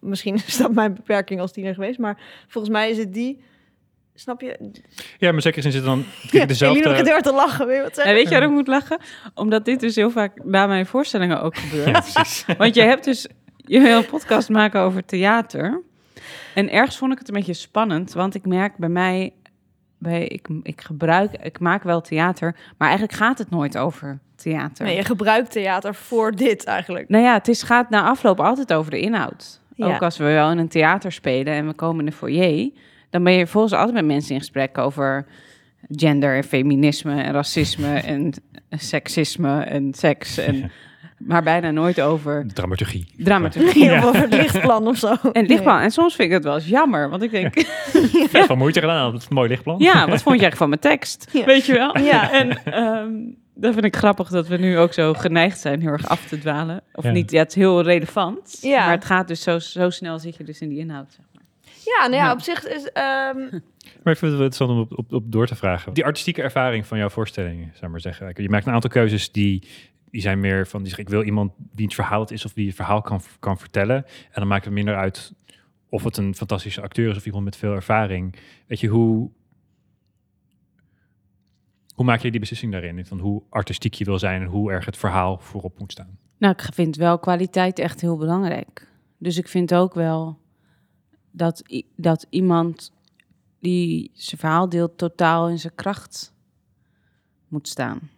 [0.00, 3.42] Misschien is dat mijn beperking als tiener geweest, maar volgens mij is het die...
[4.14, 4.70] Snap je?
[5.18, 6.94] ja, maar zeker zin zit dan Ja, dezelfde...
[6.94, 8.98] Heel hard te lachen, weet je wat weet je waarom ik moet lachen?
[9.34, 12.44] Omdat dit dus heel vaak na mijn voorstellingen ook gebeurt.
[12.58, 15.82] Want je hebt dus, je wil een podcast maken over theater.
[16.54, 19.32] En ergens vond ik het een beetje spannend, want ik merk bij mij,
[19.98, 24.84] bij, ik, ik gebruik, ik maak wel theater, maar eigenlijk gaat het nooit over theater.
[24.84, 27.08] Nee, je gebruikt theater voor dit eigenlijk.
[27.08, 29.60] Nou ja, het is, gaat na afloop altijd over de inhoud.
[29.74, 29.94] Ja.
[29.94, 32.70] Ook als we wel in een theater spelen en we komen in de foyer,
[33.10, 35.26] dan ben je volgens altijd met mensen in gesprek over
[35.90, 38.32] gender en feminisme en racisme en
[38.70, 40.38] seksisme en seks.
[40.38, 40.70] En,
[41.26, 43.06] maar bijna nooit over Dramaturgie.
[43.16, 43.92] dramaturgie.
[43.92, 45.14] Of over het lichtplan of zo.
[45.32, 45.80] En lichtplan.
[45.80, 47.60] En soms vind ik het wel eens jammer, want ik denk,
[48.30, 49.78] Vet van moeite gedaan, dat is een mooi lichtplan.
[49.78, 51.28] ja, wat vond je eigenlijk van mijn tekst?
[51.32, 51.44] Ja.
[51.44, 51.98] Weet je wel?
[51.98, 52.30] Ja.
[52.32, 53.10] En ehm
[53.54, 56.38] dat vind ik grappig dat we nu ook zo geneigd zijn heel erg af te
[56.38, 56.80] dwalen.
[56.92, 57.10] Of Ja.
[57.10, 58.58] niet, ja, het is heel relevant.
[58.60, 58.84] Ja.
[58.84, 61.12] Maar het gaat dus zo, zo snel zit je dus in die inhoud.
[61.16, 61.42] Zeg maar.
[61.84, 62.32] Ja, nou ja, Ja.
[62.32, 62.90] op zich is...
[62.92, 63.36] ehm,
[64.02, 65.92] Maar ik vind het wel interessant om op, op, op door te vragen.
[65.92, 68.32] Die artistieke ervaring van jouw voorstelling, zou ik maar zeggen.
[68.36, 69.62] Je maakt een aantal keuzes die
[70.12, 72.52] die zijn meer van, die zeggen, ik wil iemand die het verhaal het is of
[72.52, 73.96] die het verhaal kan, kan vertellen.
[74.04, 75.34] En dan maakt het minder uit
[75.88, 78.34] of het een fantastische acteur is of iemand met veel ervaring.
[78.66, 79.30] Weet je, hoe,
[81.94, 83.06] hoe maak je die beslissing daarin?
[83.06, 86.18] Van hoe artistiek je wil zijn en hoe erg het verhaal voorop moet staan?
[86.38, 88.88] Nou, ik vind wel kwaliteit echt heel belangrijk.
[89.18, 90.38] Dus ik vind ook wel
[91.30, 92.92] dat, dat iemand
[93.58, 96.34] die zijn verhaal deelt totaal in zijn kracht
[97.48, 98.10] moet staan.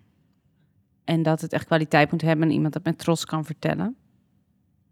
[1.05, 3.97] En dat het echt kwaliteit moet hebben en iemand dat met trots kan vertellen.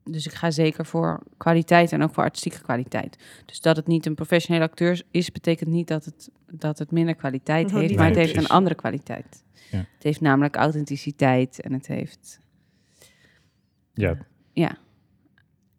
[0.05, 3.43] Dus ik ga zeker voor kwaliteit en ook voor artistieke kwaliteit.
[3.47, 7.15] Dus dat het niet een professionele acteur is, betekent niet dat het, dat het minder
[7.15, 9.45] kwaliteit Oh, heeft, maar het heeft een andere kwaliteit.
[9.71, 9.79] Ja.
[9.79, 12.41] Het heeft namelijk authenticiteit en het heeft,
[13.95, 14.17] Ja,
[14.53, 14.77] ja,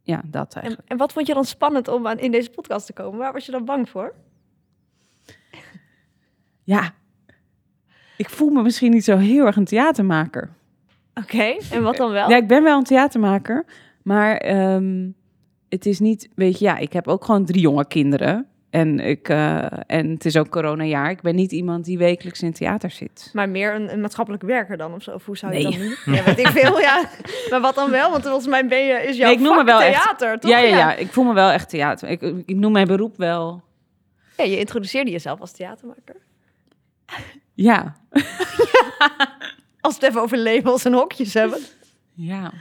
[0.01, 0.89] ja dat En, eigenlijk.
[0.89, 3.19] en wat vond je dan spannend om aan, in deze podcast te komen?
[3.19, 4.15] Waar was je dan bang voor?
[6.63, 6.93] Ja,
[8.17, 10.49] ik voel me misschien niet zo heel erg een theatermaker.
[11.13, 12.29] Oké, en wat dan wel?
[12.29, 13.65] Ja, ik ben wel een theatermaker,
[14.03, 15.07] maar ehm,
[15.69, 18.47] het is niet, weet je, ja, ik heb ook gewoon drie jonge kinderen.
[18.69, 21.09] En, ik, eh, en het is ook coronajaar.
[21.09, 23.29] Ik ben niet iemand die wekelijks in theater zit.
[23.33, 25.11] Maar meer een, een maatschappelijk werker dan of zo?
[25.11, 25.71] Of hoe zou je Nee.
[25.71, 25.97] dat noemen?
[26.15, 27.09] Ja, weet ik veel, ja.
[27.49, 28.11] Maar wat dan wel?
[28.11, 30.51] Want volgens mij ben je, is jouw Nee, ik noem me wel echt- theater, toch?
[30.51, 32.09] Ja, ja, ja, ik voel me wel echt theater.
[32.09, 33.61] Ik, ik noem mijn beroep wel,
[34.37, 36.15] Ja, je introduceerde jezelf als theatermaker.
[37.63, 37.95] Ja.
[39.81, 41.59] Als we het even over labels en hokjes hebben.
[42.13, 42.51] ja.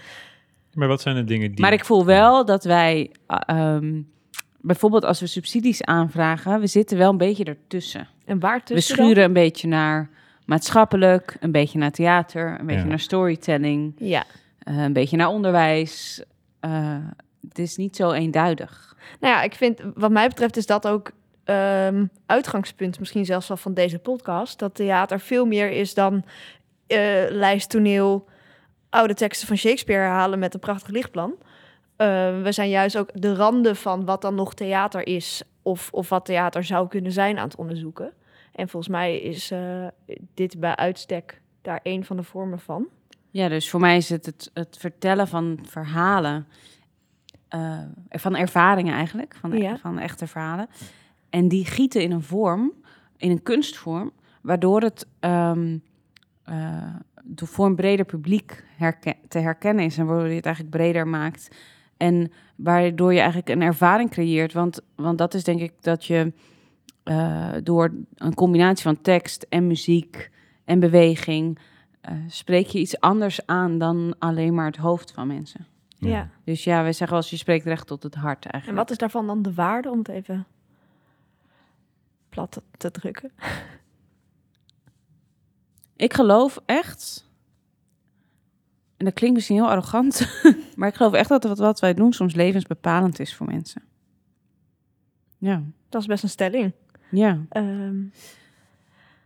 [0.75, 1.61] maar wat zijn de dingen die...
[1.61, 4.01] Maar ik voel wel dat wij, uh, ehm,
[4.61, 8.09] bijvoorbeeld als we subsidies aanvragen, we zitten wel een beetje ertussen.
[8.25, 9.07] En waar We tussen dan?
[9.07, 10.11] schuren een beetje naar
[10.47, 12.89] maatschappelijk, een beetje naar theater, een beetje Ja.
[12.89, 14.25] naar storytelling, Ja.
[14.59, 16.23] eh, een beetje naar onderwijs.
[16.61, 16.97] Eh,
[17.49, 18.97] het is niet zo eenduidig.
[19.21, 21.11] Nou ja, ik vind, wat mij betreft is dat ook
[21.45, 24.59] ehm, uitgangspunt misschien zelfs wel van deze podcast.
[24.59, 26.25] Dat theater veel meer is dan
[26.87, 28.29] eh lijsttoneel,
[28.91, 31.35] oude teksten van Shakespeare herhalen met een prachtig lichtplan.
[31.97, 32.07] Eh,
[32.43, 36.25] we zijn juist ook de randen van wat dan nog theater is of, of wat
[36.25, 38.13] theater zou kunnen zijn aan het onderzoeken.
[38.53, 39.87] En volgens mij is eh,
[40.35, 42.87] dit bij uitstek daar een van de vormen van.
[43.31, 46.47] Ja, dus voor mij is het het, het vertellen van verhalen,
[47.49, 47.79] eh,
[48.09, 49.77] van ervaringen eigenlijk, van, Ja.
[49.79, 50.69] van echte verhalen.
[51.33, 52.73] En die gieten in een vorm,
[53.17, 54.11] in een kunstvorm,
[54.43, 55.79] waardoor het ehm,
[56.45, 60.77] eh, door- voor een breder publiek herken- te herkennen is en waardoor je het eigenlijk
[60.77, 61.49] breder maakt.
[61.97, 64.53] En waardoor je eigenlijk een ervaring creëert.
[64.53, 66.33] Want, want dat is denk ik dat je
[67.03, 70.31] eh, door een combinatie van tekst en muziek
[70.65, 71.59] en beweging
[72.01, 75.67] eh, spreek je iets anders aan dan alleen maar het hoofd van mensen.
[75.99, 76.29] Ja.
[76.45, 78.81] Dus ja, wij zeggen wel eens, je spreekt recht tot het hart En eigenlijk.
[78.83, 80.47] wat is daarvan dan de waarde, om het even
[82.33, 83.33] plat te- drukken?
[85.97, 87.31] Ik geloof echt,
[88.97, 90.29] en dat klinkt misschien heel arrogant,
[90.77, 93.83] maar ik geloof echt dat wat, wij doen soms levensbepalend is voor mensen.
[95.39, 96.73] Ja, Dat is best een stelling.
[97.11, 97.45] ja.
[97.49, 98.03] Ehm,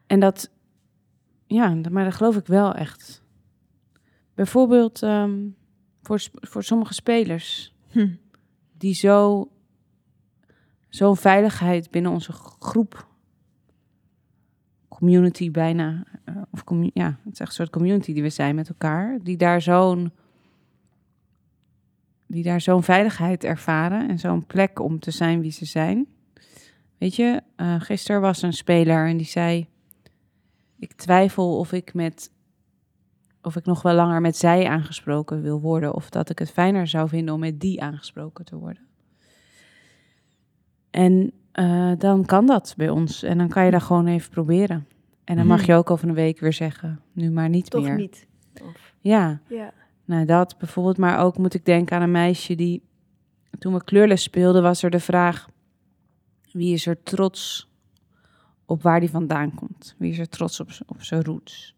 [0.07, 0.51] En dat,
[1.47, 3.23] ja, maar dat geloof ik wel echt.
[4.35, 5.49] Bijvoorbeeld ehm,
[6.03, 8.09] voor, voor sommige spelers hm.
[8.79, 9.51] die zo,
[10.89, 13.07] zo'n veiligheid binnen onze groep,
[14.89, 16.63] community bijna, eh, of
[16.95, 20.13] ja, het is echt een soort community die we zijn met elkaar, die daar zo'n
[22.27, 26.07] die daar zo'n veiligheid ervaren en zo'n plek om te zijn wie ze zijn.
[26.99, 29.67] Weet je, eh gisteren was een speler en die zei:
[30.79, 32.31] Ik twijfel of ik met
[33.43, 36.87] of ik nog wel langer met zij aangesproken wil worden, of dat ik het fijner
[36.87, 38.86] zou vinden om met die aangesproken te worden.
[40.97, 44.87] En eh, dan kan dat bij ons en dan kan je dat gewoon even proberen.
[45.25, 45.71] En dan mag Mhm.
[45.71, 47.97] je ook over een week weer zeggen: Nu maar niet toch meer.
[47.97, 48.27] niet.
[48.63, 49.73] Of, Ja, ja.
[50.05, 52.83] nou, dat bijvoorbeeld, maar ook moet ik denken aan een meisje die,
[53.59, 55.49] toen we kleurles speelden, was er de vraag:
[56.53, 57.69] wie is er trots
[58.67, 59.95] op waar die vandaan komt?
[59.99, 61.75] Wie is er trots op, op zijn roots?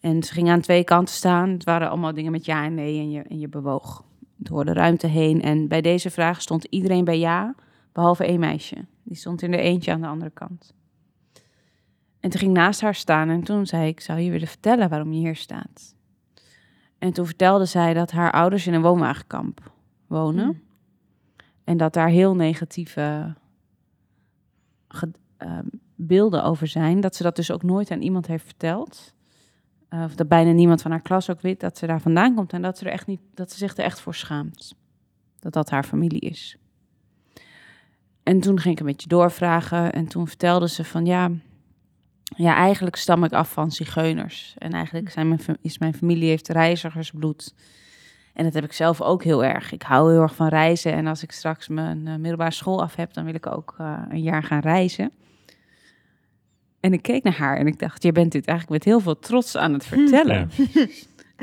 [0.00, 1.50] En ze ging aan twee kanten staan.
[1.50, 4.04] Het waren allemaal dingen met ja en nee en je, en je bewoog
[4.36, 5.42] door de ruimte heen.
[5.42, 7.54] En bij deze vraag stond iedereen bij ja,
[7.96, 8.84] behalve één meisje.
[9.02, 10.74] Die stond in er eentje aan de andere kant.
[12.20, 15.12] En toen ging naast haar staan en toen zei ik, zou je willen vertellen waarom
[15.12, 15.94] je hier staat?
[16.98, 19.72] En toen vertelde zij dat haar ouders in een woonwagenkamp
[20.06, 20.44] wonen.
[20.44, 20.62] Hmm.
[21.64, 23.34] En dat daar heel negatieve
[24.88, 25.58] ge- eh,
[25.94, 27.00] beelden over zijn.
[27.00, 29.14] Dat ze dat dus ook nooit aan iemand heeft verteld.
[29.88, 32.52] Eh, of dat bijna niemand van haar klas ook weet dat ze daar vandaan komt.
[32.52, 34.74] En dat ze, er echt niet, dat ze zich er echt voor schaamt.
[35.38, 36.56] Dat dat haar familie is.
[38.26, 39.92] En toen ging ik een beetje doorvragen.
[39.92, 41.30] En toen vertelde ze van ja,
[42.36, 44.54] ja, eigenlijk stam ik af van zigeuners.
[44.58, 47.54] En eigenlijk zijn mijn, is mijn familie heeft reizigersbloed.
[48.34, 49.72] En dat heb ik zelf ook heel erg.
[49.72, 50.92] Ik hou heel erg van reizen.
[50.92, 54.02] En als ik straks mijn eh, middelbare school af heb, dan wil ik ook eh,
[54.08, 55.10] een jaar gaan reizen.
[56.80, 59.18] En ik keek naar haar en ik dacht, je bent dit eigenlijk met heel veel
[59.18, 60.50] trots aan het vertellen.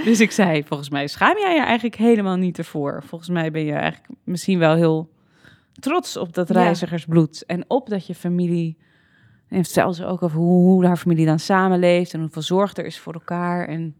[0.03, 3.03] Dus ik zei, volgens mij schaam jij je eigenlijk helemaal niet ervoor.
[3.05, 5.12] Volgens mij ben je eigenlijk misschien wel heel
[5.79, 6.53] trots op dat Ja.
[6.53, 7.45] reizigersbloed.
[7.45, 8.77] En op dat je familie...
[9.47, 12.13] En het vertelde ze ook over hoe, hoe haar familie dan samenleeft...
[12.13, 13.67] en hoeveel zorg er is voor elkaar.
[13.67, 13.95] En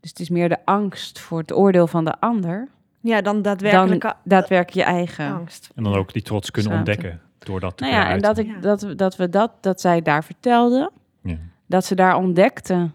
[0.00, 2.68] dus het is meer de angst voor het oordeel van de ander...
[3.00, 5.32] Ja, dan daadwerkelijke dan daadwerkelijk je eigen...
[5.32, 5.70] angst.
[5.74, 6.90] En dan ook die trots kunnen Schaamte.
[6.90, 10.02] ontdekken door dat te Nou ja, en dat, ik, dat, dat we dat, dat zij
[10.02, 10.90] daar vertelde...
[11.22, 11.38] Ja.
[11.66, 12.90] dat ze daar ontdekte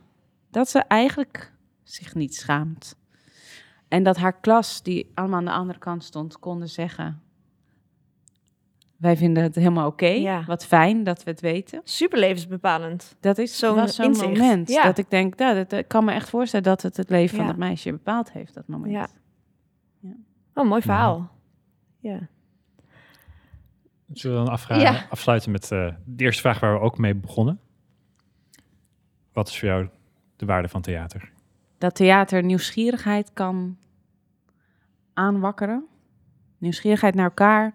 [0.54, 1.52] dat ze eigenlijk
[1.84, 2.96] zich niet schaamt.
[3.88, 7.22] En dat haar klas, die allemaal aan de andere kant stond, konden zeggen...
[9.04, 10.08] Wij vinden het helemaal oké.
[10.08, 10.44] Ja.
[10.46, 11.82] Wat fijn dat we het weten.
[11.84, 13.16] Super levensbepalend.
[13.20, 13.76] Dat is Zo'n
[14.12, 14.70] moment.
[14.70, 14.84] Ja.
[14.84, 17.48] Dat ik denk, nou, dat, ik kan me echt voorstellen dat het het leven van
[17.48, 18.92] dat meisje bepaald heeft, dat moment.
[18.92, 19.08] Ja.
[20.54, 21.32] Oh, mooi verhaal.
[22.00, 22.28] Ja.
[24.14, 27.60] Zullen we dan afvragen, afsluiten met eh, de eerste vraag waar we ook mee begonnen?
[29.34, 29.90] Wat is voor jou
[30.36, 31.32] de waarde van theater?
[31.78, 33.78] Dat theater nieuwsgierigheid kan
[35.14, 35.86] aanwakkeren.
[36.58, 37.74] Nieuwsgierigheid naar elkaar.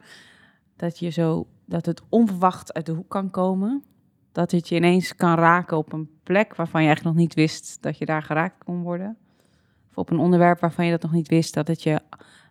[0.79, 3.85] Dat je zo dat het onverwacht uit de hoek kan komen.
[4.33, 7.83] Dat het je ineens kan raken op een plek waarvan je eigenlijk nog niet wist
[7.83, 9.17] dat je daar geraakt kon worden.
[9.89, 11.55] Of op een onderwerp waarvan je dat nog niet wist.
[11.55, 12.01] Dat het je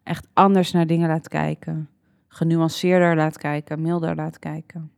[0.03, 1.89] echt anders naar dingen laat kijken.
[2.27, 4.91] Genuanceerder laat kijken, milder laat kijken.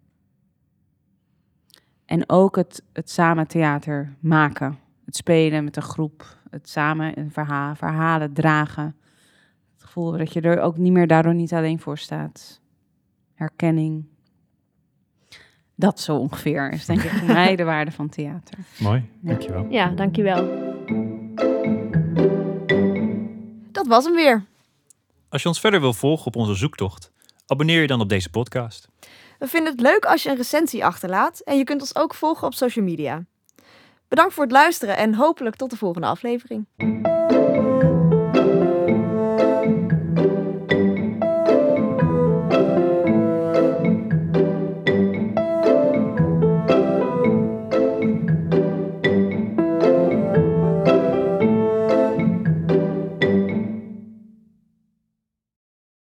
[2.06, 4.78] En ook het, het samen theater maken.
[5.06, 6.38] Het spelen met een groep.
[6.50, 8.96] Het samen een verhaal, verhalen dragen.
[9.74, 12.62] Het gevoel dat je er ook niet meer daardoor niet alleen voor staat.
[13.40, 14.06] Herkenning.
[15.76, 18.58] Dat zo ongeveer is denk ik voor mij de waarde van theater.
[18.80, 19.30] Mooi, Ja.
[19.30, 19.66] dankjewel.
[19.70, 20.48] Ja, dankjewel.
[23.72, 24.46] Dat was hem weer.
[25.30, 27.12] Als je ons verder wil volgen op onze zoektocht,
[27.48, 28.88] abonneer je dan op deze podcast.
[29.40, 32.48] We vinden het leuk als je een recensie achterlaat en je kunt ons ook volgen
[32.48, 33.26] op social media.
[34.08, 36.66] Bedankt voor het luisteren en hopelijk tot de volgende aflevering.